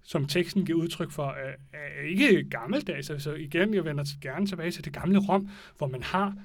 som 0.03 0.27
teksten 0.27 0.65
giver 0.65 0.77
udtryk 0.77 1.11
for, 1.11 1.27
er, 1.27 1.53
er 1.73 2.01
ikke 2.09 2.49
gammeldags. 2.49 3.09
Altså 3.09 3.33
igen, 3.33 3.73
jeg 3.73 3.85
vender 3.85 4.03
gerne 4.21 4.45
tilbage 4.45 4.71
til 4.71 4.85
det 4.85 4.93
gamle 4.93 5.19
Rom, 5.19 5.49
hvor 5.77 5.87
man 5.87 6.03
har 6.03 6.35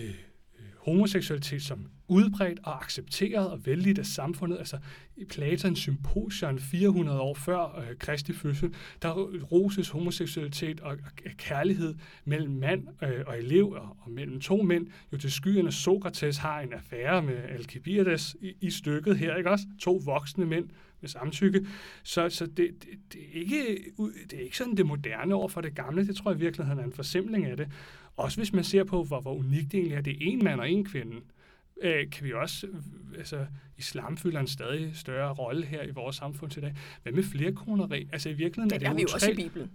øh, 0.00 0.06
øh, 0.06 0.64
homoseksualitet 0.78 1.62
som 1.62 1.86
udbredt 2.08 2.60
og 2.62 2.84
accepteret 2.84 3.50
og 3.50 3.66
vældigt 3.66 3.98
af 3.98 4.06
samfundet. 4.06 4.58
Altså 4.58 4.78
i 5.16 5.24
Platons 5.24 5.78
symposion 5.78 6.58
400 6.58 7.20
år 7.20 7.34
før 7.34 7.78
øh, 7.78 7.96
Kristi 7.98 8.32
fødsel, 8.32 8.74
der 9.02 9.10
roses 9.52 9.88
homoseksualitet 9.88 10.80
og, 10.80 10.90
og 10.90 11.30
kærlighed 11.36 11.94
mellem 12.24 12.52
mand 12.52 12.88
øh, 13.02 13.24
og 13.26 13.38
elev 13.38 13.70
og, 13.70 13.96
og 14.00 14.10
mellem 14.10 14.40
to 14.40 14.62
mænd. 14.62 14.86
Jo 15.12 15.18
til 15.18 15.32
skyerne 15.32 15.72
Sokrates 15.72 16.36
har 16.36 16.60
en 16.60 16.72
affære 16.72 17.22
med 17.22 17.36
Alcibiades 17.36 18.36
i, 18.40 18.52
i 18.60 18.70
stykket 18.70 19.18
her, 19.18 19.36
ikke 19.36 19.50
også? 19.50 19.64
To 19.80 20.02
voksne 20.04 20.46
mænd 20.46 20.68
med 21.02 21.08
samtykke. 21.08 21.66
Så, 22.02 22.28
så 22.28 22.46
det, 22.46 22.56
det, 22.56 22.88
det, 23.12 23.20
er 23.20 23.40
ikke, 23.40 23.78
det 24.30 24.38
er 24.38 24.42
ikke 24.42 24.56
sådan 24.56 24.76
det 24.76 24.86
moderne 24.86 25.34
over 25.34 25.48
for 25.48 25.60
det 25.60 25.74
gamle. 25.74 26.06
Det 26.06 26.16
tror 26.16 26.30
jeg 26.30 26.40
i 26.40 26.44
virkeligheden 26.44 26.80
er 26.80 26.84
en 26.84 26.92
forsimling 26.92 27.46
af 27.46 27.56
det. 27.56 27.68
Også 28.16 28.38
hvis 28.38 28.52
man 28.52 28.64
ser 28.64 28.84
på, 28.84 29.04
hvor, 29.04 29.20
hvor 29.20 29.34
unikt 29.34 29.72
det 29.72 29.78
egentlig 29.78 29.96
er. 29.96 30.00
Det 30.00 30.12
er 30.12 30.16
en 30.20 30.44
mand 30.44 30.60
og 30.60 30.70
en 30.70 30.84
kvinde. 30.84 31.16
Øh, 31.82 32.10
kan 32.10 32.24
vi 32.26 32.32
også, 32.32 32.66
altså 33.18 33.46
islam 33.78 34.16
fylder 34.16 34.40
en 34.40 34.46
stadig 34.46 34.96
større 34.96 35.32
rolle 35.32 35.66
her 35.66 35.82
i 35.82 35.90
vores 35.90 36.16
samfund 36.16 36.56
i 36.56 36.60
dag. 36.60 36.74
Hvad 37.02 37.12
med 37.12 37.22
flere 37.22 37.52
koneri? 37.52 38.08
Altså 38.12 38.28
i 38.28 38.32
virkeligheden 38.32 38.70
det 38.70 38.76
er 38.76 38.78
det 38.78 38.88
jo 38.88 38.94
vi 38.94 39.02
jo 39.02 39.08
også 39.14 39.30
i 39.30 39.34
Bibelen. 39.34 39.70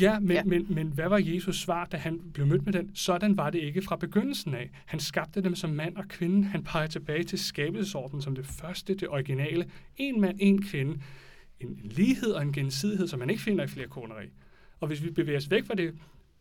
Ja, 0.00 0.18
men, 0.18 0.30
ja. 0.30 0.44
Men, 0.44 0.66
men 0.74 0.88
hvad 0.88 1.08
var 1.08 1.18
Jesus 1.18 1.60
svar, 1.60 1.84
da 1.84 1.96
han 1.96 2.20
blev 2.34 2.46
mødt 2.46 2.64
med 2.64 2.72
den? 2.72 2.90
Sådan 2.94 3.36
var 3.36 3.50
det 3.50 3.58
ikke 3.58 3.82
fra 3.82 3.96
begyndelsen 3.96 4.54
af. 4.54 4.70
Han 4.86 5.00
skabte 5.00 5.42
dem 5.42 5.54
som 5.54 5.70
mand 5.70 5.96
og 5.96 6.04
kvinde. 6.08 6.44
Han 6.44 6.64
peger 6.64 6.86
tilbage 6.86 7.24
til 7.24 7.38
skabelsesordenen 7.38 8.22
som 8.22 8.34
det 8.34 8.46
første, 8.46 8.94
det 8.94 9.08
originale. 9.08 9.70
En 9.96 10.20
mand, 10.20 10.36
en 10.40 10.62
kvinde. 10.62 11.00
En 11.60 11.80
lighed 11.82 12.30
og 12.30 12.42
en 12.42 12.52
gensidighed, 12.52 13.08
som 13.08 13.18
man 13.18 13.30
ikke 13.30 13.42
finder 13.42 13.64
i 13.64 13.68
flere 13.68 13.88
koneri. 13.88 14.26
Og 14.80 14.88
hvis 14.88 15.04
vi 15.04 15.10
bevæger 15.10 15.38
os 15.38 15.50
væk 15.50 15.66
fra 15.66 15.74
det 15.74 15.94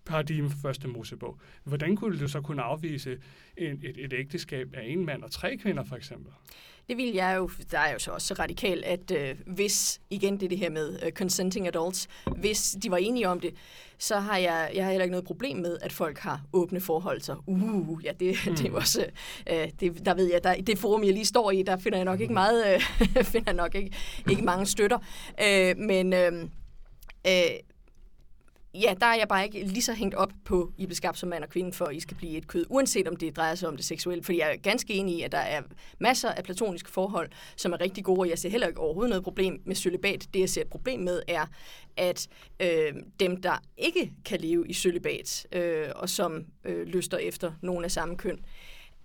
paradigme 0.06 0.50
for 0.50 0.58
første 0.58 0.88
Mosebog, 0.88 1.40
hvordan 1.64 1.96
kunne 1.96 2.20
du 2.20 2.28
så 2.28 2.42
kunne 2.42 2.62
afvise 2.62 3.18
et, 3.58 3.80
et, 3.84 4.06
et 4.06 4.14
ægteskab 4.14 4.74
af 4.74 4.84
en 4.86 5.06
mand 5.06 5.24
og 5.24 5.32
tre 5.32 5.58
kvinder, 5.58 5.84
for 5.84 5.96
eksempel? 5.96 6.32
Det 6.90 6.98
vil 6.98 7.14
jeg 7.14 7.38
jo, 7.38 7.50
der 7.72 7.80
er 7.80 7.94
jo 7.94 8.00
så 8.00 8.12
også 8.12 8.28
så 8.28 8.34
radikal, 8.34 8.84
at 8.86 9.12
øh, 9.12 9.36
hvis, 9.46 10.02
igen 10.10 10.40
det 10.40 10.50
det 10.50 10.58
her 10.58 10.70
med 10.70 11.00
øh, 11.04 11.12
consenting 11.12 11.68
adults, 11.68 12.08
hvis 12.36 12.78
de 12.84 12.92
var 12.92 12.98
enige 12.98 13.30
om 13.30 13.40
det, 13.40 13.54
så 13.98 14.20
har 14.20 14.38
jeg, 14.38 14.72
jeg 14.76 14.84
har 14.84 14.92
heller 14.92 15.04
ikke 15.04 15.12
noget 15.12 15.26
problem 15.26 15.58
med, 15.58 15.78
at 15.82 15.94
folk 15.94 16.18
har 16.18 16.42
åbne 16.54 16.82
forhold. 16.82 17.22
Så 17.22 17.36
uh, 17.48 18.06
ja, 18.06 18.12
det, 18.20 18.36
mm. 18.48 18.56
det 18.56 18.66
er 18.68 18.76
også, 18.76 19.06
øh, 19.52 19.70
det, 19.80 20.06
der 20.06 20.14
ved 20.14 20.32
jeg, 20.32 20.44
der, 20.44 20.62
det 20.62 20.78
forum, 20.78 21.04
jeg 21.04 21.14
lige 21.14 21.26
står 21.26 21.52
i, 21.52 21.64
der 21.64 21.78
finder 21.78 21.98
jeg 21.98 22.06
nok 22.06 22.20
ikke 22.22 22.34
meget, 22.34 22.74
øh, 22.74 23.24
finder 23.34 23.52
jeg 23.52 23.56
nok 23.56 23.76
ikke, 23.76 23.92
ikke 24.30 24.42
mange 24.42 24.66
støtter. 24.66 25.00
Øh, 25.44 25.78
men 25.78 26.14
øh, 26.14 26.32
øh, 27.28 27.34
ja, 28.82 28.94
der 29.00 29.06
er 29.06 29.16
jeg 29.16 29.28
bare 29.28 29.46
ikke 29.46 29.64
lige 29.64 29.82
så 29.82 29.94
hængt 29.94 30.16
op 30.16 30.32
på, 30.46 30.72
I 30.78 30.86
blev 30.86 30.96
skabt 30.96 31.18
som 31.18 31.30
mand 31.30 31.44
og 31.44 31.50
kvinde, 31.50 31.74
for 31.74 31.86
at 31.86 31.96
I 31.96 32.00
skal 32.00 32.18
blive 32.18 32.38
et 32.38 32.48
kød, 32.48 32.66
uanset 32.70 33.08
om 33.08 33.16
det 33.16 33.36
drejer 33.36 33.56
sig 33.56 33.70
om 33.70 33.76
det 33.76 33.86
seksuelle. 33.86 34.24
Fordi 34.24 34.40
jeg 34.40 34.52
er 34.52 34.58
ganske 34.58 34.94
enig 34.94 35.16
i, 35.18 35.22
at 35.22 35.32
der 35.32 35.38
er 35.38 35.62
masser 36.00 36.32
af 36.32 36.44
platoniske 36.44 36.92
forhold, 36.92 37.30
som 37.56 37.74
er 37.74 37.82
rigtig 37.82 38.04
gode, 38.04 38.20
og 38.20 38.30
jeg 38.30 38.40
ser 38.40 38.50
heller 38.50 38.68
ikke 38.68 38.80
overhovedet 38.80 39.10
noget 39.10 39.24
problem 39.24 39.62
med 39.66 39.76
cølibat. 39.76 40.28
Det, 40.34 40.40
jeg 40.40 40.50
ser 40.50 40.62
et 40.62 40.68
problem 40.68 41.00
med, 41.00 41.22
er, 41.28 41.46
at 41.98 42.28
øh, 42.60 42.94
dem, 43.20 43.42
der 43.42 43.58
ikke 43.78 44.12
kan 44.26 44.40
leve 44.40 44.68
i 44.68 44.74
cølibat, 44.74 45.48
øh, 45.52 45.88
og 45.96 46.10
som 46.10 46.46
øh, 46.66 46.88
lyster 46.88 47.18
efter 47.18 47.52
nogen 47.62 47.84
af 47.84 47.92
samme 47.92 48.18
køn, 48.18 48.40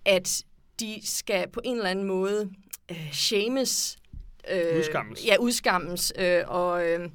at 0.05 0.43
de 0.79 0.99
skal 1.03 1.49
på 1.49 1.61
en 1.63 1.75
eller 1.75 1.89
anden 1.89 2.05
måde 2.05 2.51
øh, 2.91 3.11
shames. 3.11 3.97
Øh, 4.51 4.77
udskammes. 4.77 5.25
Ja, 5.25 5.35
udskammes. 5.39 6.13
Øh, 6.19 6.43
og... 6.47 6.87
Øh, 6.87 7.09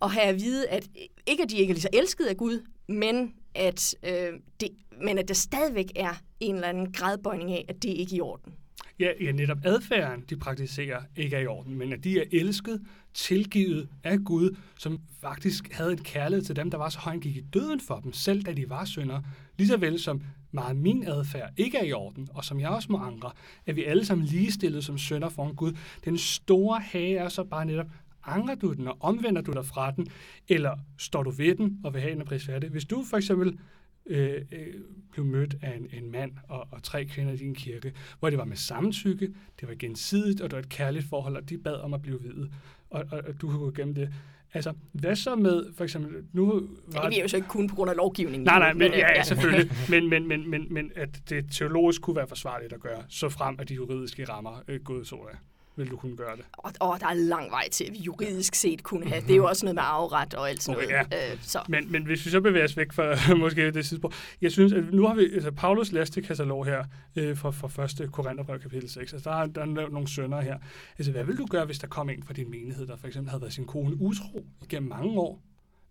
og 0.00 0.10
have 0.10 0.26
at 0.26 0.40
vide, 0.40 0.68
at 0.68 0.88
ikke 1.26 1.42
at 1.42 1.50
de 1.50 1.56
ikke 1.56 1.70
er 1.70 1.74
lige 1.74 1.82
så 1.82 1.88
elskede 1.92 2.30
af 2.30 2.36
Gud, 2.36 2.66
men 2.88 3.34
at, 3.54 3.94
øh, 4.02 4.32
det, 4.60 4.68
men 5.02 5.18
at 5.18 5.28
der 5.28 5.34
stadigvæk 5.34 5.86
er 5.96 6.22
en 6.40 6.54
eller 6.54 6.68
anden 6.68 6.92
gradbøjning 6.92 7.52
af, 7.52 7.64
at 7.68 7.82
det 7.82 7.88
ikke 7.88 8.14
er 8.14 8.18
i 8.18 8.20
orden. 8.20 8.54
ja, 9.00 9.10
ja, 9.20 9.32
netop 9.32 9.58
adfærden, 9.64 10.24
de 10.30 10.36
praktiserer, 10.36 11.02
ikke 11.16 11.36
er 11.36 11.40
i 11.40 11.46
orden, 11.46 11.74
men 11.74 11.92
at 11.92 12.04
de 12.04 12.18
er 12.18 12.24
elsket, 12.32 12.82
tilgivet 13.14 13.88
af 14.04 14.18
Gud, 14.24 14.56
som 14.78 15.00
faktisk 15.20 15.72
havde 15.72 15.92
en 15.92 15.98
kærlighed 15.98 16.44
til 16.44 16.56
dem, 16.56 16.70
der 16.70 16.78
var 16.78 16.88
så 16.88 16.98
højt 16.98 17.20
gik 17.20 17.36
i 17.36 17.40
døden 17.40 17.80
for 17.80 18.00
dem, 18.00 18.12
selv 18.12 18.42
da 18.42 18.52
de 18.52 18.70
var 18.70 18.84
syndere. 18.84 19.22
Lige 19.58 19.68
så 19.68 19.76
vel 19.76 20.00
som 20.00 20.22
meget 20.52 20.76
min 20.76 21.08
adfærd 21.08 21.50
ikke 21.56 21.78
er 21.78 21.84
i 21.84 21.92
orden, 21.92 22.28
og 22.34 22.44
som 22.44 22.60
jeg 22.60 22.68
også 22.68 22.92
må 22.92 22.98
angre, 22.98 23.30
at 23.66 23.76
vi 23.76 23.84
alle 23.84 24.04
sammen 24.04 24.26
ligestillet 24.26 24.84
som 24.84 24.98
sønder 24.98 25.28
foran 25.28 25.54
Gud. 25.54 25.72
Den 26.04 26.18
store 26.18 26.80
hage 26.80 27.16
er 27.16 27.28
så 27.28 27.44
bare 27.44 27.64
netop, 27.64 27.86
angrer 28.26 28.54
du 28.54 28.72
den, 28.72 28.88
og 28.88 28.96
omvender 29.00 29.42
du 29.42 29.52
dig 29.52 29.66
fra 29.66 29.90
den, 29.90 30.06
eller 30.48 30.78
står 30.98 31.22
du 31.22 31.30
ved 31.30 31.54
den 31.54 31.80
og 31.84 31.94
vil 31.94 32.02
have 32.02 32.12
en 32.12 32.24
prisværdig? 32.24 32.70
Hvis 32.70 32.84
du 32.84 33.04
for 33.10 33.16
eksempel 33.16 33.58
øh, 34.06 34.42
øh, 34.52 34.74
blev 35.12 35.24
mødt 35.24 35.56
af 35.62 35.76
en, 35.76 36.04
en 36.04 36.12
mand 36.12 36.32
og, 36.48 36.68
og 36.70 36.82
tre 36.82 37.04
kvinder 37.04 37.32
i 37.32 37.36
din 37.36 37.54
kirke, 37.54 37.92
hvor 38.18 38.30
det 38.30 38.38
var 38.38 38.44
med 38.44 38.56
samtykke, 38.56 39.34
det 39.60 39.68
var 39.68 39.74
gensidigt, 39.78 40.40
og 40.40 40.50
det 40.50 40.56
var 40.56 40.62
et 40.62 40.68
kærligt 40.68 41.04
forhold, 41.04 41.36
og 41.36 41.48
de 41.48 41.58
bad 41.58 41.74
om 41.74 41.94
at 41.94 42.02
blive 42.02 42.22
videt, 42.22 42.52
og, 42.90 43.04
og, 43.10 43.22
og 43.28 43.40
du 43.40 43.48
kunne 43.48 43.58
gå 43.58 43.70
igennem 43.70 43.94
det. 43.94 44.14
Altså, 44.54 44.72
hvad 44.92 45.16
så 45.16 45.34
med, 45.34 45.72
for 45.76 45.84
eksempel, 45.84 46.24
nu 46.32 46.46
var... 46.46 47.02
Ja, 47.02 47.08
det 47.08 47.18
er 47.18 47.22
jo 47.22 47.28
så 47.28 47.36
ikke 47.36 47.48
kun 47.48 47.68
på 47.68 47.74
grund 47.74 47.90
af 47.90 47.96
lovgivningen. 47.96 48.44
Nej, 48.44 48.58
nej, 48.58 48.72
men, 48.72 48.92
ja, 48.92 49.12
ja, 49.16 49.22
selvfølgelig. 49.22 49.70
men, 49.90 50.10
men, 50.10 50.28
men, 50.28 50.50
men, 50.50 50.66
men 50.70 50.92
at 50.96 51.08
det 51.28 51.46
teologisk 51.50 52.02
kunne 52.02 52.16
være 52.16 52.28
forsvarligt 52.28 52.72
at 52.72 52.80
gøre, 52.80 53.02
så 53.08 53.28
frem 53.28 53.56
at 53.58 53.68
de 53.68 53.74
juridiske 53.74 54.24
rammer 54.24 54.62
øh, 54.68 54.80
gået 54.80 55.06
så 55.06 55.16
af 55.16 55.36
vil 55.76 55.90
du 55.90 55.96
kunne 55.96 56.16
gøre 56.16 56.36
det. 56.36 56.44
Og, 56.52 56.72
og 56.80 57.00
der 57.00 57.06
er 57.06 57.14
lang 57.14 57.50
vej 57.50 57.68
til, 57.72 57.84
at 57.84 57.92
vi 57.92 57.98
juridisk 57.98 58.54
set 58.54 58.82
kunne 58.82 59.06
have. 59.06 59.20
Det 59.20 59.30
er 59.30 59.36
jo 59.36 59.46
også 59.46 59.66
noget 59.66 59.74
med 59.74 59.82
arveret 59.82 60.34
og 60.34 60.50
alt 60.50 60.62
sådan 60.62 60.76
okay, 60.76 60.92
noget. 60.92 61.06
Ja. 61.12 61.32
Øh, 61.32 61.38
så. 61.42 61.58
Men, 61.68 61.92
men 61.92 62.06
hvis 62.06 62.26
vi 62.26 62.30
så 62.30 62.40
bevæger 62.40 62.64
os 62.64 62.76
væk 62.76 62.92
fra 62.92 63.34
måske 63.44 63.72
det 63.72 63.86
tidspunkt. 63.86 64.16
Jeg 64.40 64.52
synes, 64.52 64.72
at 64.72 64.92
nu 64.92 65.06
har 65.06 65.14
vi 65.14 65.24
altså, 65.34 65.50
Paulus 65.50 65.92
lastekatalog 65.92 66.66
her 66.66 66.84
øh, 67.16 67.36
fra, 67.36 67.50
fra 67.50 68.04
1. 68.04 68.12
Korintherbrev 68.12 68.60
kapitel 68.60 68.90
6. 68.90 69.12
Altså, 69.12 69.30
der, 69.30 69.36
er, 69.36 69.46
der 69.46 69.60
er 69.60 69.88
nogle 69.88 70.08
sønner 70.08 70.40
her. 70.40 70.58
Altså, 70.98 71.12
hvad 71.12 71.24
vil 71.24 71.38
du 71.38 71.46
gøre, 71.46 71.64
hvis 71.64 71.78
der 71.78 71.86
kom 71.86 72.10
en 72.10 72.22
fra 72.22 72.32
din 72.32 72.50
menighed, 72.50 72.86
der 72.86 72.96
for 72.96 73.06
eksempel 73.06 73.30
havde 73.30 73.42
været 73.42 73.52
sin 73.52 73.64
kone 73.64 74.00
utro 74.00 74.46
igennem 74.62 74.88
mange 74.88 75.20
år, 75.20 75.42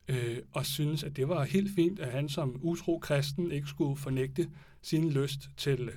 øh, 0.08 0.38
og 0.54 0.66
synes, 0.66 1.04
at 1.04 1.16
det 1.18 1.30
var 1.30 1.44
helt 1.44 1.76
fint, 1.76 2.00
at 2.00 2.12
han 2.12 2.30
som 2.30 2.60
utro 2.62 3.00
kristen 3.00 3.52
ikke 3.52 3.68
skulle 3.68 3.98
fornægte 3.98 4.48
sin 4.82 5.10
lyst 5.10 5.40
til, 5.58 5.82
øh, 5.82 5.96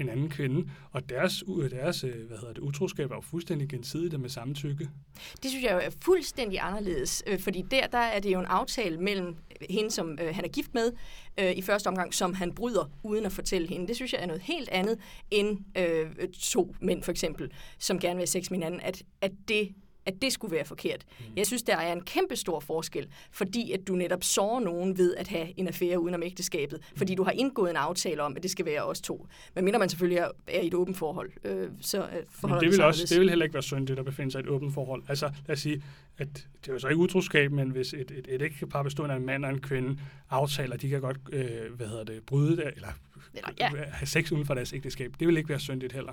en 0.00 0.08
anden 0.08 0.28
kvinde, 0.28 0.70
og 0.90 1.08
deres, 1.08 1.44
deres 1.70 2.04
øh, 2.04 2.26
hvad 2.26 2.38
hedder 2.38 2.52
det, 2.52 2.60
utroskab 2.60 3.10
er 3.10 3.14
jo 3.14 3.20
fuldstændig 3.20 3.68
gensidigt 3.68 4.20
med 4.20 4.28
samtykke. 4.28 4.88
Det 5.42 5.50
synes 5.50 5.64
jeg 5.64 5.72
jo 5.72 5.78
er 5.78 5.90
fuldstændig 6.02 6.58
anderledes, 6.62 7.22
øh, 7.26 7.40
fordi 7.40 7.64
der, 7.70 7.86
der 7.86 7.98
er 7.98 8.20
det 8.20 8.32
jo 8.32 8.40
en 8.40 8.46
aftale 8.46 8.98
mellem 8.98 9.36
hende, 9.70 9.90
som 9.90 10.18
øh, 10.22 10.34
han 10.34 10.44
er 10.44 10.48
gift 10.48 10.74
med 10.74 10.92
øh, 11.38 11.52
i 11.52 11.62
første 11.62 11.88
omgang, 11.88 12.14
som 12.14 12.34
han 12.34 12.54
bryder 12.54 12.90
uden 13.02 13.26
at 13.26 13.32
fortælle 13.32 13.68
hende. 13.68 13.88
Det 13.88 13.96
synes 13.96 14.12
jeg 14.12 14.22
er 14.22 14.26
noget 14.26 14.42
helt 14.42 14.68
andet 14.68 14.98
end 15.30 15.58
øh, 15.78 16.28
to 16.28 16.74
mænd 16.80 17.02
for 17.02 17.10
eksempel, 17.10 17.52
som 17.78 17.98
gerne 17.98 18.14
vil 18.14 18.20
have 18.20 18.26
sex 18.26 18.50
med 18.50 18.58
hinanden, 18.58 18.80
at, 18.80 19.02
at 19.20 19.32
det 19.48 19.74
at 20.06 20.22
det 20.22 20.32
skulle 20.32 20.56
være 20.56 20.64
forkert. 20.64 21.04
Mm. 21.18 21.24
Jeg 21.36 21.46
synes, 21.46 21.62
der 21.62 21.76
er 21.76 21.92
en 21.92 22.00
kæmpe 22.00 22.36
stor 22.36 22.60
forskel, 22.60 23.06
fordi 23.30 23.72
at 23.72 23.80
du 23.88 23.94
netop 23.94 24.24
sårer 24.24 24.60
nogen 24.60 24.98
ved 24.98 25.14
at 25.14 25.28
have 25.28 25.48
en 25.56 25.68
affære 25.68 26.00
udenom 26.00 26.22
ægteskabet, 26.22 26.78
mm. 26.78 26.98
fordi 26.98 27.14
du 27.14 27.24
har 27.24 27.30
indgået 27.30 27.70
en 27.70 27.76
aftale 27.76 28.22
om, 28.22 28.36
at 28.36 28.42
det 28.42 28.50
skal 28.50 28.64
være 28.64 28.82
os 28.82 29.00
to. 29.00 29.26
Men 29.54 29.64
mindre 29.64 29.78
man 29.78 29.88
selvfølgelig 29.88 30.24
er 30.46 30.60
i 30.60 30.66
et 30.66 30.74
åbent 30.74 30.96
forhold, 30.96 31.30
øh, 31.44 31.68
så 31.80 31.98
øh, 31.98 32.06
forholder 32.30 32.60
det 32.60 32.70
vil, 32.70 32.82
også, 32.82 33.06
det 33.08 33.20
vil 33.20 33.28
heller 33.28 33.44
ikke 33.44 33.54
være 33.54 33.62
syndigt 33.62 33.98
at 33.98 34.04
befinde 34.04 34.32
sig 34.32 34.38
i 34.38 34.42
et 34.42 34.48
åbent 34.48 34.74
forhold. 34.74 35.02
Altså, 35.08 35.32
lad 35.46 35.56
os 35.56 35.60
sige, 35.60 35.82
at 36.18 36.28
det 36.34 36.68
er 36.68 36.72
jo 36.72 36.78
så 36.78 36.88
ikke 36.88 37.00
utroskab, 37.00 37.52
men 37.52 37.70
hvis 37.70 37.92
et, 37.92 38.10
et, 38.10 38.26
et 38.28 38.42
ægtepar 38.42 38.82
bestående 38.82 39.14
af 39.14 39.18
en 39.18 39.26
mand 39.26 39.44
og 39.44 39.50
en 39.50 39.60
kvinde 39.60 39.98
aftaler, 40.30 40.76
de 40.76 40.88
kan 40.88 41.00
godt, 41.00 41.18
øh, 41.32 41.72
hvad 41.76 41.86
hedder 41.86 42.04
det, 42.04 42.22
bryde 42.26 42.56
det, 42.56 42.72
eller, 42.76 42.88
eller 43.34 43.50
ja. 43.60 43.70
have 43.90 44.06
sex 44.06 44.32
uden 44.32 44.46
for 44.46 44.54
deres 44.54 44.72
ægteskab. 44.72 45.14
Det 45.20 45.28
vil 45.28 45.36
ikke 45.36 45.48
være 45.48 45.60
syndigt 45.60 45.92
heller. 45.92 46.12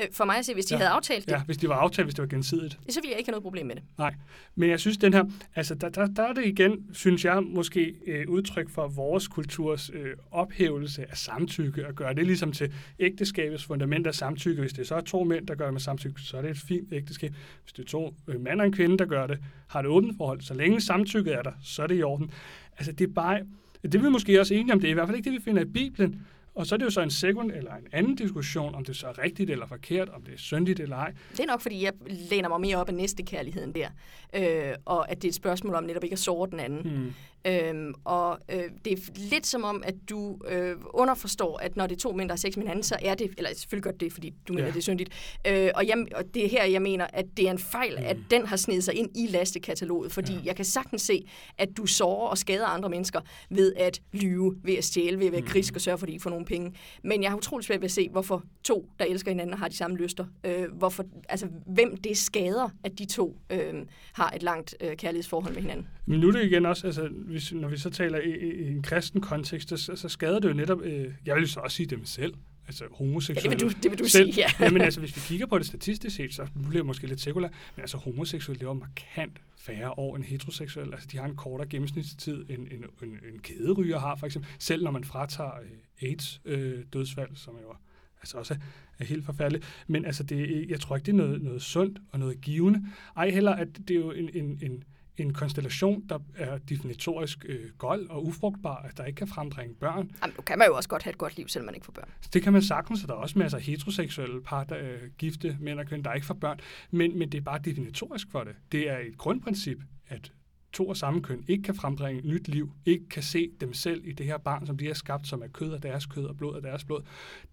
Øh, 0.00 0.06
for 0.12 0.24
mig 0.24 0.36
at 0.38 0.44
se, 0.44 0.54
hvis 0.54 0.66
de 0.66 0.74
ja. 0.74 0.78
havde 0.78 0.90
aftalt 0.90 1.26
det. 1.26 1.32
Ja, 1.32 1.42
hvis 1.42 1.56
de 1.56 1.68
var 1.68 1.74
aftalt, 1.74 2.06
hvis 2.06 2.14
det 2.14 2.22
var 2.22 2.28
gensidigt. 2.28 2.78
Så 2.88 3.00
ville 3.00 3.10
jeg 3.10 3.18
ikke 3.18 3.28
have 3.28 3.32
noget 3.32 3.42
problem 3.42 3.66
med 3.66 3.74
det. 3.74 3.84
Nej, 3.98 4.14
men 4.54 4.70
jeg 4.70 4.80
synes, 4.80 4.96
den 4.96 5.14
her, 5.14 5.24
altså 5.54 5.74
der, 5.74 5.88
der, 5.88 6.06
der 6.06 6.22
er 6.22 6.32
det 6.32 6.46
igen, 6.46 6.86
synes 6.92 7.24
jeg, 7.24 7.42
måske 7.42 7.94
øh, 8.06 8.28
udtryk 8.28 8.70
for 8.70 8.88
vores 8.88 9.28
kulturs 9.28 9.90
øh, 9.94 10.12
ophævelse 10.30 11.10
af 11.10 11.16
samtykke, 11.16 11.86
og 11.86 11.94
gøre 11.94 12.14
det 12.14 12.26
ligesom 12.26 12.52
til 12.52 12.72
ægteskabets 12.98 13.64
fundament 13.64 14.06
af 14.06 14.14
samtykke. 14.14 14.60
Hvis 14.60 14.72
det 14.72 14.80
er 14.80 14.86
så 14.86 15.00
to 15.00 15.24
mænd, 15.24 15.46
der 15.46 15.54
gør 15.54 15.64
det 15.64 15.74
med 15.74 15.80
samtykke, 15.80 16.20
så 16.20 16.36
er 16.36 16.42
det 16.42 16.50
et 16.50 16.58
fint 16.58 16.92
ægteskab. 16.92 17.34
Hvis 17.62 17.72
det 17.72 17.82
er 17.82 17.88
to 17.88 18.14
øh, 18.28 18.40
mænd 18.40 18.60
og 18.60 18.66
en 18.66 18.72
kvinde, 18.72 18.98
der 18.98 19.04
gør 19.04 19.26
det, 19.26 19.38
har 19.68 19.82
det 19.82 19.90
åbent 19.90 20.16
forhold, 20.16 20.40
så 20.40 20.54
længe 20.54 20.80
samtykket 20.80 21.34
er 21.34 21.42
der, 21.42 21.52
så 21.62 21.82
er 21.82 21.86
det 21.86 21.98
i 21.98 22.02
orden. 22.02 22.30
Altså 22.78 22.92
det 22.92 23.08
er 23.08 23.12
bare, 23.12 23.40
det 23.82 23.94
er 23.94 23.98
vi 23.98 24.08
måske 24.08 24.40
også 24.40 24.54
enige 24.54 24.72
om, 24.72 24.80
det 24.80 24.88
er 24.88 24.90
i 24.90 24.94
hvert 24.94 25.08
fald 25.08 25.16
ikke 25.16 25.30
det, 25.30 25.38
vi 25.38 25.44
finder 25.44 25.62
i 25.62 25.64
Bibelen, 25.64 26.26
og 26.58 26.66
så 26.66 26.74
er 26.74 26.76
det 26.76 26.84
jo 26.84 26.90
så 26.90 27.00
en 27.00 27.10
sekund 27.10 27.52
eller 27.52 27.74
en 27.74 27.86
anden 27.92 28.14
diskussion, 28.16 28.74
om 28.74 28.84
det 28.84 28.96
så 28.96 29.06
er 29.06 29.18
rigtigt 29.22 29.50
eller 29.50 29.66
forkert, 29.66 30.08
om 30.08 30.22
det 30.22 30.34
er 30.34 30.38
syndigt 30.38 30.80
eller 30.80 30.96
ej. 30.96 31.12
Det 31.32 31.40
er 31.40 31.46
nok, 31.46 31.60
fordi 31.60 31.84
jeg 31.84 31.92
læner 32.30 32.48
mig 32.48 32.60
mere 32.60 32.76
op 32.76 32.88
af 32.88 32.94
næste 32.94 33.22
kærligheden 33.22 33.74
der. 33.74 33.88
Øh, 34.34 34.74
og 34.84 35.10
at 35.10 35.16
det 35.16 35.24
er 35.24 35.28
et 35.28 35.34
spørgsmål 35.34 35.74
om 35.74 35.84
netop 35.84 36.04
ikke 36.04 36.12
at 36.14 36.18
såre 36.18 36.50
den 36.50 36.60
anden. 36.60 36.80
Hmm. 36.82 37.12
Øhm, 37.46 37.94
og 38.04 38.38
øh, 38.52 38.62
det 38.84 38.92
er 38.92 38.96
lidt 39.14 39.46
som 39.46 39.64
om, 39.64 39.82
at 39.86 39.94
du 40.10 40.38
øh, 40.48 40.76
underforstår, 40.94 41.58
at 41.58 41.76
når 41.76 41.86
det 41.86 41.94
er 41.94 42.00
to 42.00 42.12
mænd, 42.12 42.28
der 42.28 42.32
har 42.32 42.38
sex 42.38 42.56
med 42.56 42.64
hinanden, 42.64 42.82
så 42.82 42.96
er 43.02 43.14
det, 43.14 43.30
eller 43.36 43.50
selvfølgelig 43.54 43.84
godt 43.84 44.00
det, 44.00 44.12
fordi 44.12 44.34
du 44.48 44.52
mener, 44.52 44.66
ja. 44.66 44.70
det 44.70 44.78
er 44.78 44.82
syndigt. 44.82 45.38
Øh, 45.46 45.70
og, 45.74 45.86
jeg, 45.86 46.06
og 46.14 46.24
det 46.34 46.44
er 46.44 46.48
her, 46.48 46.64
jeg 46.64 46.82
mener, 46.82 47.06
at 47.12 47.26
det 47.36 47.46
er 47.46 47.50
en 47.50 47.58
fejl, 47.58 47.96
mm. 47.98 48.04
at 48.06 48.16
den 48.30 48.46
har 48.46 48.56
snedet 48.56 48.84
sig 48.84 48.94
ind 48.94 49.16
i 49.16 49.26
lastekataloget, 49.26 50.12
fordi 50.12 50.32
ja. 50.32 50.40
jeg 50.44 50.56
kan 50.56 50.64
sagtens 50.64 51.02
se, 51.02 51.28
at 51.58 51.68
du 51.76 51.86
sårer 51.86 52.28
og 52.28 52.38
skader 52.38 52.66
andre 52.66 52.88
mennesker 52.88 53.20
ved 53.50 53.72
at 53.76 54.00
lyve, 54.12 54.56
ved 54.62 54.74
at 54.74 54.84
stjæle, 54.84 55.18
ved 55.18 55.26
at 55.26 55.32
være 55.32 55.40
mm. 55.40 55.46
kritisk 55.46 55.74
og 55.74 55.80
sørge 55.80 55.98
for, 55.98 56.06
at 56.06 56.12
de 56.12 56.20
får 56.20 56.30
nogle 56.30 56.44
penge. 56.44 56.74
Men 57.04 57.22
jeg 57.22 57.30
har 57.30 57.36
utrolig 57.36 57.64
svært 57.64 57.80
ved 57.80 57.84
at 57.84 57.90
se, 57.90 58.08
hvorfor 58.08 58.42
to, 58.64 58.88
der 58.98 59.04
elsker 59.04 59.30
hinanden 59.30 59.52
og 59.52 59.58
har 59.58 59.68
de 59.68 59.76
samme 59.76 59.96
lyster, 59.96 60.26
øh, 60.44 60.72
hvorfor, 60.72 61.04
altså, 61.28 61.48
hvem 61.66 61.96
det 61.96 62.18
skader, 62.18 62.68
at 62.84 62.98
de 62.98 63.04
to 63.04 63.36
øh, 63.50 63.74
har 64.12 64.30
et 64.30 64.42
langt 64.42 64.74
øh, 64.80 64.96
kærlighedsforhold 64.96 65.54
med 65.54 65.62
hinanden. 65.62 65.88
Men 66.08 66.20
nu 66.20 66.28
er 66.28 66.32
det 66.32 66.44
igen 66.44 66.66
også, 66.66 66.86
altså, 66.86 67.08
hvis, 67.08 67.52
når 67.52 67.68
vi 67.68 67.76
så 67.76 67.90
taler 67.90 68.18
i, 68.18 68.30
i, 68.30 68.52
i 68.52 68.70
en 68.70 68.82
kristen 68.82 69.20
kontekst, 69.20 69.78
så, 69.78 69.96
så 69.96 70.08
skader 70.08 70.38
det 70.38 70.48
jo 70.48 70.54
netop, 70.54 70.82
øh, 70.82 71.12
jeg 71.26 71.36
vil 71.36 71.48
så 71.48 71.60
også 71.60 71.76
sige 71.76 71.86
dem 71.86 72.04
selv, 72.04 72.34
altså 72.66 72.84
homoseksuelle. 72.92 73.50
Ja, 73.50 73.56
det 73.56 73.64
vil 73.64 73.74
du, 73.74 73.78
det 73.82 73.90
vil 73.90 73.98
du 73.98 74.08
selv. 74.08 74.32
sige, 74.32 74.44
ja. 74.60 74.64
Jamen 74.64 74.82
altså, 74.82 75.00
hvis 75.00 75.16
vi 75.16 75.20
kigger 75.20 75.46
på 75.46 75.58
det 75.58 75.66
statistisk 75.66 76.16
set, 76.16 76.34
så 76.34 76.46
bliver 76.54 76.72
det 76.72 76.86
måske 76.86 77.06
lidt 77.06 77.20
sekulær, 77.20 77.48
men 77.76 77.80
altså 77.80 77.96
homoseksuelle 77.96 78.60
lever 78.60 78.72
markant 78.72 79.40
færre 79.56 79.90
år 79.90 80.16
end 80.16 80.24
heteroseksuelle. 80.24 80.94
Altså 80.94 81.08
de 81.12 81.18
har 81.18 81.24
en 81.24 81.36
kortere 81.36 81.68
gennemsnitstid, 81.68 82.44
end 82.48 82.68
en, 82.70 82.84
en, 83.02 83.08
en 83.32 83.38
kæderyger 83.42 83.98
har 83.98 84.16
for 84.16 84.26
eksempel. 84.26 84.50
Selv 84.58 84.84
når 84.84 84.90
man 84.90 85.04
fratager 85.04 85.52
øh, 85.60 86.08
AIDS-dødsfald, 86.08 87.30
øh, 87.30 87.36
som 87.36 87.54
jo 87.62 87.74
altså 88.20 88.38
også 88.38 88.54
er, 88.54 88.58
er 88.98 89.04
helt 89.04 89.24
forfærdeligt. 89.24 89.84
Men 89.86 90.04
altså, 90.04 90.22
det, 90.22 90.68
jeg 90.68 90.80
tror 90.80 90.96
ikke, 90.96 91.06
det 91.06 91.12
er 91.12 91.16
noget, 91.16 91.42
noget 91.42 91.62
sundt 91.62 91.98
og 92.12 92.18
noget 92.18 92.40
givende. 92.40 92.84
Ej 93.16 93.30
heller, 93.30 93.52
at 93.52 93.68
det 93.88 93.90
er 93.90 94.00
jo 94.00 94.10
en, 94.10 94.30
en, 94.34 94.58
en 94.62 94.84
en 95.20 95.32
konstellation, 95.32 96.04
der 96.08 96.18
er 96.36 96.58
definitorisk 96.58 97.44
øh, 97.48 97.70
gold 97.78 98.10
og 98.10 98.26
ufrugtbar, 98.26 98.76
at 98.76 98.96
der 98.96 99.04
ikke 99.04 99.16
kan 99.16 99.28
frembringe 99.28 99.74
børn. 99.74 100.10
Jamen, 100.22 100.34
nu 100.36 100.42
kan 100.42 100.58
man 100.58 100.68
jo 100.68 100.76
også 100.76 100.88
godt 100.88 101.02
have 101.02 101.12
et 101.12 101.18
godt 101.18 101.36
liv, 101.36 101.48
selvom 101.48 101.66
man 101.66 101.74
ikke 101.74 101.84
får 101.84 101.92
børn. 101.92 102.08
Det 102.32 102.42
kan 102.42 102.52
man 102.52 102.62
sagtens, 102.62 103.02
og 103.02 103.08
der 103.08 103.14
er 103.14 103.18
også 103.18 103.38
masser 103.38 103.58
af 103.58 103.64
heteroseksuelle 103.64 104.42
par, 104.42 104.64
der 104.64 104.76
er 104.76 104.96
gifte 105.18 105.56
mænd 105.60 105.80
og 105.80 105.86
kvinder, 105.86 106.10
der 106.10 106.14
ikke 106.14 106.26
får 106.26 106.34
børn. 106.34 106.60
Men, 106.90 107.18
men 107.18 107.32
det 107.32 107.38
er 107.38 107.42
bare 107.42 107.58
definitorisk 107.64 108.30
for 108.30 108.44
det. 108.44 108.56
Det 108.72 108.90
er 108.90 108.98
et 108.98 109.18
grundprincip, 109.18 109.78
at 110.08 110.32
to 110.78 110.90
af 110.90 110.96
samme 110.96 111.22
køn 111.22 111.44
ikke 111.48 111.62
kan 111.62 111.74
frembringe 111.74 112.28
nyt 112.28 112.48
liv, 112.48 112.72
ikke 112.86 113.08
kan 113.08 113.22
se 113.22 113.50
dem 113.60 113.74
selv 113.74 114.02
i 114.04 114.12
det 114.12 114.26
her 114.26 114.38
barn, 114.38 114.66
som 114.66 114.76
de 114.76 114.86
har 114.86 114.94
skabt, 114.94 115.28
som 115.28 115.42
er 115.42 115.46
kød 115.46 115.72
af 115.72 115.80
deres 115.80 116.06
kød 116.06 116.24
og 116.24 116.36
blod 116.36 116.56
af 116.56 116.62
deres 116.62 116.84
blod. 116.84 117.02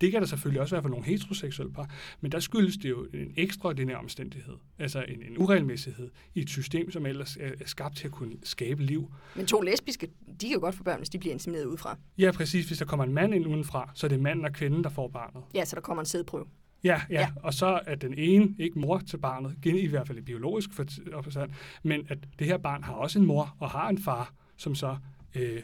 Det 0.02 0.12
kan 0.12 0.22
der 0.22 0.28
selvfølgelig 0.28 0.62
også 0.62 0.76
være 0.76 0.82
for 0.82 0.90
nogle 0.90 1.06
heteroseksuelle 1.06 1.74
par, 1.74 1.90
men 2.22 2.32
der 2.32 2.40
skyldes 2.40 2.78
det 2.78 2.90
jo 2.90 3.08
en 3.14 3.34
ekstraordinær 3.38 3.96
omstændighed, 3.96 4.54
altså 4.80 5.06
en, 5.08 5.24
en 5.24 5.38
uregelmæssighed 5.38 6.10
i 6.36 6.42
et 6.42 6.50
system, 6.50 6.92
som 6.92 7.06
ellers 7.06 7.38
er, 7.40 7.48
er 7.48 7.66
skabt 7.66 7.98
til 7.98 8.08
at 8.08 8.12
kunne 8.12 8.36
skabe 8.44 8.84
liv. 8.84 9.12
Men 9.36 9.46
to 9.46 9.62
lesbiske, 9.62 10.08
de 10.42 10.48
kan 10.48 10.54
jo 10.54 10.60
godt 10.60 10.76
få 10.76 10.84
børn, 10.84 10.98
hvis 10.98 11.10
de 11.10 11.20
bliver 11.20 11.34
insemineret 11.34 11.66
udefra. 11.66 11.98
Ja, 12.18 12.32
præcis. 12.32 12.68
Hvis 12.68 12.78
der 12.78 12.86
kommer 12.86 13.04
en 13.04 13.14
mand 13.14 13.36
ind 13.36 13.48
udenfra, 13.48 13.92
så 13.94 14.08
er 14.08 14.10
det 14.10 14.20
manden 14.20 14.46
og 14.46 14.54
kvinden, 14.54 14.84
der 14.84 14.90
får 14.90 15.08
barnet. 15.08 15.44
Ja, 15.54 15.66
så 15.66 15.76
der 15.76 15.82
kommer 15.82 16.02
en 16.02 16.06
sædprøve. 16.06 16.46
Ja, 16.86 17.02
ja, 17.10 17.20
ja, 17.20 17.28
og 17.44 17.54
så 17.54 17.80
er 17.86 17.96
den 17.96 18.14
ene 18.18 18.56
ikke 18.60 18.80
mor 18.80 19.00
til 19.00 19.18
barnet, 19.18 19.56
i 19.66 19.88
hvert 19.88 20.08
fald 20.08 20.18
i 20.18 20.22
biologisk 20.22 20.74
forstand, 20.74 21.52
men 21.84 22.06
at 22.10 22.18
det 22.40 22.48
her 22.48 22.58
barn 22.58 22.84
har 22.84 22.94
også 22.94 23.20
en 23.20 23.26
mor 23.26 23.56
og 23.60 23.70
har 23.70 23.90
en 23.90 23.98
far, 23.98 24.34
som 24.58 24.76
så 24.76 24.98
øh, 25.36 25.62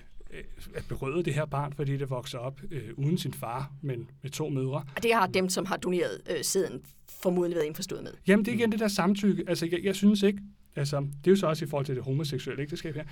at 0.75 0.86
berøvet 0.89 1.25
det 1.25 1.34
her 1.34 1.45
barn, 1.45 1.73
fordi 1.73 1.97
det 1.97 2.10
vokser 2.10 2.38
op 2.38 2.62
øh, 2.71 2.89
uden 2.97 3.17
sin 3.17 3.34
far, 3.34 3.71
men 3.81 4.10
med 4.21 4.31
to 4.31 4.49
mødre. 4.49 4.84
Og 4.95 5.03
det 5.03 5.13
har 5.13 5.27
dem, 5.27 5.49
som 5.49 5.65
har 5.65 5.77
doneret 5.77 6.21
øh, 6.29 6.43
sæden, 6.43 6.81
formodentlig 7.21 7.55
været 7.55 7.65
indforstået 7.65 8.03
med. 8.03 8.12
Jamen, 8.27 8.45
det 8.45 8.51
er 8.51 8.55
igen 8.55 8.71
det 8.71 8.79
der 8.79 8.88
samtykke. 8.88 9.43
Altså, 9.47 9.67
jeg, 9.71 9.79
jeg 9.84 9.95
synes 9.95 10.23
ikke, 10.23 10.41
Altså, 10.75 10.99
det 10.99 11.27
er 11.27 11.31
jo 11.31 11.36
så 11.36 11.47
også 11.47 11.65
i 11.65 11.67
forhold 11.67 11.86
til 11.86 11.95
det 11.95 12.03
homoseksuelle 12.03 12.63
ægteskab 12.63 12.95
her. 12.95 13.03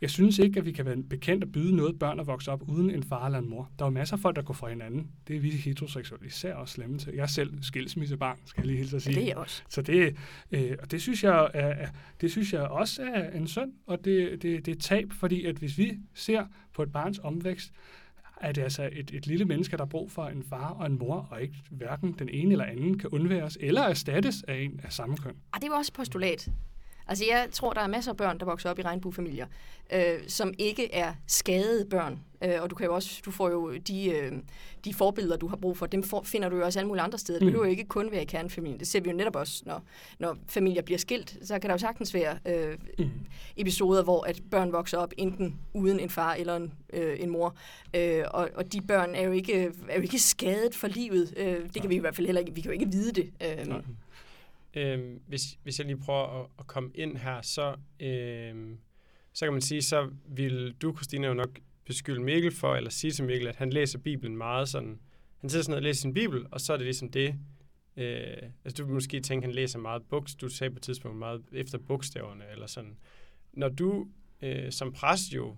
Jeg 0.00 0.10
synes 0.10 0.38
ikke, 0.38 0.58
at 0.58 0.66
vi 0.66 0.72
kan 0.72 0.86
være 0.86 0.96
bekendt 0.96 1.44
at 1.44 1.52
byde 1.52 1.76
noget 1.76 1.98
børn 1.98 2.20
at 2.20 2.26
vokse 2.26 2.52
op 2.52 2.62
uden 2.68 2.90
en 2.90 3.02
far 3.02 3.26
eller 3.26 3.38
en 3.38 3.48
mor. 3.48 3.70
Der 3.78 3.84
er 3.84 3.88
jo 3.88 3.92
masser 3.92 4.16
af 4.16 4.20
folk, 4.20 4.36
der 4.36 4.42
går 4.42 4.54
fra 4.54 4.68
hinanden. 4.68 5.10
Det 5.28 5.36
er 5.36 5.40
vi 5.40 5.50
heteroseksuelle 5.50 6.26
især 6.26 6.54
også 6.54 6.74
slemme 6.74 6.98
til. 6.98 7.12
Jeg 7.14 7.22
er 7.22 7.26
selv 7.26 7.62
skilsmissebarn, 7.62 8.38
skal 8.46 8.60
jeg 8.60 8.66
lige 8.66 8.78
hilse 8.78 8.96
at 8.96 9.02
sige. 9.02 9.14
Ja, 9.14 9.20
det 9.20 9.30
er 9.30 9.36
også. 9.36 9.62
Så 9.68 9.82
det, 9.82 10.16
øh, 10.52 10.76
og 10.82 10.90
det 10.90 11.02
synes, 11.02 11.24
jeg 11.24 11.50
er, 11.54 11.88
det 12.20 12.30
synes 12.30 12.52
jeg 12.52 12.62
også 12.62 13.02
er 13.02 13.30
en 13.30 13.46
synd, 13.46 13.72
og 13.86 14.04
det, 14.04 14.42
det, 14.42 14.66
det 14.66 14.76
er 14.76 14.80
tab, 14.80 15.12
fordi 15.12 15.44
at 15.44 15.56
hvis 15.56 15.78
vi 15.78 15.98
ser 16.14 16.46
på 16.74 16.82
et 16.82 16.92
barns 16.92 17.18
omvækst, 17.18 17.72
er 18.40 18.52
det 18.52 18.62
altså 18.62 18.88
et, 18.92 19.10
et 19.14 19.26
lille 19.26 19.44
menneske, 19.44 19.76
der 19.76 19.82
har 19.82 19.88
brug 19.88 20.10
for 20.10 20.26
en 20.26 20.42
far 20.42 20.68
og 20.68 20.86
en 20.86 20.98
mor, 20.98 21.28
og 21.30 21.42
ikke 21.42 21.54
hverken 21.70 22.14
den 22.18 22.28
ene 22.28 22.52
eller 22.52 22.64
anden 22.64 22.98
kan 22.98 23.10
undværes 23.10 23.58
eller 23.60 23.82
erstattes 23.82 24.42
af 24.42 24.56
en 24.56 24.80
af 24.82 24.92
samme 24.92 25.16
køn. 25.16 25.32
Og 25.52 25.60
det 25.60 25.64
er 25.64 25.72
jo 25.72 25.74
også 25.74 25.92
postulat. 25.92 26.48
Altså 27.08 27.24
jeg 27.24 27.48
tror, 27.52 27.72
der 27.72 27.80
er 27.80 27.86
masser 27.86 28.10
af 28.10 28.16
børn, 28.16 28.38
der 28.38 28.44
vokser 28.44 28.70
op 28.70 28.78
i 28.78 28.82
regnbuefamilier, 28.82 29.46
øh, 29.92 30.18
som 30.26 30.54
ikke 30.58 30.94
er 30.94 31.14
skadede 31.26 31.84
børn. 31.84 32.18
Øh, 32.44 32.62
og 32.62 32.70
du 32.70 32.74
kan 32.74 32.86
jo 32.86 32.94
også, 32.94 33.22
du 33.24 33.30
får 33.30 33.50
jo 33.50 33.76
de, 33.76 34.10
øh, 34.10 34.32
de 34.84 34.94
forbilleder, 34.94 35.36
du 35.36 35.48
har 35.48 35.56
brug 35.56 35.76
for, 35.76 35.86
dem 35.86 36.02
for, 36.02 36.22
finder 36.22 36.48
du 36.48 36.56
jo 36.56 36.64
også 36.64 36.78
alle 36.78 36.88
mulige 36.88 37.02
andre 37.02 37.18
steder. 37.18 37.38
Det 37.38 37.46
behøver 37.46 37.64
jo 37.64 37.70
ikke 37.70 37.84
kun 37.84 38.10
være 38.10 38.22
i 38.22 38.24
kernefamilien. 38.24 38.80
Det 38.80 38.88
ser 38.88 39.00
vi 39.00 39.10
jo 39.10 39.16
netop 39.16 39.36
også, 39.36 39.62
når, 39.66 39.82
når 40.18 40.36
familier 40.48 40.82
bliver 40.82 40.98
skilt. 40.98 41.38
Så 41.42 41.58
kan 41.58 41.70
der 41.70 41.74
jo 41.74 41.78
sagtens 41.78 42.14
være 42.14 42.38
øh, 42.46 42.78
mm. 42.98 43.10
episoder, 43.56 44.02
hvor 44.02 44.24
at 44.24 44.40
børn 44.50 44.72
vokser 44.72 44.98
op 44.98 45.12
enten 45.16 45.60
uden 45.72 46.00
en 46.00 46.10
far 46.10 46.34
eller 46.34 46.56
en, 46.56 46.72
øh, 46.92 47.16
en 47.20 47.30
mor. 47.30 47.54
Øh, 47.94 48.24
og, 48.30 48.50
og 48.54 48.72
de 48.72 48.80
børn 48.80 49.14
er 49.14 49.22
jo 49.22 49.32
ikke, 49.32 49.72
er 49.88 49.96
jo 49.96 50.02
ikke 50.02 50.18
skadet 50.18 50.74
for 50.74 50.88
livet. 50.88 51.34
Øh, 51.36 51.56
det 51.74 51.82
kan 51.82 51.90
vi 51.90 51.94
i 51.94 51.98
hvert 51.98 52.16
fald 52.16 52.26
heller 52.26 52.40
ikke, 52.40 52.54
vi 52.54 52.60
kan 52.60 52.68
jo 52.68 52.80
ikke 52.80 52.92
vide 52.92 53.12
det. 53.12 53.30
Øh, 53.42 53.74
Øhm, 54.76 55.22
hvis, 55.26 55.58
hvis 55.62 55.78
jeg 55.78 55.86
lige 55.86 55.98
prøver 55.98 56.42
at, 56.42 56.46
at 56.58 56.66
komme 56.66 56.90
ind 56.94 57.16
her, 57.16 57.42
så, 57.42 57.76
øhm, 58.00 58.78
så 59.32 59.46
kan 59.46 59.52
man 59.52 59.62
sige, 59.62 59.82
så 59.82 60.10
vil 60.28 60.74
du, 60.82 60.96
Christina, 60.96 61.26
jo 61.26 61.34
nok 61.34 61.58
beskylde 61.84 62.20
Mikkel 62.20 62.52
for, 62.52 62.74
eller 62.74 62.90
sige 62.90 63.10
til 63.10 63.24
Mikkel, 63.24 63.48
at 63.48 63.56
han 63.56 63.70
læser 63.70 63.98
Bibelen 63.98 64.36
meget 64.36 64.68
sådan, 64.68 65.00
han 65.38 65.50
sidder 65.50 65.64
sådan 65.64 65.76
og 65.76 65.82
læser 65.82 66.00
sin 66.00 66.14
Bibel, 66.14 66.46
og 66.50 66.60
så 66.60 66.72
er 66.72 66.76
det 66.76 66.86
ligesom 66.86 67.10
det. 67.10 67.34
Øh, 67.96 68.36
altså 68.64 68.82
du 68.82 68.84
vil 68.84 68.94
måske 68.94 69.20
tænke, 69.20 69.44
at 69.44 69.48
han 69.48 69.54
læser 69.54 69.78
meget 69.78 70.02
buks, 70.02 70.34
du 70.34 70.48
sagde 70.48 70.70
på 70.70 70.76
et 70.76 70.82
tidspunkt 70.82 71.18
meget 71.18 71.42
efter 71.52 71.78
bogstaverne, 71.78 72.44
eller 72.52 72.66
sådan. 72.66 72.96
Når 73.52 73.68
du 73.68 74.06
øh, 74.42 74.72
som 74.72 74.92
præst 74.92 75.34
jo, 75.34 75.56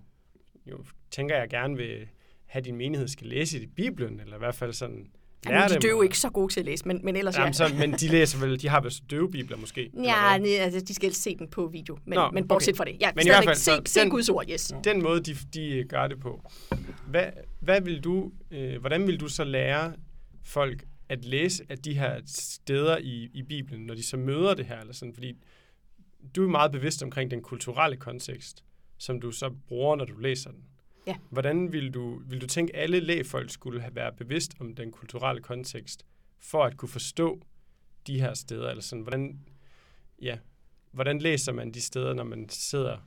jo 0.65 0.85
tænker 1.11 1.37
jeg 1.37 1.49
gerne 1.49 1.77
vil 1.77 2.07
have 2.45 2.61
din 2.61 2.75
menighed 2.75 3.07
skal 3.07 3.27
læse 3.27 3.63
i 3.63 3.65
Bibelen, 3.65 4.19
eller 4.19 4.35
i 4.35 4.39
hvert 4.39 4.55
fald 4.55 4.73
sådan 4.73 5.11
Ja, 5.45 5.67
de 5.67 5.87
er 5.87 5.91
jo 5.91 6.01
ikke 6.01 6.19
så 6.19 6.29
gode 6.29 6.53
til 6.53 6.59
at 6.59 6.65
læse, 6.65 6.87
men, 6.87 6.99
men 7.03 7.15
ellers 7.15 7.37
Jamen, 7.37 7.47
ja. 7.47 7.51
så, 7.53 7.75
men 7.79 7.91
de 7.91 8.07
læser 8.07 8.39
vel, 8.39 8.61
de 8.61 8.69
har 8.69 8.81
vel 8.81 8.93
døve 9.09 9.31
bibler 9.31 9.57
måske? 9.57 9.91
Ja, 10.03 10.37
nej, 10.37 10.49
altså, 10.59 10.79
de 10.79 10.93
skal 10.93 11.13
se 11.13 11.37
den 11.37 11.47
på 11.47 11.67
video, 11.67 11.97
men, 12.05 12.15
Nå, 12.15 12.31
men 12.31 12.47
bortset 12.47 12.73
okay. 12.73 12.77
fra 12.77 12.85
det. 12.85 13.01
Ja, 13.01 13.11
men 13.15 13.25
i 13.25 13.29
hvert 13.29 13.43
fald, 13.43 13.55
se, 13.55 13.71
se 13.85 13.99
den, 13.99 14.09
Guds 14.09 14.29
ord, 14.29 14.45
yes. 14.51 14.73
Den 14.83 15.03
måde, 15.03 15.19
de, 15.19 15.35
de 15.53 15.85
gør 15.89 16.07
det 16.07 16.19
på. 16.19 16.51
Hvad, 17.07 17.27
hvad 17.59 17.81
vil 17.81 18.03
du, 18.03 18.31
øh, 18.51 18.79
hvordan 18.79 19.07
vil 19.07 19.19
du 19.19 19.27
så 19.27 19.43
lære 19.43 19.93
folk 20.43 20.83
at 21.09 21.25
læse 21.25 21.63
af 21.69 21.77
de 21.77 21.93
her 21.93 22.21
steder 22.25 22.97
i, 22.97 23.29
i 23.33 23.43
Bibelen, 23.43 23.85
når 23.85 23.95
de 23.95 24.03
så 24.03 24.17
møder 24.17 24.53
det 24.53 24.65
her? 24.65 24.79
Eller 24.79 24.93
sådan, 24.93 25.13
fordi 25.13 25.33
du 26.35 26.43
er 26.43 26.49
meget 26.49 26.71
bevidst 26.71 27.03
omkring 27.03 27.31
den 27.31 27.41
kulturelle 27.41 27.97
kontekst, 27.97 28.63
som 28.97 29.21
du 29.21 29.31
så 29.31 29.49
bruger, 29.67 29.95
når 29.95 30.05
du 30.05 30.17
læser 30.17 30.51
den. 30.51 30.63
Ja. 31.07 31.15
Hvordan 31.29 31.71
vil 31.71 31.93
du, 31.93 32.21
vil 32.25 32.41
du 32.41 32.47
tænke, 32.47 32.75
at 32.75 32.83
alle 32.83 32.99
lægfolk 32.99 33.49
skulle 33.49 33.81
have 33.81 33.95
været 33.95 34.15
bevidst 34.15 34.51
om 34.59 34.75
den 34.75 34.91
kulturelle 34.91 35.41
kontekst, 35.41 36.05
for 36.39 36.63
at 36.63 36.77
kunne 36.77 36.89
forstå 36.89 37.39
de 38.07 38.19
her 38.19 38.33
steder? 38.33 38.69
Eller 38.69 38.83
sådan, 38.83 39.01
hvordan, 39.01 39.39
ja, 40.21 40.37
hvordan 40.91 41.19
læser 41.19 41.51
man 41.51 41.71
de 41.71 41.81
steder, 41.81 42.13
når 42.13 42.23
man 42.23 42.49
sidder? 42.49 42.97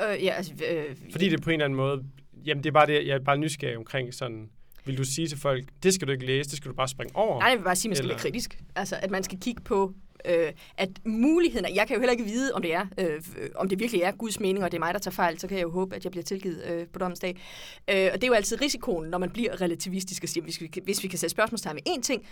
Øh, 0.00 0.24
ja, 0.24 0.32
altså, 0.32 0.52
øh, 0.70 0.96
Fordi 1.10 1.28
det 1.28 1.42
på 1.42 1.50
en 1.50 1.54
eller 1.54 1.64
anden 1.64 1.76
måde, 1.76 2.04
jamen 2.46 2.64
det 2.64 2.70
er 2.70 2.72
bare 2.72 2.86
det, 2.86 3.06
jeg 3.06 3.14
er 3.14 3.18
bare 3.18 3.38
nysgerrig 3.38 3.76
omkring 3.76 4.14
sådan, 4.14 4.50
vil 4.86 4.98
du 4.98 5.04
sige 5.04 5.28
til 5.28 5.38
folk, 5.38 5.64
det 5.82 5.94
skal 5.94 6.08
du 6.08 6.12
ikke 6.12 6.26
læse, 6.26 6.50
det 6.50 6.56
skal 6.56 6.70
du 6.70 6.76
bare 6.76 6.88
springe 6.88 7.16
over? 7.16 7.40
Nej, 7.40 7.48
jeg 7.48 7.58
vil 7.58 7.64
bare 7.64 7.76
sige, 7.76 7.88
at 7.88 7.90
man 7.90 7.96
skal 7.96 8.04
eller? 8.04 8.14
være 8.14 8.22
kritisk. 8.22 8.58
Altså, 8.76 8.96
at 9.02 9.10
man 9.10 9.22
skal 9.22 9.40
kigge 9.40 9.62
på 9.62 9.94
øh, 10.24 10.52
at 10.76 10.88
muligheden, 11.04 11.74
jeg 11.74 11.86
kan 11.86 11.94
jo 11.96 12.00
heller 12.00 12.12
ikke 12.12 12.24
vide, 12.24 12.52
om 12.52 12.62
det 12.62 12.74
er, 12.74 12.86
øh, 12.98 13.22
om 13.54 13.68
det 13.68 13.78
virkelig 13.78 14.02
er 14.02 14.12
Guds 14.12 14.40
mening, 14.40 14.64
og 14.64 14.72
det 14.72 14.76
er 14.76 14.84
mig, 14.84 14.94
der 14.94 15.00
tager 15.00 15.14
fejl, 15.14 15.38
så 15.38 15.48
kan 15.48 15.56
jeg 15.56 15.62
jo 15.62 15.70
håbe, 15.70 15.96
at 15.96 16.04
jeg 16.04 16.10
bliver 16.10 16.24
tilgivet 16.24 16.64
øh, 16.64 16.86
på 16.92 16.98
dommens 16.98 17.20
dag. 17.20 17.36
Øh, 17.90 18.08
og 18.12 18.14
det 18.14 18.24
er 18.24 18.28
jo 18.28 18.32
altid 18.32 18.60
risikoen, 18.60 19.08
når 19.10 19.18
man 19.18 19.30
bliver 19.30 19.60
relativistisk 19.60 20.22
og 20.22 20.28
siger, 20.28 20.44
hvis 20.44 20.60
vi, 20.60 20.70
hvis 20.84 21.02
vi 21.02 21.08
kan 21.08 21.18
sætte 21.18 21.30
spørgsmålstegn 21.30 21.76
ved 21.76 21.92
én 21.92 22.00
ting, 22.00 22.26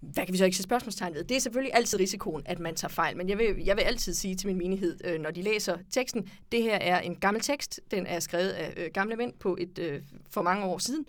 hvad 0.00 0.24
kan 0.24 0.32
vi 0.32 0.38
så 0.38 0.44
ikke 0.44 0.56
sætte 0.56 0.68
spørgsmålstegn 0.68 1.14
ved? 1.14 1.24
Det 1.24 1.36
er 1.36 1.40
selvfølgelig 1.40 1.74
altid 1.74 2.00
risikoen, 2.00 2.42
at 2.44 2.58
man 2.58 2.74
tager 2.74 2.92
fejl, 2.92 3.16
men 3.16 3.28
jeg 3.28 3.38
vil, 3.38 3.64
jeg 3.64 3.76
vil 3.76 3.82
altid 3.82 4.14
sige 4.14 4.34
til 4.34 4.46
min 4.46 4.58
menighed, 4.58 4.98
øh, 5.04 5.20
når 5.20 5.30
de 5.30 5.42
læser 5.42 5.76
teksten, 5.90 6.28
det 6.52 6.62
her 6.62 6.76
er 6.76 7.00
en 7.00 7.16
gammel 7.16 7.42
tekst, 7.42 7.80
den 7.90 8.06
er 8.06 8.20
skrevet 8.20 8.50
af 8.50 8.74
øh, 8.76 8.90
gamle 8.94 9.16
mænd 9.16 9.32
på 9.40 9.56
et 9.60 9.78
øh, 9.78 10.02
for 10.30 10.42
mange 10.42 10.64
år 10.64 10.78
siden, 10.78 11.06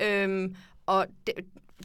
øh, 0.00 0.50
og 0.86 1.06
det, 1.26 1.34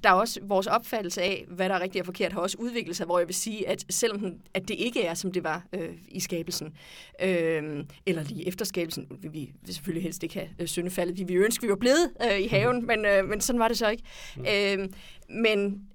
der 0.04 0.10
er 0.10 0.14
også 0.14 0.40
vores 0.44 0.68
opfattelse 0.68 1.22
af, 1.22 1.46
hvad 1.48 1.70
der 1.70 1.76
er 1.76 1.80
rigtigt 1.80 2.02
og 2.02 2.06
forkert, 2.06 2.34
har 2.34 2.42
også 2.42 2.58
udviklet 2.60 2.96
sig, 2.96 3.06
hvor 3.06 3.20
jeg 3.20 3.28
vil 3.28 3.36
sige, 3.36 3.70
at 3.70 3.86
selvom 3.90 4.20
den, 4.20 4.42
at 4.54 4.68
det 4.68 4.76
ikke 4.80 5.04
er, 5.04 5.14
som 5.14 5.32
det 5.32 5.44
var 5.44 5.64
øh, 5.74 5.90
i 6.10 6.20
skabelsen, 6.20 6.74
øh, 7.22 7.86
eller 8.06 8.24
lige 8.24 8.48
efter 8.48 8.66
skabelsen, 8.66 9.08
vi 9.22 9.28
vil 9.28 9.50
vi 9.62 9.74
selvfølgelig 9.74 10.04
helst 10.04 10.24
ikke 10.24 10.36
have 10.36 10.50
øh, 10.60 10.68
syndefaldet, 10.68 11.18
vi 11.18 11.24
vil 11.24 11.38
ønske, 11.38 11.62
vi 11.62 11.70
var 11.70 11.76
blevet 11.76 12.12
øh, 12.32 12.40
i 12.40 12.48
haven, 12.48 12.86
men, 12.86 13.06
øh, 13.06 13.26
men 13.26 13.42
sådan 13.42 13.60
var 13.60 13.68
det 13.68 13.78
så 13.78 13.90
ikke. 13.90 14.04
Mm. 14.38 14.46
Øh, 14.50 14.90
men 15.30 15.88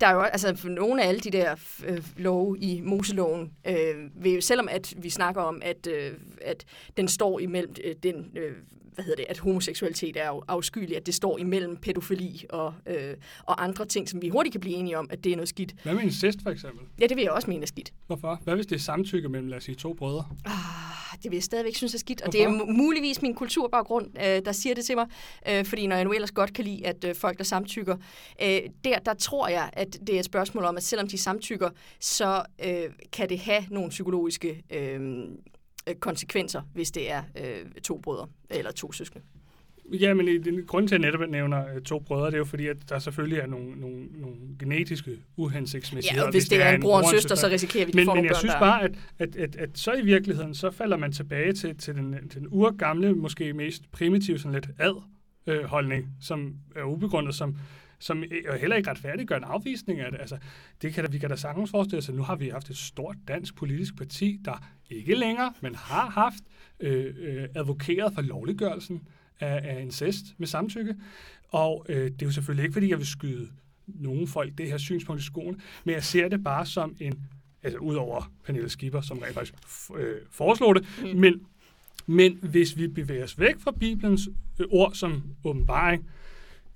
der 0.00 0.06
er 0.06 0.14
jo 0.14 0.20
altså 0.20 0.56
for 0.56 0.68
nogle 0.68 1.02
af 1.02 1.08
alle 1.08 1.20
de 1.20 1.30
der 1.30 1.54
øh, 1.86 2.04
love 2.16 2.58
i 2.58 2.80
Moseloven, 2.80 3.52
øh, 3.66 4.24
vil, 4.24 4.42
selvom 4.42 4.68
at 4.70 4.94
vi 4.96 5.10
snakker 5.10 5.42
om, 5.42 5.62
at, 5.64 5.86
øh, 5.86 6.12
at 6.42 6.64
den 6.96 7.08
står 7.08 7.40
imellem 7.40 7.74
øh, 7.84 7.94
den 8.02 8.30
øh, 8.36 8.52
hvad 8.94 9.04
hedder 9.04 9.16
det, 9.16 9.26
at 9.28 9.38
homoseksualitet 9.38 10.16
er 10.16 10.44
afskyelig, 10.48 10.96
at 10.96 11.06
det 11.06 11.14
står 11.14 11.38
imellem 11.38 11.76
pædofili 11.76 12.44
og, 12.50 12.74
øh, 12.86 13.14
og 13.42 13.64
andre 13.64 13.84
ting, 13.86 14.08
som 14.08 14.22
vi 14.22 14.28
hurtigt 14.28 14.52
kan 14.52 14.60
blive 14.60 14.76
enige 14.76 14.98
om, 14.98 15.06
at 15.10 15.24
det 15.24 15.32
er 15.32 15.36
noget 15.36 15.48
skidt. 15.48 15.74
Hvad 15.82 15.94
med 15.94 16.02
incest 16.02 16.42
for 16.42 16.50
eksempel? 16.50 16.86
Ja, 17.00 17.06
det 17.06 17.16
vil 17.16 17.22
jeg 17.22 17.32
også 17.32 17.50
mene 17.50 17.62
er 17.62 17.66
skidt. 17.66 17.92
Hvorfor? 18.06 18.40
Hvad 18.44 18.54
hvis 18.54 18.66
det 18.66 18.76
er 18.76 18.80
samtykke 18.80 19.28
mellem, 19.28 19.48
lad 19.48 19.58
os 19.58 19.64
sige, 19.64 19.74
to 19.74 19.92
brødre? 19.92 20.24
Ah, 20.44 20.52
det 21.22 21.30
vil 21.30 21.36
jeg 21.36 21.42
stadigvæk 21.42 21.76
synes 21.76 21.94
er 21.94 21.98
skidt, 21.98 22.22
og 22.22 22.30
Hvorfor? 22.30 22.50
det 22.50 22.60
er 22.60 22.72
muligvis 22.72 23.22
min 23.22 23.34
kulturbaggrund, 23.34 24.06
øh, 24.18 24.44
der 24.44 24.52
siger 24.52 24.74
det 24.74 24.84
til 24.84 24.96
mig, 24.96 25.06
øh, 25.48 25.64
fordi 25.64 25.86
når 25.86 25.96
jeg 25.96 26.04
nu 26.04 26.12
ellers 26.12 26.32
godt 26.32 26.52
kan 26.52 26.64
lide, 26.64 26.86
at 26.86 27.04
øh, 27.04 27.14
folk, 27.14 27.38
der 27.38 27.44
samtykker, 27.44 27.96
øh, 28.42 28.60
der, 28.84 28.98
der 28.98 29.14
tror 29.14 29.48
jeg, 29.48 29.70
at 29.72 29.98
det 30.06 30.14
er 30.14 30.18
et 30.18 30.24
spørgsmål 30.24 30.64
om, 30.64 30.76
at 30.76 30.82
selvom 30.82 31.08
de 31.08 31.18
samtykker, 31.18 31.70
så 32.00 32.42
øh, 32.66 32.84
kan 33.12 33.28
det 33.28 33.38
have 33.38 33.64
nogle 33.70 33.90
psykologiske 33.90 34.62
øh, 34.70 35.24
Øh, 35.88 35.94
konsekvenser, 35.94 36.62
hvis 36.74 36.90
det 36.90 37.10
er 37.10 37.22
øh, 37.40 37.82
to 37.82 37.98
brødre 37.98 38.26
eller 38.50 38.72
to 38.72 38.92
søskende. 38.92 39.24
Ja, 39.92 40.14
men 40.14 40.44
den 40.44 40.66
grund 40.66 40.88
til, 40.88 40.94
at 40.94 41.02
jeg 41.02 41.10
netop 41.10 41.30
nævner 41.30 41.74
øh, 41.74 41.82
to 41.82 41.98
brødre, 41.98 42.26
det 42.26 42.34
er 42.34 42.38
jo 42.38 42.44
fordi, 42.44 42.66
at 42.66 42.76
der 42.88 42.98
selvfølgelig 42.98 43.38
er 43.38 43.46
nogle, 43.46 43.80
nogle, 43.80 44.06
nogle 44.12 44.36
genetiske 44.58 45.18
uhensigtsmæssigheder. 45.36 46.22
Ja, 46.22 46.26
og 46.26 46.32
hvis, 46.32 46.42
hvis 46.42 46.48
det 46.48 46.62
er 46.62 46.72
en 46.74 46.80
bror 46.80 46.96
og 46.96 47.00
en 47.00 47.10
søster, 47.10 47.34
så 47.34 47.48
risikerer 47.48 47.84
vi, 47.84 47.90
at 47.90 47.94
men, 47.94 48.04
får 48.04 48.14
Men 48.14 48.24
jeg 48.24 48.30
børn, 48.30 48.38
synes 48.38 48.54
bare, 48.54 48.82
at, 48.82 48.90
at, 49.18 49.36
at, 49.36 49.56
at 49.56 49.70
så 49.74 49.92
i 49.92 50.04
virkeligheden, 50.04 50.54
så 50.54 50.70
falder 50.70 50.96
man 50.96 51.12
tilbage 51.12 51.52
til, 51.52 51.76
til, 51.76 51.94
den, 51.94 52.28
til 52.28 52.40
den 52.40 52.48
urgamle, 52.50 53.14
måske 53.14 53.52
mest 53.52 53.92
primitive, 53.92 54.38
sådan 54.38 54.52
lidt 54.52 54.68
ad-holdning, 54.78 56.08
som 56.20 56.54
er 56.76 56.84
ubegrundet, 56.84 57.34
som, 57.34 57.56
som 57.98 58.24
heller 58.60 58.76
ikke 58.76 58.90
retfærdiggør 58.90 59.36
en 59.36 59.44
afvisning 59.44 60.00
af 60.00 60.10
det. 60.12 60.20
Altså, 60.20 60.38
det 60.82 60.94
kan 60.94 61.04
da, 61.04 61.10
vi 61.10 61.18
kan 61.18 61.30
da 61.30 61.36
sagtens 61.36 61.70
forestille 61.70 61.98
os, 61.98 62.08
at 62.08 62.14
nu 62.14 62.22
har 62.22 62.36
vi 62.36 62.48
haft 62.48 62.70
et 62.70 62.76
stort 62.76 63.16
dansk 63.28 63.56
politisk 63.56 63.96
parti, 63.96 64.40
der 64.44 64.68
ikke 64.90 65.14
længere, 65.14 65.52
men 65.60 65.74
har 65.74 66.10
haft 66.10 66.44
øh, 66.80 67.14
øh, 67.18 67.48
advokeret 67.54 68.14
for 68.14 68.22
lovliggørelsen 68.22 69.08
af, 69.40 69.76
af 69.76 69.82
incest 69.82 70.24
med 70.38 70.46
samtykke. 70.46 70.94
Og 71.48 71.86
øh, 71.88 72.10
det 72.10 72.22
er 72.22 72.26
jo 72.26 72.32
selvfølgelig 72.32 72.62
ikke, 72.62 72.72
fordi 72.72 72.90
jeg 72.90 72.98
vil 72.98 73.06
skyde 73.06 73.48
nogen 73.86 74.28
folk 74.28 74.58
det 74.58 74.68
her 74.68 74.78
synspunkt 74.78 75.22
i 75.22 75.24
skoene, 75.24 75.58
men 75.84 75.94
jeg 75.94 76.04
ser 76.04 76.28
det 76.28 76.44
bare 76.44 76.66
som 76.66 76.96
en, 77.00 77.20
altså 77.62 77.78
udover 77.78 78.32
Pernille 78.44 78.68
Skipper, 78.68 79.00
som 79.00 79.18
rent 79.18 79.34
faktisk 79.34 79.54
øh, 79.96 80.16
foreslår 80.30 80.72
det, 80.72 80.86
mm. 81.02 81.20
men, 81.20 81.46
men 82.06 82.38
hvis 82.42 82.76
vi 82.76 82.88
bevæger 82.88 83.24
os 83.24 83.38
væk 83.38 83.60
fra 83.60 83.70
Bibelens 83.70 84.28
øh, 84.60 84.66
ord 84.70 84.94
som 84.94 85.22
åbenbaring, 85.44 86.10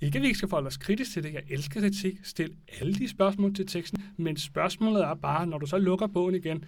ikke 0.01 0.17
at 0.17 0.23
vi 0.23 0.27
ikke 0.27 0.39
skal 0.39 0.49
forholde 0.49 0.67
os 0.67 0.77
kritisk 0.77 1.13
til 1.13 1.23
det. 1.23 1.35
Jeg 1.35 1.43
elsker 1.51 1.81
kritik. 1.81 2.19
Stil 2.23 2.53
alle 2.81 2.95
de 2.95 3.09
spørgsmål 3.09 3.55
til 3.55 3.67
teksten. 3.67 4.03
Men 4.17 4.37
spørgsmålet 4.37 5.05
er 5.05 5.15
bare, 5.15 5.47
når 5.47 5.59
du 5.59 5.67
så 5.67 5.79
lukker 5.79 6.07
bogen 6.07 6.35
igen, 6.35 6.65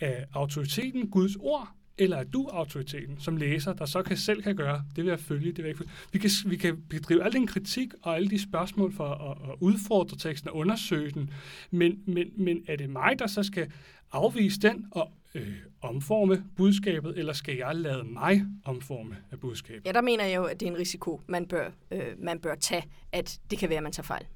er 0.00 0.24
autoriteten 0.32 1.10
Guds 1.10 1.36
ord, 1.36 1.68
eller 1.98 2.16
er 2.16 2.24
du 2.24 2.48
autoriteten 2.52 3.20
som 3.20 3.36
læser, 3.36 3.72
der 3.72 3.84
så 3.84 4.02
kan 4.02 4.16
selv 4.16 4.42
kan 4.42 4.56
gøre, 4.56 4.84
det 4.96 5.04
vil 5.04 5.10
jeg 5.10 5.20
følge, 5.20 5.46
det 5.46 5.56
vil 5.56 5.62
jeg 5.62 5.68
ikke 5.68 5.78
følge. 5.78 5.90
Vi 6.12 6.18
kan, 6.18 6.30
vi 6.46 6.56
kan 6.56 6.82
bedrive 6.90 7.24
al 7.24 7.32
den 7.32 7.46
kritik 7.46 7.88
og 8.02 8.16
alle 8.16 8.28
de 8.28 8.42
spørgsmål 8.42 8.92
for 8.92 9.08
at, 9.08 9.50
at 9.50 9.56
udfordre 9.60 10.16
teksten 10.16 10.50
og 10.50 10.56
undersøge 10.56 11.10
den, 11.10 11.30
men, 11.70 12.02
men, 12.06 12.26
men 12.36 12.64
er 12.66 12.76
det 12.76 12.90
mig, 12.90 13.18
der 13.18 13.26
så 13.26 13.42
skal 13.42 13.72
afvise 14.12 14.60
den 14.60 14.86
og 14.90 15.12
øh, 15.34 15.54
omforme 15.80 16.44
budskabet, 16.56 17.18
eller 17.18 17.32
skal 17.32 17.56
jeg 17.56 17.76
lade 17.76 18.04
mig 18.04 18.46
omforme 18.64 19.16
af 19.30 19.40
budskabet? 19.40 19.86
Ja, 19.86 19.92
der 19.92 20.00
mener 20.00 20.24
jeg 20.24 20.36
jo, 20.36 20.44
at 20.44 20.60
det 20.60 20.66
er 20.66 20.70
en 20.70 20.78
risiko, 20.78 21.20
man 21.26 21.46
bør, 21.46 21.70
øh, 21.90 22.02
man 22.18 22.38
bør 22.40 22.54
tage, 22.54 22.84
at 23.12 23.40
det 23.50 23.58
kan 23.58 23.68
være, 23.68 23.76
at 23.76 23.82
man 23.82 23.92
tager 23.92 24.06
fejl 24.06 24.26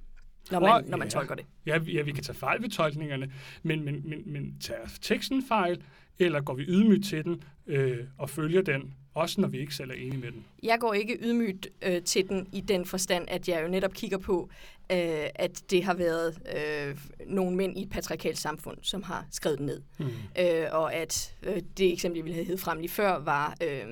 når 0.51 0.61
man, 0.61 0.85
når 0.85 0.99
man 0.99 1.09
ja, 1.09 1.11
tolker 1.11 1.35
det. 1.35 1.47
Ja, 1.67 1.79
ja, 1.79 2.03
vi 2.03 2.13
kan 2.13 2.25
tage 2.25 2.39
fejl 2.39 2.63
ved 2.63 2.69
tolkningerne, 2.71 3.33
men, 3.63 3.85
men, 3.85 4.09
men, 4.09 4.23
men 4.27 4.59
tager 4.61 4.81
teksten 5.01 5.43
fejl, 5.49 5.83
eller 6.19 6.41
går 6.41 6.55
vi 6.55 6.65
ydmygt 6.69 7.07
til 7.07 7.25
den 7.25 7.43
øh, 7.67 7.99
og 8.19 8.31
følger 8.31 8.63
den, 8.63 8.95
også 9.15 9.41
når 9.41 9.49
vi 9.49 9.59
ikke 9.59 9.75
selv 9.75 9.91
er 9.91 9.95
enige 9.95 10.21
med 10.21 10.33
den? 10.33 10.45
Jeg 10.63 10.79
går 10.81 10.93
ikke 10.93 11.19
ydmygt 11.23 11.69
øh, 11.83 12.03
til 12.03 12.29
den 12.29 12.49
i 12.53 12.61
den 12.61 12.87
forstand, 12.87 13.25
at 13.29 13.49
jeg 13.49 13.63
jo 13.63 13.69
netop 13.69 13.93
kigger 13.93 14.19
på, 14.19 14.51
øh, 14.93 15.27
at 15.35 15.63
det 15.71 15.85
har 15.85 15.95
været 15.95 16.39
øh, 16.57 16.99
nogle 17.27 17.57
mænd 17.57 17.79
i 17.79 17.83
et 17.83 17.91
patriarkalt 17.91 18.39
samfund, 18.39 18.79
som 18.83 19.03
har 19.03 19.27
skrevet 19.31 19.59
den 19.59 19.67
ned. 19.67 19.81
Mm. 19.99 20.07
Øh, 20.39 20.67
og 20.73 20.95
at 20.95 21.35
øh, 21.43 21.63
det 21.79 21.93
eksempel, 21.93 22.19
jeg 22.19 22.25
ville 22.25 22.35
have 22.35 22.47
hed 22.47 22.59
frem 22.59 22.79
lige 22.79 22.89
før, 22.89 23.19
var 23.19 23.57
øh, 23.63 23.83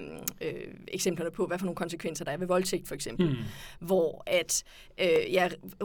øh, 0.41 0.53
eksemplerne 0.89 1.31
på, 1.31 1.47
hvad 1.47 1.59
for 1.59 1.67
nogle 1.67 1.77
konsekvenser 1.77 2.25
der 2.25 2.33
er 2.33 2.37
ved 2.37 2.47
voldtægt, 2.47 2.89
for 2.89 2.95
eksempel. 2.95 3.29
Mm. 3.29 3.37
Hvor 3.87 4.23
at 4.27 4.65
øh, 5.01 5.33
jeg 5.33 5.51
er 5.81 5.85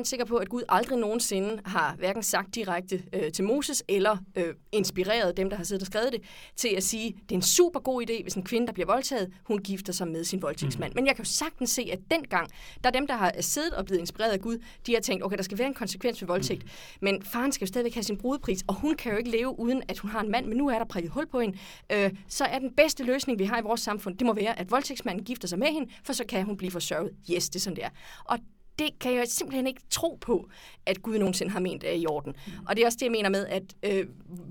100% 0.00 0.04
sikker 0.04 0.26
på, 0.26 0.36
at 0.36 0.48
Gud 0.48 0.62
aldrig 0.68 0.98
nogensinde 0.98 1.60
har 1.64 1.94
hverken 1.98 2.22
sagt 2.22 2.54
direkte 2.54 3.02
øh, 3.12 3.32
til 3.32 3.44
Moses, 3.44 3.84
eller 3.88 4.16
øh, 4.36 4.54
inspireret 4.72 5.36
dem, 5.36 5.50
der 5.50 5.56
har 5.56 5.64
siddet 5.64 5.82
og 5.82 5.86
skrevet 5.86 6.12
det, 6.12 6.22
til 6.56 6.68
at 6.76 6.82
sige, 6.82 7.12
det 7.12 7.32
er 7.32 7.38
en 7.38 7.42
super 7.42 7.80
god 7.80 8.02
idé, 8.02 8.22
hvis 8.22 8.34
en 8.34 8.44
kvinde, 8.44 8.66
der 8.66 8.72
bliver 8.72 8.86
voldtaget, 8.86 9.32
hun 9.44 9.58
gifter 9.58 9.92
sig 9.92 10.08
med 10.08 10.21
sin 10.24 10.42
voldtægtsmand. 10.42 10.92
Mm. 10.92 10.94
Men 10.94 11.06
jeg 11.06 11.16
kan 11.16 11.24
jo 11.24 11.30
sagtens 11.30 11.70
se, 11.70 11.88
at 11.92 11.98
dengang, 12.10 12.50
der 12.84 12.88
er 12.88 12.92
dem, 12.92 13.06
der 13.06 13.16
har 13.16 13.32
siddet 13.40 13.72
og 13.72 13.84
blevet 13.84 14.00
inspireret 14.00 14.32
af 14.32 14.40
Gud, 14.40 14.58
de 14.86 14.94
har 14.94 15.00
tænkt, 15.00 15.24
okay, 15.24 15.36
der 15.36 15.42
skal 15.42 15.58
være 15.58 15.68
en 15.68 15.74
konsekvens 15.74 16.22
ved 16.22 16.26
voldtægt, 16.26 16.64
mm. 16.64 16.70
men 17.00 17.22
faren 17.22 17.52
skal 17.52 17.64
jo 17.64 17.68
stadigvæk 17.68 17.94
have 17.94 18.02
sin 18.02 18.18
brudepris, 18.18 18.64
og 18.66 18.74
hun 18.74 18.94
kan 18.94 19.12
jo 19.12 19.18
ikke 19.18 19.30
leve 19.30 19.60
uden, 19.60 19.82
at 19.88 19.98
hun 19.98 20.10
har 20.10 20.20
en 20.20 20.30
mand, 20.30 20.46
men 20.46 20.58
nu 20.58 20.68
er 20.68 20.78
der 20.78 20.84
prikket 20.84 21.12
hul 21.12 21.26
på 21.26 21.40
hende. 21.40 21.58
Øh, 21.92 22.10
så 22.28 22.44
er 22.44 22.58
den 22.58 22.72
bedste 22.76 23.04
løsning, 23.04 23.38
vi 23.38 23.44
har 23.44 23.58
i 23.58 23.62
vores 23.62 23.80
samfund, 23.80 24.18
det 24.18 24.26
må 24.26 24.32
være, 24.32 24.58
at 24.58 24.70
voldtægtsmanden 24.70 25.24
gifter 25.24 25.48
sig 25.48 25.58
med 25.58 25.68
hende, 25.68 25.90
for 26.04 26.12
så 26.12 26.24
kan 26.24 26.44
hun 26.44 26.56
blive 26.56 26.70
forsørget. 26.70 27.10
Yes, 27.30 27.48
det 27.48 27.56
er 27.56 27.60
sådan, 27.60 27.76
det 27.76 27.84
er. 27.84 27.90
Og 28.24 28.38
det 28.78 28.98
kan 29.00 29.14
jeg 29.14 29.28
simpelthen 29.28 29.66
ikke 29.66 29.80
tro 29.90 30.18
på, 30.20 30.48
at 30.86 31.02
Gud 31.02 31.18
nogensinde 31.18 31.52
har 31.52 31.60
ment 31.60 31.84
er 31.84 31.92
i 31.92 32.06
orden. 32.06 32.32
Mm. 32.46 32.52
Og 32.68 32.76
det 32.76 32.82
er 32.82 32.86
også 32.86 32.96
det, 33.00 33.06
jeg 33.06 33.12
mener 33.12 33.28
med, 33.28 33.46
at 33.46 33.62
øh, 33.82 34.06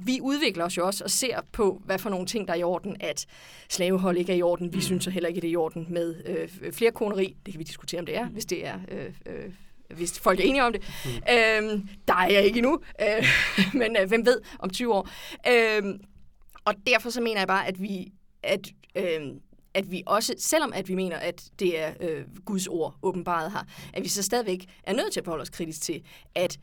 vi 0.05 0.19
udvikler 0.21 0.65
os 0.65 0.77
jo 0.77 0.85
også 0.85 1.03
og 1.03 1.09
ser 1.09 1.39
på, 1.51 1.81
hvad 1.85 1.99
for 1.99 2.09
nogle 2.09 2.25
ting, 2.25 2.47
der 2.47 2.53
er 2.53 2.57
i 2.57 2.63
orden, 2.63 2.97
at 2.99 3.25
slavehold 3.69 4.17
ikke 4.17 4.31
er 4.31 4.37
i 4.37 4.41
orden. 4.41 4.73
Vi 4.73 4.77
mm. 4.77 4.81
synes 4.81 5.03
så 5.03 5.09
heller 5.09 5.29
ikke, 5.29 5.41
det 5.41 5.47
er 5.47 5.51
i 5.51 5.55
orden 5.55 5.87
med 5.89 6.15
øh, 6.25 6.73
flere 6.73 6.91
koneri. 6.91 7.35
Det 7.45 7.53
kan 7.53 7.59
vi 7.59 7.63
diskutere, 7.63 7.99
om 7.99 8.05
det 8.05 8.17
er, 8.17 8.25
hvis 8.25 8.45
det 8.45 8.65
er... 8.65 8.79
Øh, 8.91 9.13
øh, 9.25 9.53
hvis 9.95 10.19
folk 10.19 10.39
er 10.39 10.43
enige 10.43 10.63
om 10.63 10.73
det. 10.73 10.81
Mm. 11.05 11.11
Øhm, 11.11 11.87
der 12.07 12.13
er 12.13 12.27
jeg 12.27 12.43
ikke 12.43 12.57
endnu, 12.57 12.79
øh, 13.01 13.25
men 13.79 13.97
øh, 14.01 14.07
hvem 14.07 14.25
ved 14.25 14.41
om 14.59 14.69
20 14.69 14.93
år. 14.93 15.09
Øhm, 15.49 16.01
og 16.65 16.73
derfor 16.87 17.09
så 17.09 17.21
mener 17.21 17.39
jeg 17.39 17.47
bare, 17.47 17.67
at 17.67 17.81
vi, 17.81 18.11
at, 18.43 18.67
øh, 18.95 19.21
at 19.73 19.91
vi 19.91 20.03
også, 20.05 20.33
selvom 20.37 20.73
at 20.75 20.87
vi 20.89 20.95
mener, 20.95 21.17
at 21.17 21.43
det 21.59 21.79
er 21.79 21.93
øh, 22.01 22.23
Guds 22.45 22.67
ord 22.67 22.95
åbenbaret 23.01 23.51
her, 23.51 23.63
at 23.93 24.03
vi 24.03 24.07
så 24.07 24.23
stadigvæk 24.23 24.65
er 24.83 24.93
nødt 24.93 25.13
til 25.13 25.19
at 25.19 25.23
forholde 25.23 25.41
os 25.41 25.49
kritisk 25.49 25.81
til, 25.81 26.03
at 26.35 26.59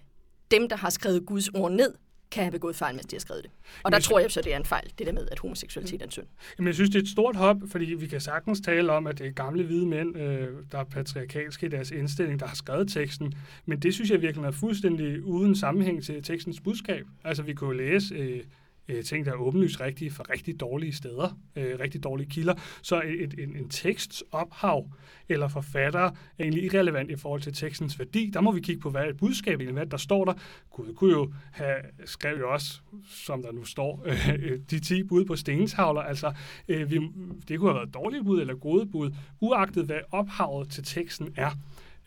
dem, 0.51 0.69
der 0.69 0.77
har 0.77 0.91
skrevet 0.91 1.27
Guds 1.27 1.49
ord 1.49 1.73
ned, 1.73 1.95
kan 2.31 2.43
have 2.43 2.53
begået 2.53 2.77
fejl, 2.77 2.95
mens 2.95 3.07
de 3.07 3.17
har 3.17 3.21
skrevet 3.21 3.45
det. 3.45 3.51
Og 3.83 3.93
der 3.93 3.99
tror 3.99 4.19
jeg 4.19 4.31
så, 4.31 4.41
det 4.41 4.53
er 4.53 4.57
en 4.57 4.65
fejl, 4.65 4.93
det 4.99 5.07
der 5.07 5.13
med, 5.13 5.29
at 5.31 5.39
homoseksualitet 5.39 6.01
er 6.01 6.05
en 6.05 6.11
synd. 6.11 6.27
Jamen, 6.59 6.67
jeg 6.67 6.75
synes, 6.75 6.91
det 6.91 6.99
er 6.99 7.03
et 7.03 7.09
stort 7.09 7.37
hop, 7.37 7.57
fordi 7.67 7.85
vi 7.85 8.07
kan 8.07 8.21
sagtens 8.21 8.61
tale 8.61 8.93
om, 8.93 9.07
at 9.07 9.19
det 9.19 9.27
er 9.27 9.31
gamle 9.31 9.63
hvide 9.63 9.87
mænd, 9.87 10.17
øh, 10.17 10.49
der 10.73 10.79
er 10.79 10.85
patriarkalske 10.85 11.67
i 11.67 11.69
deres 11.69 11.91
indstilling, 11.91 12.41
der 12.41 12.47
har 12.47 12.57
skrevet 12.57 12.89
teksten. 12.93 13.35
Men 13.67 13.81
det 13.81 13.95
synes 13.95 14.11
jeg 14.11 14.23
virkelig 14.23 14.47
er 14.47 14.51
fuldstændig 14.51 15.25
uden 15.25 15.57
sammenhæng 15.57 16.05
til 16.05 16.23
tekstens 16.23 16.61
budskab. 16.61 17.07
Altså, 17.25 17.43
vi 17.43 17.55
kunne 17.55 17.77
læse... 17.77 18.15
Øh, 18.15 18.43
øh, 18.89 19.05
ting, 19.05 19.27
der 19.27 19.33
er 19.33 19.37
åbenlyst 19.37 19.81
rigtige 19.81 20.11
for 20.11 20.31
rigtig 20.31 20.61
dårlige 20.61 20.93
steder, 20.93 21.39
øh, 21.57 21.79
rigtig 21.81 22.05
dårlige 22.05 22.31
kilder. 22.31 22.55
Så 22.83 23.03
et, 23.05 23.35
en, 23.39 23.57
en 23.57 23.69
teksts 23.69 24.25
ophav 24.33 24.91
eller 25.29 25.49
forfatter 25.49 26.01
er 26.01 26.13
egentlig 26.41 26.65
irrelevant 26.65 27.11
i 27.11 27.17
forhold 27.17 27.41
til 27.41 27.55
tekstens 27.55 27.99
værdi. 27.99 28.31
Der 28.35 28.41
må 28.41 28.53
vi 28.53 28.61
kigge 28.61 28.81
på, 28.81 28.91
hvad 28.91 29.01
er 29.01 29.09
et 29.09 29.17
budskab 29.17 29.61
egentlig, 29.61 29.73
hvad 29.73 29.87
der 29.87 29.97
står 29.97 30.25
der. 30.25 30.35
Gud 30.71 30.95
kunne 30.95 31.13
jo 31.13 31.33
have 31.53 31.77
skrevet 32.05 32.39
jo 32.39 32.53
også, 32.53 32.81
som 33.05 33.43
der 33.43 33.53
nu 33.53 33.65
står, 33.65 34.07
øh, 34.43 34.59
de 34.71 34.81
10 34.81 35.03
bud 35.03 35.25
på 35.25 35.37
stenstavler. 35.37 36.01
Altså, 36.01 36.33
øh, 36.69 36.91
vi, 36.91 37.01
det 37.49 37.59
kunne 37.59 37.71
have 37.71 37.79
været 37.79 37.95
dårlige 37.95 38.25
bud 38.25 38.41
eller 38.41 38.55
gode 38.55 38.87
bud, 38.87 39.11
uagtet 39.41 39.87
hvad 39.87 40.01
ophavet 40.11 40.71
til 40.71 40.85
teksten 40.85 41.29
er. 41.37 41.51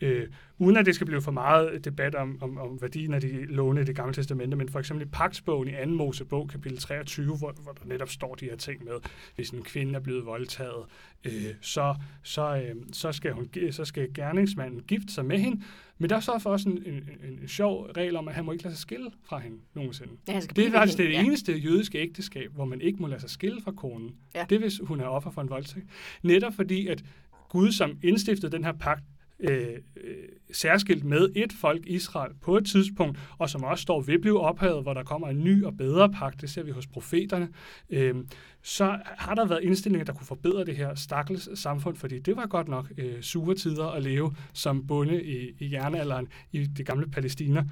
Øh, 0.02 0.28
uden 0.58 0.76
at 0.76 0.86
det 0.86 0.94
skal 0.94 1.06
blive 1.06 1.22
for 1.22 1.30
meget 1.30 1.84
debat 1.84 2.14
om, 2.14 2.38
om, 2.40 2.58
om 2.58 2.82
værdien 2.82 3.14
af 3.14 3.20
de 3.20 3.44
låne 3.44 3.80
i 3.80 3.84
det 3.84 3.96
gamle 3.96 4.14
testamente, 4.14 4.56
men 4.56 4.68
for 4.68 4.78
eksempel 4.78 5.06
i 5.06 5.10
Paksbogen 5.10 5.68
i 5.68 5.72
2. 5.84 5.90
Mosebog, 5.90 6.48
kapitel 6.48 6.78
23, 6.78 7.36
hvor, 7.36 7.54
hvor 7.62 7.72
der 7.72 7.86
netop 7.86 8.08
står 8.08 8.34
de 8.34 8.44
her 8.44 8.56
ting 8.56 8.84
med, 8.84 8.94
hvis 9.34 9.50
en 9.50 9.62
kvinde 9.62 9.94
er 9.94 10.00
blevet 10.00 10.26
voldtaget, 10.26 10.84
øh, 11.24 11.32
så, 11.60 11.94
så, 12.22 12.56
øh, 12.56 12.74
så, 12.92 13.12
skal 13.12 13.32
hun, 13.32 13.48
så 13.70 13.84
skal 13.84 14.14
gerningsmanden 14.14 14.80
gifte 14.80 15.12
sig 15.12 15.24
med 15.24 15.38
hende, 15.38 15.62
men 15.98 16.10
der 16.10 16.16
er 16.16 16.20
så 16.20 16.38
for 16.38 16.50
også 16.50 16.68
en, 16.68 16.82
en, 16.86 16.94
en, 16.94 17.38
en 17.42 17.48
sjov 17.48 17.82
regel 17.96 18.16
om, 18.16 18.28
at 18.28 18.34
han 18.34 18.44
må 18.44 18.52
ikke 18.52 18.64
lade 18.64 18.74
sig 18.74 18.82
skille 18.82 19.10
fra 19.24 19.38
hende 19.38 19.56
nogensinde. 19.74 20.12
Ja, 20.28 20.40
det 20.56 20.66
er 20.66 20.70
faktisk 20.70 20.98
det 20.98 21.12
ja. 21.12 21.24
eneste 21.24 21.52
jødiske 21.52 21.98
ægteskab, 21.98 22.52
hvor 22.54 22.64
man 22.64 22.80
ikke 22.80 22.98
må 22.98 23.06
lade 23.06 23.20
sig 23.20 23.30
skille 23.30 23.62
fra 23.62 23.72
konen. 23.72 24.14
Ja. 24.34 24.44
Det 24.50 24.56
er, 24.56 24.60
hvis 24.60 24.80
hun 24.84 25.00
er 25.00 25.04
offer 25.04 25.30
for 25.30 25.42
en 25.42 25.50
voldtægt. 25.50 25.86
Netop 26.22 26.54
fordi, 26.54 26.86
at 26.86 27.04
Gud, 27.48 27.72
som 27.72 27.98
indstiftede 28.02 28.52
den 28.52 28.64
her 28.64 28.72
pagt, 28.72 29.04
Øh, 29.42 29.76
øh, 29.96 30.14
særskilt 30.52 31.04
med 31.04 31.28
et 31.36 31.52
folk, 31.52 31.86
Israel, 31.86 32.32
på 32.40 32.56
et 32.56 32.66
tidspunkt, 32.66 33.18
og 33.38 33.50
som 33.50 33.64
også 33.64 33.82
står 33.82 34.00
ved 34.00 34.14
at 34.14 34.20
blive 34.20 34.40
ophævet, 34.40 34.82
hvor 34.82 34.94
der 34.94 35.02
kommer 35.02 35.28
en 35.28 35.44
ny 35.44 35.64
og 35.64 35.76
bedre 35.76 36.10
pagt, 36.10 36.40
det 36.40 36.50
ser 36.50 36.62
vi 36.62 36.70
hos 36.70 36.86
profeterne, 36.86 37.48
øh, 37.90 38.14
så 38.62 38.98
har 39.04 39.34
der 39.34 39.46
været 39.46 39.62
indstillinger, 39.62 40.04
der 40.04 40.12
kunne 40.12 40.26
forbedre 40.26 40.64
det 40.64 40.76
her 40.76 40.94
stakkels 40.94 41.60
samfund, 41.60 41.96
fordi 41.96 42.18
det 42.18 42.36
var 42.36 42.46
godt 42.46 42.68
nok 42.68 42.92
øh, 42.98 43.22
sure 43.22 43.54
tider 43.54 43.86
at 43.86 44.02
leve 44.02 44.34
som 44.52 44.86
bonde 44.86 45.24
i, 45.24 45.54
i 45.58 45.72
jernalderen 45.72 46.28
i 46.52 46.66
det 46.66 46.86
gamle 46.86 47.10
Palæstina. 47.10 47.64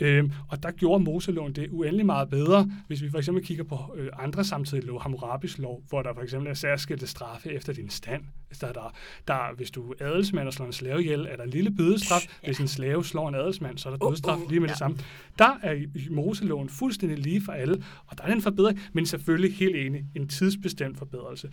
Øhm, 0.00 0.32
og 0.48 0.62
der 0.62 0.70
gjorde 0.70 1.04
Moseloven 1.04 1.52
det 1.52 1.68
uendelig 1.70 2.06
meget 2.06 2.30
bedre, 2.30 2.70
hvis 2.86 3.02
vi 3.02 3.10
for 3.10 3.18
eksempel 3.18 3.44
kigger 3.44 3.64
på 3.64 3.94
øh, 3.96 4.08
andre 4.18 4.44
samtidige 4.44 4.86
lov, 4.86 5.00
Hammurabis 5.00 5.58
lov, 5.58 5.82
hvor 5.88 6.02
der 6.02 6.14
for 6.14 6.22
eksempel 6.22 6.50
er 6.50 6.54
særskilte 6.54 7.06
straffe 7.06 7.52
efter 7.52 7.72
din 7.72 7.90
stand. 7.90 8.22
Der, 8.60 8.72
der, 8.72 8.94
der, 9.28 9.54
hvis 9.56 9.70
du 9.70 9.94
er 10.00 10.06
adelsmand 10.06 10.46
og 10.46 10.52
slår 10.52 10.66
en 10.66 10.72
slave 10.72 11.00
ihjel, 11.00 11.26
er 11.30 11.36
der 11.36 11.44
en 11.44 11.50
lille 11.50 11.70
bødestraf. 11.70 12.20
Ja. 12.42 12.46
Hvis 12.46 12.58
en 12.58 12.68
slave 12.68 13.04
slår 13.04 13.28
en 13.28 13.34
adelsmand, 13.34 13.78
så 13.78 13.88
er 13.88 13.96
der 13.96 14.08
dødsstraf 14.08 14.36
uh, 14.36 14.42
uh, 14.42 14.50
lige 14.50 14.60
med 14.60 14.68
ja. 14.68 14.72
det 14.72 14.78
samme. 14.78 14.96
Der 15.38 15.58
er 15.62 15.74
Moseloven 16.10 16.68
fuldstændig 16.68 17.18
lige 17.18 17.42
for 17.44 17.52
alle, 17.52 17.84
og 18.06 18.18
der 18.18 18.24
er 18.24 18.32
en 18.32 18.42
forbedring, 18.42 18.80
men 18.92 19.06
selvfølgelig 19.06 19.56
helt 19.56 19.76
enig, 19.76 20.04
en 20.14 20.28
tidsbestemt 20.28 20.98
forbedrelse. 20.98 21.50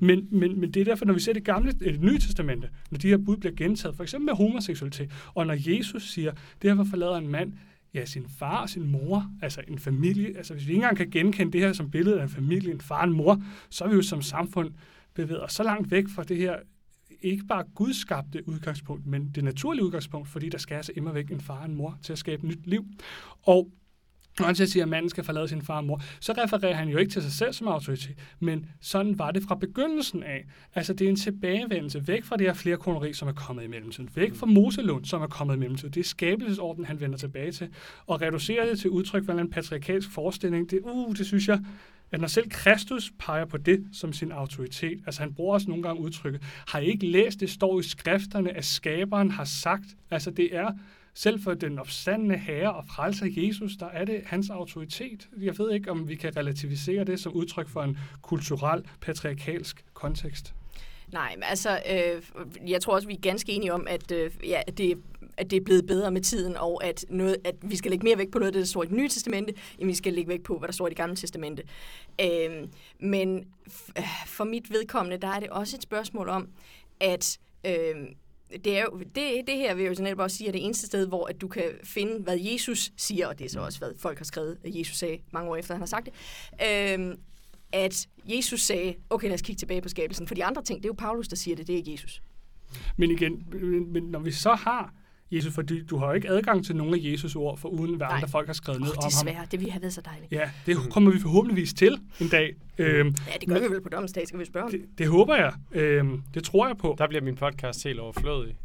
Men, 0.00 0.28
men, 0.30 0.60
men 0.60 0.70
det 0.70 0.80
er 0.80 0.84
derfor, 0.84 1.04
når 1.04 1.14
vi 1.14 1.20
ser 1.20 1.32
det 1.32 1.44
gamle, 1.44 1.72
det 1.72 2.00
nye 2.00 2.18
testamente, 2.18 2.68
når 2.90 2.98
de 2.98 3.08
her 3.08 3.18
bud 3.18 3.36
bliver 3.36 3.54
gentaget, 3.54 3.96
for 3.96 4.02
eksempel 4.02 4.24
med 4.24 4.34
homoseksualitet, 4.34 5.10
og 5.34 5.46
når 5.46 5.56
Jesus 5.58 6.10
siger, 6.10 6.32
derfor 6.62 6.84
forlader 6.84 7.16
en 7.16 7.28
mand 7.28 7.52
ja, 7.94 8.04
sin 8.04 8.28
far 8.38 8.62
og 8.62 8.70
sin 8.70 8.86
mor, 8.90 9.30
altså 9.42 9.62
en 9.68 9.78
familie. 9.78 10.36
Altså 10.36 10.54
hvis 10.54 10.66
vi 10.66 10.72
ikke 10.72 10.78
engang 10.78 10.96
kan 10.96 11.10
genkende 11.10 11.52
det 11.52 11.60
her 11.60 11.72
som 11.72 11.90
billede 11.90 12.18
af 12.18 12.22
en 12.22 12.28
familie, 12.28 12.72
en 12.72 12.80
far 12.80 12.98
og 12.98 13.04
en 13.04 13.12
mor, 13.12 13.42
så 13.70 13.84
er 13.84 13.88
vi 13.88 13.94
jo 13.94 14.02
som 14.02 14.22
samfund 14.22 14.74
bevæget 15.14 15.44
os 15.44 15.52
så 15.52 15.62
langt 15.62 15.90
væk 15.90 16.04
fra 16.08 16.24
det 16.24 16.36
her 16.36 16.56
ikke 17.20 17.44
bare 17.44 17.64
gudskabte 17.74 18.48
udgangspunkt, 18.48 19.06
men 19.06 19.30
det 19.34 19.44
naturlige 19.44 19.84
udgangspunkt, 19.84 20.28
fordi 20.28 20.48
der 20.48 20.58
skal 20.58 20.74
altså 20.74 20.92
immer 20.96 21.12
væk 21.12 21.30
en 21.30 21.40
far 21.40 21.58
og 21.58 21.66
en 21.66 21.74
mor 21.74 21.98
til 22.02 22.12
at 22.12 22.18
skabe 22.18 22.46
nyt 22.46 22.66
liv. 22.66 22.86
Og 23.42 23.70
når 24.38 24.46
han 24.46 24.54
siger, 24.56 24.82
at 24.82 24.88
manden 24.88 25.10
skal 25.10 25.24
forlade 25.24 25.48
sin 25.48 25.62
far 25.62 25.76
og 25.76 25.84
mor, 25.84 26.02
så 26.20 26.32
refererer 26.32 26.74
han 26.74 26.88
jo 26.88 26.98
ikke 26.98 27.12
til 27.12 27.22
sig 27.22 27.32
selv 27.32 27.52
som 27.52 27.68
autoritet, 27.68 28.14
men 28.40 28.66
sådan 28.80 29.18
var 29.18 29.30
det 29.30 29.42
fra 29.42 29.54
begyndelsen 29.54 30.22
af. 30.22 30.44
Altså 30.74 30.92
det 30.92 31.04
er 31.04 31.08
en 31.08 31.16
tilbagevendelse 31.16 32.08
væk 32.08 32.24
fra 32.24 32.36
det 32.36 32.46
her 32.46 32.54
flerkoneri, 32.54 33.12
som 33.12 33.28
er 33.28 33.32
kommet 33.32 33.64
i 33.64 33.66
mellemtiden. 33.66 34.10
Væk 34.14 34.34
fra 34.34 34.46
Moselund, 34.46 35.04
som 35.04 35.22
er 35.22 35.26
kommet 35.26 35.56
i 35.56 35.58
mellemtiden. 35.58 35.94
Det 35.94 36.00
er 36.00 36.04
skabelsesorden, 36.04 36.84
han 36.84 37.00
vender 37.00 37.18
tilbage 37.18 37.52
til. 37.52 37.68
Og 38.06 38.22
reducerer 38.22 38.66
det 38.66 38.78
til 38.78 38.90
udtryk 38.90 39.24
for 39.24 39.32
en 39.32 39.50
patriarkalsk 39.50 40.10
forestilling, 40.10 40.70
det, 40.70 40.80
uh, 40.82 41.16
det 41.16 41.26
synes 41.26 41.48
jeg, 41.48 41.60
at 42.12 42.20
når 42.20 42.28
selv 42.28 42.50
Kristus 42.50 43.12
peger 43.18 43.44
på 43.44 43.56
det 43.56 43.86
som 43.92 44.12
sin 44.12 44.32
autoritet, 44.32 45.02
altså 45.06 45.20
han 45.20 45.34
bruger 45.34 45.54
også 45.54 45.68
nogle 45.68 45.82
gange 45.82 46.02
udtrykket, 46.02 46.42
har 46.68 46.78
I 46.78 46.86
ikke 46.86 47.06
læst, 47.06 47.40
det 47.40 47.50
står 47.50 47.80
i 47.80 47.82
skrifterne, 47.82 48.56
at 48.56 48.64
skaberen 48.64 49.30
har 49.30 49.44
sagt, 49.44 49.84
altså 50.10 50.30
det 50.30 50.56
er 50.56 50.70
selv 51.14 51.42
for 51.42 51.54
den 51.54 51.78
opstandende 51.78 52.36
herre 52.36 52.74
og 52.74 52.84
frelser 52.86 53.26
Jesus, 53.30 53.72
der 53.80 53.86
er 53.86 54.04
det 54.04 54.22
hans 54.26 54.50
autoritet. 54.50 55.28
Jeg 55.40 55.58
ved 55.58 55.72
ikke, 55.72 55.90
om 55.90 56.08
vi 56.08 56.14
kan 56.14 56.36
relativisere 56.36 57.04
det 57.04 57.20
som 57.20 57.32
udtryk 57.32 57.68
for 57.68 57.82
en 57.82 57.98
kulturel, 58.22 58.84
patriarkalsk 59.00 59.84
kontekst. 59.94 60.54
Nej, 61.12 61.34
men 61.36 61.42
altså, 61.42 61.82
øh, 61.90 62.22
jeg 62.70 62.80
tror 62.80 62.94
også, 62.94 63.08
vi 63.08 63.14
er 63.14 63.20
ganske 63.20 63.52
enige 63.52 63.72
om, 63.72 63.86
at, 63.90 64.12
øh, 64.12 64.30
ja, 64.44 64.62
det, 64.78 65.02
at 65.36 65.50
det 65.50 65.56
er 65.56 65.60
blevet 65.60 65.86
bedre 65.86 66.10
med 66.10 66.20
tiden, 66.20 66.56
og 66.56 66.84
at, 66.84 67.04
noget, 67.08 67.36
at 67.44 67.54
vi 67.62 67.76
skal 67.76 67.90
lægge 67.90 68.04
mere 68.04 68.18
vægt 68.18 68.32
på 68.32 68.38
noget 68.38 68.48
af 68.48 68.52
det, 68.52 68.60
der 68.60 68.66
står 68.66 68.82
i 68.82 68.86
det 68.86 68.96
nye 68.96 69.08
testamente, 69.08 69.54
end 69.78 69.88
vi 69.88 69.94
skal 69.94 70.12
lægge 70.12 70.28
vægt 70.28 70.42
på, 70.42 70.58
hvad 70.58 70.68
der 70.68 70.72
står 70.72 70.86
i 70.86 70.90
det 70.90 70.96
gamle 70.96 71.16
testamente. 71.16 71.62
Øhm, 72.20 72.54
øh, 72.54 72.68
men 72.98 73.44
for 74.26 74.44
mit 74.44 74.70
vedkommende, 74.70 75.16
der 75.16 75.28
er 75.28 75.40
det 75.40 75.48
også 75.48 75.76
et 75.76 75.82
spørgsmål 75.82 76.28
om, 76.28 76.48
at 77.00 77.38
øh, 77.66 77.94
det, 78.64 78.78
er 78.78 78.82
jo, 78.82 78.98
det, 78.98 79.46
det 79.46 79.56
her 79.56 79.74
vil 79.74 79.84
jeg 79.84 79.98
jo 79.98 80.02
netop 80.02 80.18
også 80.18 80.36
sige, 80.36 80.48
er 80.48 80.52
det 80.52 80.64
eneste 80.64 80.86
sted, 80.86 81.06
hvor 81.06 81.26
at 81.26 81.40
du 81.40 81.48
kan 81.48 81.64
finde, 81.84 82.22
hvad 82.22 82.38
Jesus 82.40 82.92
siger, 82.96 83.26
og 83.26 83.38
det 83.38 83.44
er 83.44 83.48
så 83.48 83.60
også, 83.60 83.78
hvad 83.78 83.92
folk 83.98 84.18
har 84.18 84.24
skrevet, 84.24 84.58
at 84.64 84.74
Jesus 84.74 84.96
sagde 84.96 85.18
mange 85.32 85.50
år 85.50 85.56
efter, 85.56 85.74
han 85.74 85.80
har 85.80 85.86
sagt 85.86 86.06
det, 86.06 86.14
øhm, 86.94 87.18
at 87.72 88.08
Jesus 88.24 88.60
sagde, 88.60 88.94
okay, 89.10 89.26
lad 89.26 89.34
os 89.34 89.42
kigge 89.42 89.58
tilbage 89.58 89.80
på 89.80 89.88
skabelsen, 89.88 90.26
for 90.26 90.34
de 90.34 90.44
andre 90.44 90.62
ting, 90.62 90.78
det 90.82 90.84
er 90.84 90.88
jo 90.88 90.94
Paulus, 90.98 91.28
der 91.28 91.36
siger 91.36 91.56
det, 91.56 91.66
det 91.66 91.72
er 91.72 91.76
ikke 91.76 91.92
Jesus. 91.92 92.22
Men 92.96 93.10
igen, 93.10 93.46
men, 93.52 93.92
men 93.92 94.02
når 94.02 94.18
vi 94.18 94.30
så 94.30 94.54
har 94.54 94.94
Jesus, 95.32 95.54
fordi 95.54 95.84
du 95.84 95.96
har 95.98 96.06
jo 96.06 96.12
ikke 96.12 96.28
adgang 96.28 96.64
til 96.66 96.76
nogle 96.76 96.96
af 96.96 97.00
Jesus' 97.00 97.36
ord, 97.36 97.58
for 97.58 97.68
uden 97.68 97.94
hvad 97.96 98.06
Nej. 98.06 98.16
andre 98.16 98.28
folk 98.28 98.46
har 98.46 98.52
skrevet 98.54 98.80
ned 98.80 98.88
Oh, 98.88 98.96
om 98.96 99.02
ham. 99.02 99.10
desværre, 99.10 99.46
det 99.50 99.60
ville 99.60 99.72
have 99.72 99.82
været 99.82 99.94
så 99.94 100.00
dejligt. 100.00 100.32
Ja, 100.32 100.50
det 100.66 100.76
kommer 100.90 101.10
vi 101.10 101.20
forhåbentligvis 101.20 101.74
til 101.74 101.98
en 102.20 102.28
dag. 102.28 102.54
Øhm, 102.78 103.14
Ja, 103.28 103.32
det 103.40 103.48
gør 103.48 103.60
vi 103.68 103.74
vel 103.74 103.80
på 103.82 103.88
domsdag, 103.88 104.28
skal 104.28 104.40
vi 104.40 104.44
spørge 104.44 104.64
om. 104.64 104.70
det, 104.70 104.80
det 104.98 105.08
håber 105.08 105.36
jeg. 105.36 105.52
Øhm, 105.72 106.22
det 106.34 106.44
tror 106.44 106.66
jeg 106.66 106.76
på. 106.76 106.94
Der 106.98 107.08
bliver 107.08 107.22
min 107.22 107.36
podcast 107.36 107.84
helt 107.84 107.98
overflødig. 108.00 108.56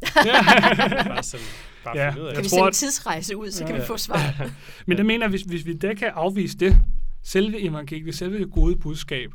bare 1.06 1.22
sådan, 1.22 1.46
bare 1.84 1.98
Ja. 1.98 2.14
ud 2.14 2.26
af 2.26 2.34
Kan 2.34 2.36
Jeg 2.36 2.44
vi 2.44 2.48
tror, 2.48 2.48
sende 2.48 2.62
en 2.62 2.68
at- 2.68 2.74
tidsrejse 2.74 3.36
ud, 3.36 3.50
så 3.50 3.64
kan 3.64 3.74
Ja. 3.74 3.80
vi 3.80 3.86
få 3.86 3.96
svar. 3.96 4.50
Men 4.86 4.96
det 4.96 5.06
mener 5.06 5.24
jeg, 5.26 5.30
hvis, 5.30 5.42
hvis 5.42 5.66
vi 5.66 5.74
da 5.74 5.94
kan 5.94 6.08
afvise 6.14 6.58
det, 6.58 6.76
selve 7.22 7.60
evangeliet, 7.60 8.14
selve 8.14 8.38
det 8.38 8.50
gode 8.50 8.76
budskab 8.76 9.30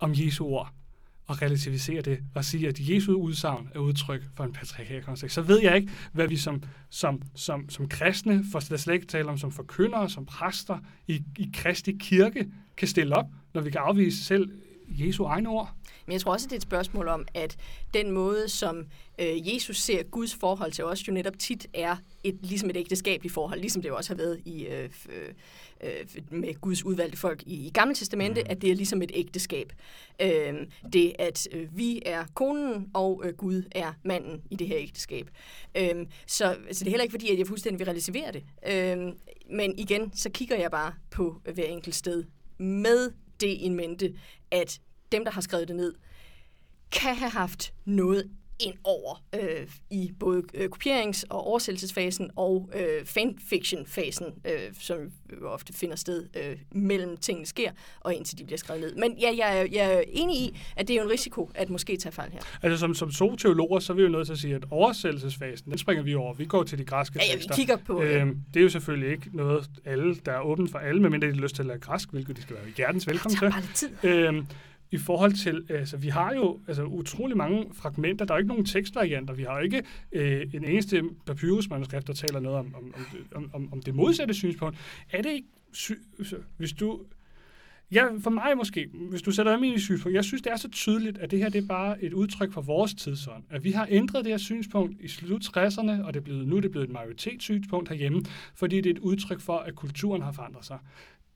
om 0.00 0.12
Jesu 0.14 0.44
ord, 0.44 0.72
og 1.26 1.42
relativisere 1.42 2.02
det, 2.02 2.18
og 2.34 2.44
sige, 2.44 2.68
at 2.68 2.76
Jesu 2.80 3.12
udsagn 3.12 3.68
er 3.74 3.78
udtryk 3.78 4.22
for 4.36 4.44
en 4.44 4.52
patriarkal 4.52 5.02
kontekst, 5.02 5.34
så 5.34 5.42
ved 5.42 5.60
jeg 5.62 5.76
ikke, 5.76 5.92
hvad 6.12 6.28
vi 6.28 6.36
som, 6.36 6.62
som, 6.90 7.22
som, 7.34 7.68
som 7.68 7.88
kristne, 7.88 8.44
for 8.52 8.60
slet 8.60 8.80
slet 8.80 8.94
ikke 8.94 9.06
tale 9.06 9.28
om 9.28 9.38
som 9.38 9.52
forkyndere, 9.52 10.10
som 10.10 10.26
præster 10.26 10.78
i, 11.06 11.22
i 11.38 11.50
Kristi 11.54 11.96
kirke, 12.00 12.46
kan 12.76 12.88
stille 12.88 13.16
op, 13.16 13.26
når 13.54 13.60
vi 13.60 13.70
kan 13.70 13.80
afvise 13.80 14.24
selv 14.24 14.50
Jesu 14.88 15.24
egne 15.24 15.48
ord. 15.48 15.72
Men 16.06 16.12
jeg 16.12 16.20
tror 16.20 16.32
også, 16.32 16.46
det 16.46 16.52
er 16.52 16.56
et 16.56 16.62
spørgsmål 16.62 17.08
om, 17.08 17.26
at 17.34 17.56
den 17.94 18.10
måde, 18.10 18.48
som 18.48 18.86
øh, 19.18 19.54
Jesus 19.54 19.76
ser 19.76 20.02
Guds 20.02 20.34
forhold 20.34 20.72
til 20.72 20.84
os, 20.84 21.08
jo 21.08 21.12
netop 21.12 21.38
tit 21.38 21.66
er 21.74 21.96
et, 22.24 22.38
ligesom 22.42 22.70
et 22.70 22.76
ægteskabeligt 22.76 23.34
forhold, 23.34 23.60
ligesom 23.60 23.82
det 23.82 23.88
jo 23.88 23.96
også 23.96 24.10
har 24.10 24.16
været 24.16 24.40
i, 24.44 24.66
øh, 24.66 24.88
øh, 25.80 25.90
med 26.30 26.60
Guds 26.60 26.84
udvalgte 26.84 27.18
folk 27.18 27.42
i, 27.46 27.66
i 27.66 27.70
Gamle 27.70 27.94
Testamente, 27.94 28.40
mm. 28.40 28.46
at 28.50 28.62
det 28.62 28.70
er 28.70 28.74
ligesom 28.74 29.02
et 29.02 29.10
ægteskab. 29.14 29.72
Øh, 30.22 30.54
det, 30.92 31.12
at 31.18 31.48
øh, 31.52 31.78
vi 31.78 32.02
er 32.06 32.24
konen, 32.34 32.90
og 32.94 33.22
øh, 33.24 33.34
Gud 33.34 33.62
er 33.70 33.92
manden 34.04 34.42
i 34.50 34.56
det 34.56 34.68
her 34.68 34.78
ægteskab. 34.78 35.30
Øh, 35.76 36.06
så, 36.26 36.56
så 36.72 36.84
det 36.84 36.86
er 36.86 36.90
heller 36.90 37.02
ikke 37.02 37.12
fordi, 37.12 37.30
at 37.32 37.38
jeg 37.38 37.46
fuldstændig 37.46 37.78
vil 37.78 37.86
relativisere 37.86 38.32
det. 38.32 38.44
Øh, 38.68 39.12
men 39.50 39.78
igen, 39.78 40.12
så 40.14 40.30
kigger 40.30 40.56
jeg 40.56 40.70
bare 40.70 40.92
på 41.10 41.40
hver 41.54 41.64
enkelt 41.64 41.94
sted 41.94 42.24
med 42.58 43.10
det 43.40 43.46
in 43.46 43.74
mente, 43.74 44.14
at 44.50 44.80
dem, 45.12 45.24
der 45.24 45.32
har 45.32 45.40
skrevet 45.40 45.68
det 45.68 45.76
ned, 45.76 45.94
kan 46.92 47.16
have 47.16 47.30
haft 47.30 47.74
noget 47.84 48.30
ind 48.60 48.74
over 48.84 49.24
øh, 49.34 49.66
i 49.90 50.12
både 50.20 50.42
øh, 50.54 50.68
kopierings- 50.76 51.24
og 51.30 51.46
oversættelsesfasen 51.46 52.30
og 52.36 52.70
øh, 52.74 53.04
fanfiction-fasen, 53.06 54.26
øh, 54.44 54.52
som 54.80 54.96
jo 55.40 55.48
ofte 55.50 55.72
finder 55.72 55.96
sted 55.96 56.26
øh, 56.36 56.56
mellem 56.70 57.16
tingene 57.16 57.46
sker, 57.46 57.70
og 58.00 58.14
indtil 58.14 58.38
de 58.38 58.44
bliver 58.44 58.58
skrevet 58.58 58.80
ned. 58.82 58.94
Men 58.94 59.18
ja, 59.18 59.30
jeg, 59.36 59.58
er- 59.60 59.66
jeg 59.72 59.94
er 59.94 60.02
enig 60.08 60.36
i, 60.36 60.58
at 60.76 60.88
det 60.88 60.94
er 60.94 60.98
jo 60.98 61.04
en 61.04 61.10
risiko 61.10 61.50
at 61.54 61.70
måske 61.70 61.96
tage 61.96 62.12
fejl 62.12 62.30
her. 62.32 62.40
Altså 62.62 62.78
som, 62.78 62.94
som 62.94 63.12
zoteologer, 63.12 63.78
så 63.78 63.92
er 63.92 63.96
vi 63.96 64.02
jo 64.02 64.08
nødt 64.08 64.26
til 64.26 64.32
at 64.32 64.38
sige, 64.38 64.54
at 64.54 64.64
oversættelsesfasen, 64.70 65.70
den 65.70 65.78
springer 65.78 66.02
vi 66.04 66.14
over. 66.14 66.34
Vi 66.34 66.44
går 66.44 66.62
til 66.62 66.78
de 66.78 66.84
græske 66.84 67.18
Ja, 67.18 67.24
ja, 67.26 67.32
vi 67.32 67.36
tekster. 67.38 67.54
kigger 67.54 67.76
på... 67.76 68.02
Øh, 68.02 68.26
det 68.54 68.60
er 68.60 68.64
jo 68.64 68.68
selvfølgelig 68.68 69.10
ikke 69.12 69.30
noget, 69.32 69.70
alle, 69.84 70.14
der 70.26 70.32
er 70.32 70.40
åbent 70.40 70.70
for 70.70 70.78
alle, 70.78 71.02
medmindre 71.02 71.28
de 71.28 71.32
har 71.34 71.40
lyst 71.40 71.54
til 71.54 71.62
at 71.62 71.66
lære 71.66 71.78
græsk, 71.78 72.10
hvilket 72.10 72.36
de 72.36 72.42
skal 72.42 72.56
være 72.56 72.64
hjertens 72.76 73.06
velkommen 73.06 73.62
til. 73.74 73.88
Øhm, 74.02 74.46
i 74.90 74.98
forhold 74.98 75.32
til, 75.32 75.66
øh, 75.70 75.80
altså 75.80 75.96
vi 75.96 76.08
har 76.08 76.34
jo 76.34 76.60
altså, 76.68 76.84
utrolig 76.84 77.36
mange 77.36 77.66
fragmenter, 77.72 78.24
der 78.24 78.34
er 78.34 78.38
jo 78.38 78.40
ikke 78.40 78.48
nogen 78.48 78.64
tekstvarianter, 78.64 79.34
vi 79.34 79.42
har 79.42 79.56
jo 79.56 79.64
ikke 79.64 79.82
øh, 80.12 80.46
en 80.54 80.64
eneste 80.64 81.02
papyrusmanuskript, 81.26 82.06
der 82.06 82.12
taler 82.12 82.40
noget 82.40 82.58
om, 82.58 82.74
om, 82.74 82.94
om, 83.34 83.50
om, 83.52 83.72
om 83.72 83.82
det 83.82 83.94
modsatte 83.94 84.34
synspunkt. 84.34 84.78
Er 85.12 85.22
det 85.22 85.30
ikke, 85.30 85.48
sy- 85.72 85.92
altså, 86.18 86.36
hvis 86.56 86.72
du, 86.72 87.00
ja, 87.92 88.04
for 88.20 88.30
mig 88.30 88.56
måske, 88.56 88.88
hvis 89.10 89.22
du 89.22 89.30
sætter 89.30 89.56
dig 89.56 89.66
ind 89.66 89.76
i 89.76 89.80
synspunkt, 89.80 90.14
jeg 90.14 90.24
synes, 90.24 90.42
det 90.42 90.52
er 90.52 90.56
så 90.56 90.68
tydeligt, 90.68 91.18
at 91.18 91.30
det 91.30 91.38
her 91.38 91.48
det 91.48 91.62
er 91.62 91.66
bare 91.66 92.04
et 92.04 92.12
udtryk 92.12 92.52
for 92.52 92.60
vores 92.60 92.94
tidsånd. 92.94 93.44
At 93.50 93.64
vi 93.64 93.70
har 93.70 93.86
ændret 93.90 94.24
det 94.24 94.32
her 94.32 94.38
synspunkt 94.38 95.00
i 95.00 95.08
slut 95.08 95.56
60'erne, 95.56 96.04
og 96.04 96.14
det 96.14 96.20
er 96.20 96.24
blevet, 96.24 96.48
nu 96.48 96.56
er 96.56 96.60
det 96.60 96.70
blevet 96.70 96.86
et 96.86 96.92
majoritetssynspunkt 96.92 97.88
herhjemme, 97.88 98.24
fordi 98.54 98.76
det 98.76 98.86
er 98.86 98.94
et 98.94 98.98
udtryk 98.98 99.40
for, 99.40 99.58
at 99.58 99.74
kulturen 99.74 100.22
har 100.22 100.32
forandret 100.32 100.64
sig. 100.64 100.78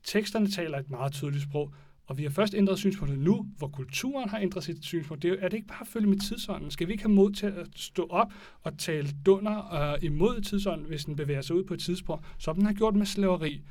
Teksterne 0.03 0.47
taler 0.47 0.79
et 0.79 0.89
meget 0.89 1.13
tydeligt 1.13 1.43
sprog, 1.43 1.73
og 2.07 2.17
vi 2.17 2.23
har 2.23 2.29
først 2.29 2.55
ændret 2.55 2.79
synspunktet 2.79 3.19
nu, 3.19 3.45
hvor 3.57 3.67
kulturen 3.67 4.29
har 4.29 4.39
ændret 4.39 4.63
sit 4.63 4.85
synspunkt. 4.85 5.23
Det 5.23 5.31
er, 5.31 5.35
er 5.39 5.49
det 5.49 5.57
ikke 5.57 5.67
bare 5.67 5.81
at 5.81 5.87
følge 5.87 6.07
med 6.07 6.17
tidsånden? 6.19 6.71
Skal 6.71 6.87
vi 6.87 6.91
ikke 6.91 7.03
have 7.03 7.13
mod 7.13 7.31
til 7.31 7.45
at 7.45 7.67
stå 7.75 8.07
op 8.09 8.33
og 8.61 8.77
tale 8.77 9.09
dunder 9.25 9.93
øh, 9.93 10.03
imod 10.03 10.41
tidsånden, 10.41 10.87
hvis 10.87 11.05
den 11.05 11.15
bevæger 11.15 11.41
sig 11.41 11.55
ud 11.55 11.63
på 11.63 11.73
et 11.73 11.79
tidspunkt, 11.79 12.25
som 12.37 12.55
den 12.55 12.65
har 12.65 12.73
gjort 12.73 12.95
med 12.95 13.05
slaveri, 13.05 13.61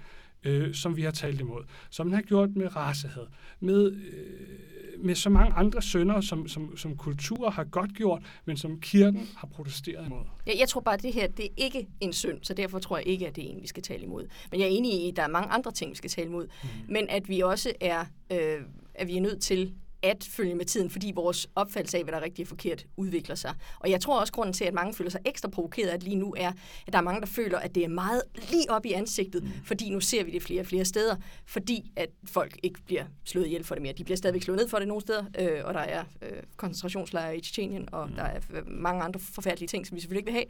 øh, 0.45 0.75
som 0.75 0.97
vi 0.97 1.03
har 1.03 1.11
talt 1.11 1.41
imod, 1.41 1.63
som 1.91 2.07
den 2.07 2.15
har 2.15 2.23
gjort 2.23 2.57
med 2.57 2.77
racehad, 2.77 3.27
med, 3.61 3.93
øh, 3.93 5.05
med 5.05 5.15
så 5.15 5.31
mange 5.31 5.53
andre 5.53 5.83
sønder, 5.83 6.21
som, 6.21 6.49
som, 6.49 6.77
som 6.77 6.97
kultur 6.97 7.51
har 7.51 7.65
godt 7.65 7.95
gjort, 7.95 8.23
men 8.45 8.57
som 8.57 8.81
kirken 8.81 9.29
har 9.37 9.49
protesteret 9.49 10.07
imod. 10.07 10.25
Jeg, 10.47 10.57
jeg 10.59 10.69
tror 10.69 10.81
bare, 10.81 10.95
at 10.95 11.03
det 11.03 11.13
her 11.13 11.29
det 11.29 11.45
er 11.45 11.51
ikke 11.57 11.87
en 12.01 12.13
synd, 12.13 12.39
så 12.43 12.55
derfor 12.55 12.79
tror 12.79 12.97
jeg 12.97 13.07
ikke, 13.07 13.27
at 13.27 13.37
det 13.37 13.45
er 13.45 13.49
en, 13.49 13.63
vi 13.63 13.67
skal 13.67 13.83
tale 13.83 14.03
imod. 14.03 14.27
Men 14.51 14.61
jeg 14.61 14.67
er 14.67 14.71
enig 14.71 15.05
i, 15.05 15.09
at 15.09 15.17
der 15.17 15.23
er 15.23 15.29
mange 15.29 15.49
andre 15.49 15.73
ting, 15.73 15.91
vi 15.91 15.97
skal 15.97 16.11
tale 16.11 16.29
imod. 16.29 16.47
Mm. 16.63 16.69
Men 16.89 17.07
at 17.09 17.29
vi 17.29 17.41
også 17.41 17.73
er, 17.81 18.05
øh, 18.33 18.61
at 18.95 19.09
vi 19.09 19.17
er 19.17 19.21
nødt 19.21 19.43
til 19.43 19.75
at 20.03 20.29
følge 20.31 20.55
med 20.55 20.65
tiden, 20.65 20.91
fordi 20.91 21.13
vores 21.15 21.49
opfattelse 21.55 21.99
af, 21.99 22.05
hvad 22.05 22.13
der 22.13 22.19
er 22.19 22.25
rigtigt 22.25 22.47
og 22.47 22.49
forkert, 22.49 22.87
udvikler 22.97 23.35
sig. 23.35 23.55
Og 23.79 23.91
jeg 23.91 24.01
tror 24.01 24.21
også, 24.21 24.33
grunden 24.33 24.53
til, 24.53 24.65
at 24.65 24.75
mange 24.75 24.95
føler 24.95 25.11
sig 25.11 25.21
ekstra 25.25 25.49
provokeret 25.49 25.89
at 25.89 26.03
lige 26.03 26.17
nu, 26.17 26.35
er, 26.39 26.53
at 26.87 26.93
der 26.93 26.99
er 26.99 27.03
mange, 27.03 27.21
der 27.21 27.27
føler, 27.27 27.59
at 27.59 27.75
det 27.75 27.85
er 27.85 27.89
meget 27.89 28.23
lige 28.51 28.71
op 28.71 28.87
i 28.87 28.93
ansigtet, 28.93 29.43
mm. 29.43 29.51
fordi 29.65 29.91
nu 29.91 30.01
ser 30.01 30.25
vi 30.25 30.31
det 30.31 30.43
flere 30.43 30.61
og 30.61 30.67
flere 30.67 30.85
steder, 30.85 31.17
fordi 31.47 31.93
at 31.97 32.09
folk 32.25 32.59
ikke 32.63 32.83
bliver 32.87 33.05
slået 33.25 33.47
ihjel 33.47 33.65
for 33.65 33.75
det 33.75 33.83
mere. 33.83 33.93
De 33.93 34.05
bliver 34.05 34.17
stadigvæk 34.17 34.43
slået 34.43 34.61
ned 34.61 34.69
for 34.69 34.79
det 34.79 34.89
nogle 34.89 35.01
steder, 35.01 35.25
øh, 35.39 35.65
og 35.65 35.75
der 35.75 35.81
er 35.81 36.05
øh, 36.23 36.43
koncentrationslejre 36.57 37.37
i 37.37 37.41
Tjetjenien, 37.41 37.89
og 37.93 38.09
mm. 38.09 38.15
der 38.15 38.23
er 38.23 38.41
øh, 38.55 38.63
mange 38.67 39.03
andre 39.03 39.21
forfærdelige 39.21 39.69
ting, 39.69 39.87
som 39.87 39.97
vi 39.97 40.01
selvfølgelig 40.01 40.29
ikke 40.29 40.33
vil 40.33 40.47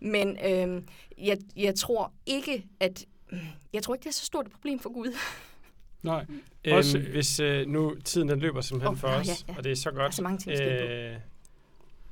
have. 0.00 0.12
Men 0.12 0.28
øh, 0.78 0.82
jeg, 1.26 1.38
jeg 1.56 1.74
tror 1.74 2.12
ikke, 2.26 2.66
at 2.80 3.06
jeg 3.72 3.82
tror 3.82 3.94
ikke, 3.94 4.02
det 4.04 4.08
er 4.08 4.14
så 4.14 4.24
stort 4.24 4.46
et 4.46 4.52
problem 4.52 4.78
for 4.78 4.92
Gud. 4.92 5.14
Nej. 6.02 6.26
Øhm, 6.64 6.76
Også- 6.76 6.98
hvis 6.98 7.40
øh, 7.40 7.66
nu 7.66 7.94
tiden 8.04 8.28
den 8.28 8.38
løber 8.40 8.60
simpelthen 8.60 8.92
Åh, 8.92 8.98
for 8.98 9.08
os, 9.08 9.26
ja, 9.28 9.32
ja. 9.48 9.58
og 9.58 9.64
det 9.64 9.72
er 9.72 9.76
så 9.76 9.90
Der 9.90 9.96
er 9.96 10.00
godt. 10.02 10.14
så 10.14 10.22
mange 10.22 10.38
ting. 10.38 10.60
Øh, 10.60 11.16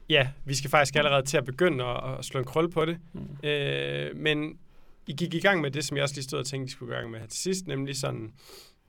ja, 0.09 0.29
vi 0.45 0.55
skal 0.55 0.71
faktisk 0.71 0.97
allerede 0.97 1.27
til 1.27 1.37
at 1.37 1.45
begynde 1.45 1.85
at, 1.85 2.19
at 2.19 2.25
slå 2.25 2.41
en 2.41 2.47
krølle 2.47 2.71
på 2.71 2.85
det. 2.85 2.99
Mm. 3.13 3.49
Øh, 3.49 4.17
men 4.17 4.59
I 5.07 5.13
gik 5.13 5.35
i 5.35 5.41
gang 5.41 5.61
med 5.61 5.71
det, 5.71 5.85
som 5.85 5.97
jeg 5.97 6.03
også 6.03 6.15
lige 6.15 6.25
stod 6.25 6.39
og 6.39 6.47
tænkte, 6.47 6.67
I 6.67 6.71
skulle 6.71 6.95
i 6.95 6.97
gang 6.97 7.11
med 7.11 7.21
her 7.21 7.27
til 7.27 7.41
sidst, 7.41 7.67
nemlig 7.67 7.97
sådan, 7.97 8.33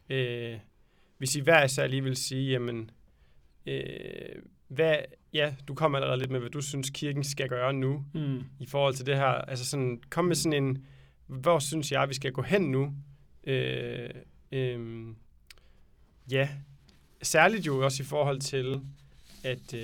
øh, 0.10 0.54
hvis 1.18 1.36
I 1.36 1.40
hver 1.42 1.64
især 1.64 1.88
lige 1.88 2.04
vil 2.04 2.16
sige, 2.16 2.52
jamen, 2.52 2.90
øh, 3.66 3.82
hvad, 4.68 4.96
ja, 5.34 5.54
du 5.68 5.74
kommer 5.74 5.98
allerede 5.98 6.20
lidt 6.20 6.32
med, 6.32 6.40
hvad 6.40 6.50
du 6.50 6.62
synes, 6.62 6.90
kirken 6.90 7.24
skal 7.24 7.50
gøre 7.50 7.74
nu, 7.74 8.06
Mm. 8.14 8.40
i 8.60 8.66
forhold 8.66 8.94
til 8.94 9.06
det 9.06 9.16
her, 9.16 9.26
altså 9.26 9.66
sådan, 9.66 10.02
kom 10.10 10.26
med 10.26 10.36
sådan 10.36 10.64
en, 10.64 10.86
hvor 11.28 11.60
synes 11.60 11.92
jeg, 11.92 12.10
vi 12.10 12.14
skal 12.14 12.32
gå 12.32 12.42
hen 12.42 12.62
nu? 12.62 12.94
Øh, 13.48 14.10
Øhm, 14.52 15.16
ja, 16.32 16.50
særligt 17.22 17.68
jo 17.68 17.86
også 17.86 18.04
i 18.04 18.06
forhold 18.06 18.40
til, 18.40 18.82
at, 19.44 19.74
øh, 19.74 19.82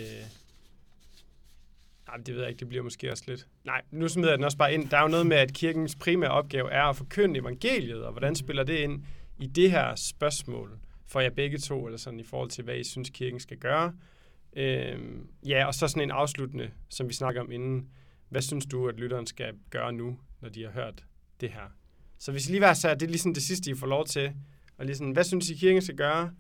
nej, 2.08 2.18
det 2.18 2.34
ved 2.34 2.42
jeg 2.42 2.50
ikke, 2.50 2.60
det 2.60 2.70
bliver 2.70 2.84
måske 2.84 3.12
også 3.12 3.24
lidt, 3.28 3.48
nej, 3.66 3.82
nu 3.92 4.08
smider 4.08 4.30
jeg 4.30 4.38
den 4.38 4.46
også 4.46 4.58
bare 4.58 4.74
ind, 4.74 4.90
der 4.90 4.98
er 4.98 5.02
jo 5.02 5.08
noget 5.08 5.26
med, 5.26 5.38
at 5.38 5.54
kirkens 5.54 5.96
primære 5.96 6.32
opgave 6.32 6.72
er 6.72 6.84
at 6.84 6.96
forkynde 6.96 7.40
evangeliet, 7.40 8.04
og 8.04 8.12
hvordan 8.12 8.36
spiller 8.36 8.64
det 8.64 8.78
ind 8.78 9.04
i 9.38 9.48
det 9.48 9.72
her 9.72 9.96
spørgsmål 9.96 10.80
for 11.06 11.20
jer 11.20 11.30
begge 11.30 11.58
to, 11.58 11.86
eller 11.86 11.98
sådan 11.98 12.20
i 12.20 12.24
forhold 12.24 12.50
til, 12.50 12.64
hvad 12.64 12.76
I 12.78 12.84
synes, 12.84 13.10
kirken 13.10 13.40
skal 13.40 13.58
gøre? 13.58 13.94
Øhm, 14.54 15.28
ja, 15.46 15.66
og 15.66 15.74
så 15.74 15.88
sådan 15.88 16.04
en 16.04 16.12
afsluttende, 16.12 16.72
som 16.90 17.08
vi 17.08 17.14
snakker 17.14 17.42
om 17.42 17.52
inden, 17.52 17.90
hvad 18.30 18.42
synes 18.42 18.66
du, 18.66 18.88
at 18.88 18.96
lytteren 18.96 19.28
skal 19.28 19.54
gøre 19.70 19.94
nu, 19.94 20.20
når 20.42 20.50
de 20.50 20.64
har 20.64 20.72
hørt 20.72 21.06
det 21.42 21.50
her? 21.50 21.74
Så 22.18 22.32
hvis 22.32 22.48
I 22.48 22.52
lige 22.52 22.62
var 22.62 22.74
så, 22.74 22.94
det 22.94 23.04
er 23.04 23.08
ligesom 23.08 23.34
det 23.34 23.44
sidste, 23.44 23.72
I 23.72 23.76
får 23.76 23.88
lov 23.88 24.06
til. 24.06 24.34
Og 24.78 24.86
lige 24.86 24.96
sådan, 24.96 25.14
hvad 25.14 25.24
synes 25.24 25.50
I, 25.50 25.56
kirken 25.56 25.82
skal 25.82 25.96
gøre? 25.96 26.32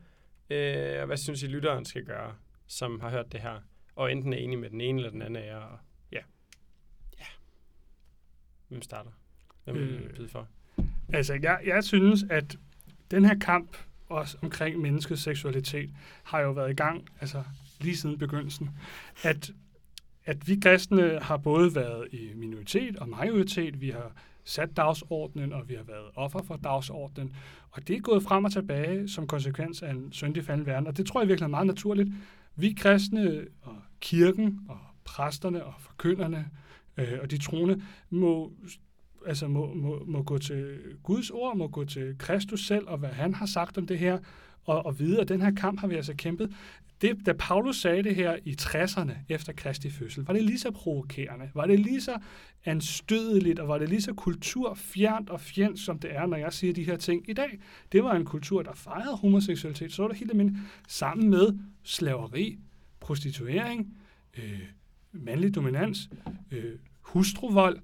Øh, 0.49 0.99
og 0.99 1.05
hvad 1.05 1.17
synes 1.17 1.43
I, 1.43 1.47
lytteren 1.47 1.85
skal 1.85 2.05
gøre, 2.05 2.35
som 2.67 2.99
har 2.99 3.09
hørt 3.09 3.31
det 3.31 3.39
her? 3.39 3.59
Og 3.95 4.11
enten 4.11 4.33
er 4.33 4.37
enig 4.37 4.59
med 4.59 4.69
den 4.69 4.81
ene 4.81 4.99
eller 4.99 5.11
den 5.11 5.21
anden 5.21 5.43
af 5.43 5.47
jer. 5.47 5.57
Og 5.57 5.79
ja. 6.11 6.21
ja. 7.19 7.25
Hvem 8.67 8.81
starter? 8.81 9.11
Hvem 9.63 9.75
vil 9.75 9.89
Øh. 9.89 10.15
byde 10.15 10.29
for? 10.29 10.47
Altså, 11.13 11.39
jeg, 11.41 11.61
jeg 11.65 11.83
synes, 11.83 12.23
at 12.29 12.57
den 13.11 13.25
her 13.25 13.39
kamp 13.39 13.77
også 14.09 14.37
omkring 14.41 14.79
menneskets 14.79 15.21
seksualitet 15.21 15.89
har 16.23 16.39
jo 16.39 16.51
været 16.51 16.71
i 16.71 16.75
gang, 16.75 17.09
altså 17.21 17.43
lige 17.79 17.97
siden 17.97 18.17
begyndelsen. 18.17 18.69
At, 19.23 19.51
at 20.25 20.47
vi 20.47 20.59
kristne 20.63 21.19
har 21.19 21.37
både 21.37 21.75
været 21.75 22.07
i 22.11 22.31
minoritet 22.35 22.95
og 22.95 23.09
majoritet. 23.09 23.81
Vi 23.81 23.89
har 23.89 24.11
sat 24.47 24.77
dagsordenen, 24.77 25.53
og 25.53 25.69
vi 25.69 25.73
har 25.73 25.83
været 25.83 26.05
offer 26.15 26.43
for 26.43 26.55
dagsordenen. 26.55 27.35
Og 27.71 27.87
det 27.87 27.95
er 27.95 27.99
gået 27.99 28.23
frem 28.23 28.45
og 28.45 28.51
tilbage 28.51 29.09
som 29.09 29.27
konsekvens 29.27 29.81
af 29.81 29.91
en 29.91 30.11
syndig 30.11 30.43
falden 30.45 30.65
verden. 30.65 30.87
Og 30.87 30.97
det 30.97 31.05
tror 31.05 31.21
jeg 31.21 31.27
virkelig 31.27 31.45
er 31.45 31.49
meget 31.49 31.67
naturligt. 31.67 32.09
Vi 32.55 32.73
kristne 32.73 33.47
og 33.61 33.75
kirken 33.99 34.59
og 34.69 34.77
præsterne 35.05 35.65
og 35.65 35.73
forkynderne 35.79 36.49
øh, 36.97 37.17
og 37.21 37.31
de 37.31 37.37
troende 37.37 37.81
må 38.09 38.51
altså 39.25 39.47
må, 39.47 39.73
må, 39.73 40.03
må 40.05 40.23
gå 40.23 40.37
til 40.37 40.79
Guds 41.03 41.29
ord, 41.29 41.57
må 41.57 41.67
gå 41.67 41.85
til 41.85 42.15
Kristus 42.19 42.67
selv, 42.67 42.87
og 42.87 42.97
hvad 42.97 43.09
han 43.09 43.33
har 43.33 43.45
sagt 43.45 43.77
om 43.77 43.87
det 43.87 43.99
her, 43.99 44.19
og, 44.63 44.85
og 44.85 44.99
vide, 44.99 45.21
at 45.21 45.29
den 45.29 45.41
her 45.41 45.51
kamp 45.51 45.79
har 45.79 45.87
vi 45.87 45.95
altså 45.95 46.13
kæmpet 46.17 46.51
det, 47.01 47.25
da 47.25 47.33
Paulus 47.33 47.81
sagde 47.81 48.03
det 48.03 48.15
her 48.15 48.37
i 48.45 48.55
60'erne 48.61 49.11
efter 49.29 49.53
Kristi 49.53 49.89
fødsel, 49.89 50.23
var 50.23 50.33
det 50.33 50.43
lige 50.43 50.59
så 50.59 50.71
provokerende? 50.71 51.49
Var 51.53 51.65
det 51.65 51.79
lige 51.79 52.01
så 52.01 52.19
anstødeligt, 52.65 53.59
og 53.59 53.67
var 53.67 53.77
det 53.77 53.89
lige 53.89 54.01
så 54.01 54.13
kulturfjernt 54.13 55.29
og 55.29 55.41
fjendt, 55.41 55.79
som 55.79 55.99
det 55.99 56.15
er, 56.15 56.25
når 56.25 56.37
jeg 56.37 56.53
siger 56.53 56.73
de 56.73 56.83
her 56.83 56.95
ting 56.95 57.29
i 57.29 57.33
dag? 57.33 57.59
Det 57.91 58.03
var 58.03 58.15
en 58.15 58.25
kultur, 58.25 58.61
der 58.61 58.73
fejrede 58.73 59.17
homoseksualitet, 59.17 59.93
så 59.93 60.01
var 60.01 60.09
det 60.09 60.17
helt 60.17 60.31
almindeligt, 60.31 60.63
sammen 60.87 61.29
med 61.29 61.59
slaveri, 61.83 62.57
prostituering, 62.99 63.97
øh, 64.37 64.61
mandlig 65.11 65.55
dominans, 65.55 66.09
øh, 66.51 66.75
hustruvold, 67.01 67.79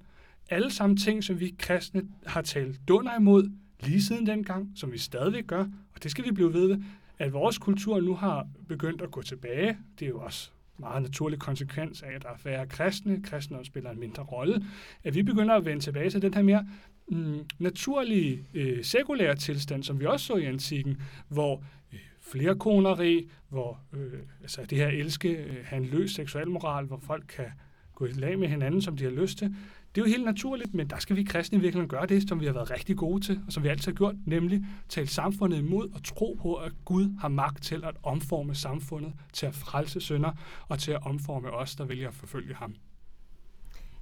alle 0.50 0.70
sammen 0.70 0.96
ting, 0.96 1.24
som 1.24 1.40
vi 1.40 1.54
kristne 1.58 2.02
har 2.26 2.42
talt 2.42 2.80
dunder 2.88 3.18
imod 3.18 3.50
lige 3.80 4.02
siden 4.02 4.26
dengang, 4.26 4.72
som 4.76 4.92
vi 4.92 4.98
stadigvæk 4.98 5.46
gør, 5.46 5.64
og 5.94 6.02
det 6.02 6.10
skal 6.10 6.24
vi 6.24 6.32
blive 6.32 6.52
ved 6.52 6.78
at 7.18 7.32
vores 7.32 7.58
kultur 7.58 8.00
nu 8.00 8.14
har 8.14 8.46
begyndt 8.68 9.02
at 9.02 9.10
gå 9.10 9.22
tilbage. 9.22 9.78
Det 9.98 10.04
er 10.04 10.08
jo 10.08 10.20
også 10.20 10.50
meget 10.78 11.02
naturlig 11.02 11.38
konsekvens 11.38 12.02
af, 12.02 12.12
at 12.12 12.22
der 12.22 12.28
er 12.28 12.36
færre 12.36 12.66
kristne, 12.66 13.22
kristne 13.22 13.64
spiller 13.64 13.90
en 13.90 14.00
mindre 14.00 14.22
rolle, 14.22 14.64
at 15.04 15.14
vi 15.14 15.22
begynder 15.22 15.54
at 15.54 15.64
vende 15.64 15.82
tilbage 15.82 16.10
til 16.10 16.22
den 16.22 16.34
her 16.34 16.42
mere 16.42 16.66
mm, 17.08 17.38
naturlige, 17.58 18.44
øh, 18.54 18.84
sekulære 18.84 19.34
tilstand, 19.34 19.82
som 19.82 20.00
vi 20.00 20.06
også 20.06 20.26
så 20.26 20.36
i 20.36 20.44
antikken, 20.44 21.02
hvor 21.28 21.64
øh, 21.92 21.98
flere 22.20 22.54
koneri, 22.54 23.30
hvor 23.48 23.80
øh, 23.92 24.20
altså 24.42 24.66
det 24.70 24.78
her 24.78 24.88
elske, 24.88 25.28
øh, 25.28 25.56
have 25.64 25.82
en 25.82 25.88
løs 25.88 26.10
seksualmoral, 26.10 26.84
hvor 26.84 26.98
folk 26.98 27.24
kan 27.36 27.46
gå 27.94 28.06
i 28.06 28.12
lag 28.12 28.38
med 28.38 28.48
hinanden, 28.48 28.82
som 28.82 28.96
de 28.96 29.04
har 29.04 29.10
lyst 29.10 29.38
til, 29.38 29.54
det 29.94 30.00
er 30.00 30.04
jo 30.04 30.10
helt 30.10 30.24
naturligt, 30.24 30.74
men 30.74 30.90
der 30.90 30.98
skal 30.98 31.16
vi 31.16 31.22
kristne 31.22 31.60
virkelig 31.60 31.88
gøre 31.88 32.06
det, 32.06 32.28
som 32.28 32.40
vi 32.40 32.46
har 32.46 32.52
været 32.52 32.70
rigtig 32.70 32.96
gode 32.96 33.24
til, 33.24 33.40
og 33.46 33.52
som 33.52 33.62
vi 33.62 33.68
altid 33.68 33.92
har 33.92 33.96
gjort, 33.96 34.14
nemlig 34.26 34.64
tale 34.88 35.08
samfundet 35.08 35.58
imod 35.58 35.90
og 35.94 36.04
tro 36.04 36.38
på, 36.42 36.54
at 36.54 36.72
Gud 36.84 37.20
har 37.20 37.28
magt 37.28 37.62
til 37.62 37.84
at 37.84 37.94
omforme 38.02 38.54
samfundet, 38.54 39.12
til 39.32 39.46
at 39.46 39.54
frelse 39.54 40.00
sønder 40.00 40.30
og 40.68 40.78
til 40.78 40.92
at 40.92 41.06
omforme 41.06 41.50
os, 41.50 41.76
der 41.76 41.84
vælger 41.84 42.08
at 42.08 42.14
forfølge 42.14 42.54
ham. 42.54 42.74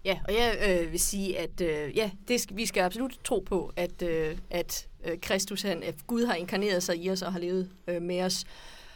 Ja, 0.05 0.19
og 0.29 0.35
jeg 0.35 0.81
øh, 0.85 0.93
vil 0.93 1.01
sige, 1.01 1.39
at 1.39 1.61
øh, 1.61 1.97
ja, 1.97 2.11
det 2.29 2.41
skal, 2.41 2.57
vi 2.57 2.67
skal 2.67 2.81
absolut 2.81 3.19
tro 3.25 3.45
på, 3.47 3.73
at, 3.77 4.03
øh, 4.03 4.39
at 4.51 4.89
øh, 5.05 5.19
Kristus, 5.21 5.63
han, 5.63 5.83
at 5.83 6.07
Gud 6.07 6.25
har 6.25 6.35
inkarneret 6.35 6.83
sig 6.83 6.97
i 7.05 7.11
os 7.11 7.23
og 7.23 7.33
har 7.33 7.41
levet 7.41 7.71
øh, 7.89 8.03
med 8.03 8.23
os 8.23 8.45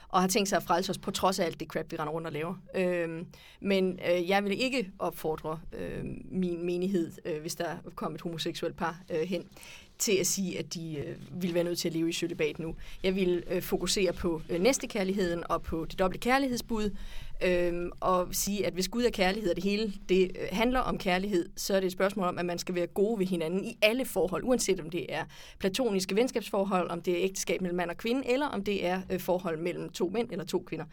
og 0.08 0.20
har 0.20 0.28
tænkt 0.28 0.48
sig 0.48 0.56
at 0.56 0.62
frelse 0.62 0.90
os 0.90 0.98
på 0.98 1.10
trods 1.10 1.38
af 1.38 1.44
alt 1.44 1.60
det 1.60 1.68
crap, 1.68 1.92
vi 1.92 1.96
render 1.96 2.12
rundt 2.12 2.26
og 2.26 2.32
laver. 2.32 2.54
Øh, 2.74 3.24
men 3.60 3.98
øh, 4.10 4.28
jeg 4.28 4.44
vil 4.44 4.62
ikke 4.62 4.90
opfordre 4.98 5.60
øh, 5.72 6.04
min 6.24 6.66
menighed, 6.66 7.12
øh, 7.24 7.40
hvis 7.40 7.54
der 7.54 7.76
kom 7.94 8.14
et 8.14 8.20
homoseksuelt 8.20 8.76
par 8.76 9.00
øh, 9.10 9.20
hen, 9.20 9.44
til 9.98 10.16
at 10.16 10.26
sige, 10.26 10.58
at 10.58 10.74
de 10.74 10.96
øh, 10.96 11.42
ville 11.42 11.54
være 11.54 11.64
nødt 11.64 11.78
til 11.78 11.88
at 11.88 11.94
leve 11.94 12.08
i 12.08 12.12
celibat 12.12 12.58
nu. 12.58 12.74
Jeg 13.02 13.14
vil 13.14 13.42
øh, 13.50 13.62
fokusere 13.62 14.12
på 14.12 14.42
øh, 14.48 14.60
næstekærligheden 14.60 15.42
og 15.48 15.62
på 15.62 15.84
det 15.84 15.98
dobbelte 15.98 16.20
kærlighedsbud, 16.20 16.90
øh, 17.44 17.90
og 18.00 18.28
sige, 18.32 18.66
at 18.66 18.72
hvis 18.72 18.88
Gud 18.88 19.04
er 19.04 19.10
kærlighed, 19.10 19.50
og 19.50 19.56
det 19.56 19.64
hele 19.64 19.92
det 20.08 20.22
øh, 20.40 20.48
handler 20.52 20.80
om 20.80 20.98
kærlighed, 20.98 21.48
så 21.56 21.74
er 21.74 21.80
det 21.80 21.86
et 21.86 21.92
spørgsmål 21.92 22.26
om, 22.28 22.38
at 22.38 22.46
man 22.46 22.58
skal 22.58 22.74
være 22.74 22.86
gode 22.86 23.18
ved 23.18 23.26
hinanden 23.26 23.64
i 23.64 23.78
alle 23.82 24.04
forhold, 24.04 24.44
uanset 24.44 24.80
om 24.80 24.90
det 24.90 25.06
er 25.08 25.24
platoniske 25.58 26.16
venskabsforhold, 26.16 26.90
om 26.90 27.02
det 27.02 27.18
er 27.18 27.24
ægteskab 27.24 27.60
mellem 27.60 27.76
mand 27.76 27.90
og 27.90 27.96
kvinde, 27.96 28.22
eller 28.30 28.46
om 28.46 28.64
det 28.64 28.86
er 28.86 29.00
øh, 29.10 29.20
forhold 29.20 29.58
mellem 29.58 29.88
to 29.88 30.08
mænd 30.08 30.28
eller 30.32 30.44
to 30.44 30.64
kvinder. 30.66 30.84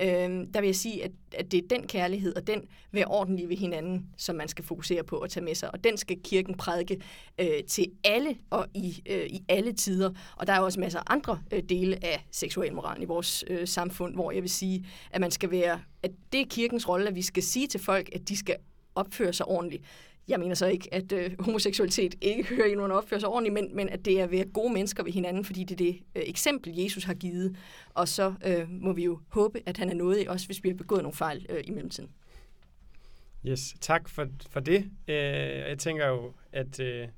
Øh, 0.00 0.46
der 0.54 0.60
vil 0.60 0.66
jeg 0.66 0.76
sige, 0.76 1.04
at, 1.04 1.10
at 1.32 1.52
det 1.52 1.64
er 1.64 1.68
den 1.76 1.86
kærlighed 1.86 2.36
og 2.36 2.46
den 2.46 2.62
være 2.92 3.04
ordentlig 3.04 3.48
ved 3.48 3.56
hinanden, 3.56 4.06
som 4.16 4.36
man 4.36 4.48
skal 4.48 4.64
fokusere 4.64 5.04
på 5.04 5.18
at 5.18 5.30
tage 5.30 5.44
med 5.44 5.54
sig. 5.54 5.70
Og 5.72 5.84
den 5.84 5.96
skal 5.96 6.16
kirken 6.24 6.56
prædike 6.56 7.00
øh, 7.40 7.64
til 7.68 7.86
alle 8.04 8.36
og 8.50 8.66
i, 8.74 9.02
øh, 9.06 9.26
i 9.26 9.44
alle 9.48 9.72
tider. 9.72 10.10
Og 10.36 10.46
der 10.46 10.52
er 10.52 10.60
også 10.60 10.80
masser 10.80 10.98
af 10.98 11.04
andre 11.06 11.40
øh, 11.52 11.62
dele 11.68 12.04
af 12.04 12.26
seksualmoralen 12.30 13.02
i 13.02 13.06
vores 13.06 13.44
øh, 13.46 13.68
samfund, 13.68 14.14
hvor 14.14 14.30
jeg 14.30 14.42
vil 14.42 14.50
sige, 14.50 14.86
at 15.10 15.20
man 15.20 15.30
skal 15.30 15.50
være, 15.50 15.80
at 16.02 16.10
det 16.32 16.40
er 16.40 16.46
kirkens 16.50 16.88
rolle, 16.88 17.08
at 17.08 17.14
vi 17.14 17.22
skal 17.22 17.42
sige 17.42 17.66
til 17.66 17.80
folk, 17.80 18.08
at 18.12 18.28
de 18.28 18.36
skal 18.36 18.56
opføre 18.94 19.32
sig 19.32 19.46
ordentligt. 19.46 19.84
Jeg 20.28 20.40
mener 20.40 20.54
så 20.54 20.66
ikke, 20.66 20.94
at 20.94 21.12
øh, 21.12 21.30
homoseksualitet 21.38 22.14
ikke 22.20 22.44
hører 22.44 22.66
ind 22.66 22.80
under 22.80 22.96
opføre 22.96 23.20
sig 23.20 23.28
ordentligt, 23.28 23.54
men, 23.54 23.76
men 23.76 23.88
at 23.88 24.04
det 24.04 24.20
er 24.20 24.24
at 24.24 24.30
være 24.30 24.44
gode 24.44 24.72
mennesker 24.72 25.02
ved 25.04 25.12
hinanden, 25.12 25.44
fordi 25.44 25.64
det 25.64 25.72
er 25.80 25.84
det 25.84 26.00
øh, 26.14 26.22
eksempel, 26.26 26.76
Jesus 26.76 27.04
har 27.04 27.14
givet. 27.14 27.56
Og 27.94 28.08
så 28.08 28.34
øh, 28.46 28.70
må 28.70 28.92
vi 28.92 29.04
jo 29.04 29.20
håbe, 29.28 29.60
at 29.66 29.76
han 29.76 29.90
er 29.90 29.94
noget 29.94 30.24
i 30.24 30.28
os, 30.28 30.44
hvis 30.44 30.64
vi 30.64 30.68
har 30.68 30.76
begået 30.76 31.02
nogle 31.02 31.16
fejl 31.16 31.46
øh, 31.48 31.60
i 31.64 31.70
mellemtiden. 31.70 32.10
Yes, 33.46 33.74
tak 33.80 34.08
for, 34.08 34.26
for 34.50 34.60
det. 34.60 34.90
Øh, 35.08 35.16
jeg 35.68 35.78
tænker 35.78 36.06
jo, 36.06 36.32
at 36.52 36.80
øh, 36.80 37.08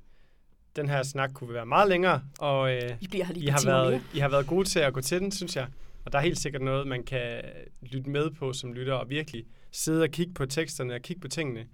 den 0.75 0.89
her 0.89 1.03
snak 1.03 1.31
kunne 1.33 1.53
være 1.53 1.65
meget 1.65 1.89
længere, 1.89 2.23
og 2.39 2.75
øh, 2.75 2.89
vi 2.99 3.07
bliver 3.09 3.25
her 3.25 3.33
lige 3.33 3.45
I, 3.45 3.49
har 3.49 3.65
været, 3.65 4.01
I 4.13 4.19
har 4.19 4.29
været 4.29 4.47
gode 4.47 4.67
til 4.67 4.79
at 4.79 4.93
gå 4.93 5.01
til 5.01 5.19
den, 5.19 5.31
synes 5.31 5.55
jeg. 5.55 5.67
Og 6.05 6.11
der 6.11 6.17
er 6.17 6.23
helt 6.23 6.39
sikkert 6.39 6.61
noget, 6.61 6.87
man 6.87 7.03
kan 7.03 7.41
lytte 7.81 8.09
med 8.09 8.29
på 8.29 8.53
som 8.53 8.73
lytter, 8.73 8.93
og 8.93 9.09
virkelig 9.09 9.45
sidde 9.71 10.03
og 10.03 10.09
kigge 10.09 10.33
på 10.33 10.45
teksterne 10.45 10.93
og 10.93 11.01
kigge 11.01 11.19
på 11.21 11.27
tingene. 11.27 11.65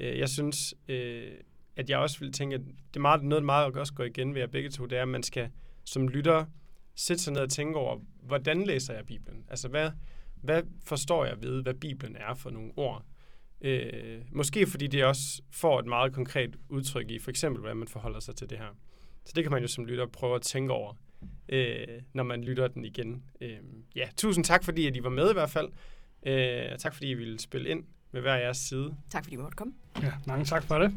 Øh, 0.00 0.18
jeg 0.18 0.28
synes, 0.28 0.74
øh, 0.88 1.32
at 1.76 1.90
jeg 1.90 1.98
også 1.98 2.18
vil 2.20 2.32
tænke, 2.32 2.54
at 2.54 2.60
det 2.60 2.96
er 2.96 3.00
meget, 3.00 3.22
noget, 3.22 3.42
der 3.42 3.46
meget 3.46 3.76
også 3.76 3.94
går 3.94 4.04
igen 4.04 4.34
ved 4.34 4.40
jer 4.40 4.46
begge 4.46 4.70
to, 4.70 4.86
det 4.86 4.98
er, 4.98 5.02
at 5.02 5.08
man 5.08 5.22
skal 5.22 5.50
som 5.84 6.08
lytter 6.08 6.44
sætte 6.94 7.22
sig 7.22 7.32
ned 7.32 7.40
og 7.40 7.50
tænke 7.50 7.78
over, 7.78 7.98
hvordan 8.22 8.64
læser 8.64 8.94
jeg 8.94 9.06
Bibelen? 9.06 9.44
Altså, 9.48 9.68
hvad, 9.68 9.90
hvad 10.42 10.62
forstår 10.84 11.24
jeg 11.24 11.42
ved, 11.42 11.62
hvad 11.62 11.74
Bibelen 11.74 12.16
er 12.16 12.34
for 12.34 12.50
nogle 12.50 12.72
ord? 12.76 13.04
Øh, 13.60 14.20
måske 14.32 14.66
fordi 14.66 14.86
det 14.86 15.04
også 15.04 15.42
får 15.50 15.78
et 15.78 15.86
meget 15.86 16.12
konkret 16.12 16.56
udtryk 16.68 17.10
i, 17.10 17.18
for 17.18 17.30
eksempel, 17.30 17.60
hvordan 17.60 17.76
man 17.76 17.88
forholder 17.88 18.20
sig 18.20 18.36
til 18.36 18.50
det 18.50 18.58
her. 18.58 18.76
Så 19.24 19.32
det 19.36 19.44
kan 19.44 19.52
man 19.52 19.62
jo 19.62 19.68
som 19.68 19.86
lytter 19.86 20.06
prøve 20.06 20.34
at 20.34 20.42
tænke 20.42 20.72
over, 20.72 20.94
øh, 21.48 21.86
når 22.12 22.22
man 22.22 22.44
lytter 22.44 22.68
den 22.68 22.84
igen. 22.84 23.24
Øh, 23.40 23.58
ja, 23.96 24.08
tusind 24.16 24.44
tak, 24.44 24.64
fordi 24.64 24.86
at 24.86 24.96
I 24.96 25.02
var 25.02 25.10
med 25.10 25.30
i 25.30 25.32
hvert 25.32 25.50
fald. 25.50 25.68
Øh, 26.26 26.78
tak 26.78 26.94
fordi 26.94 27.10
I 27.10 27.14
ville 27.14 27.38
spille 27.38 27.68
ind 27.68 27.84
med 28.12 28.20
hver 28.20 28.36
jeres 28.36 28.56
side. 28.56 28.94
Tak 29.10 29.24
fordi 29.24 29.34
I 29.34 29.38
måtte 29.38 29.56
komme. 29.56 29.72
Ja, 30.02 30.12
mange 30.26 30.44
tak 30.44 30.62
for 30.62 30.78
det. 30.78 30.94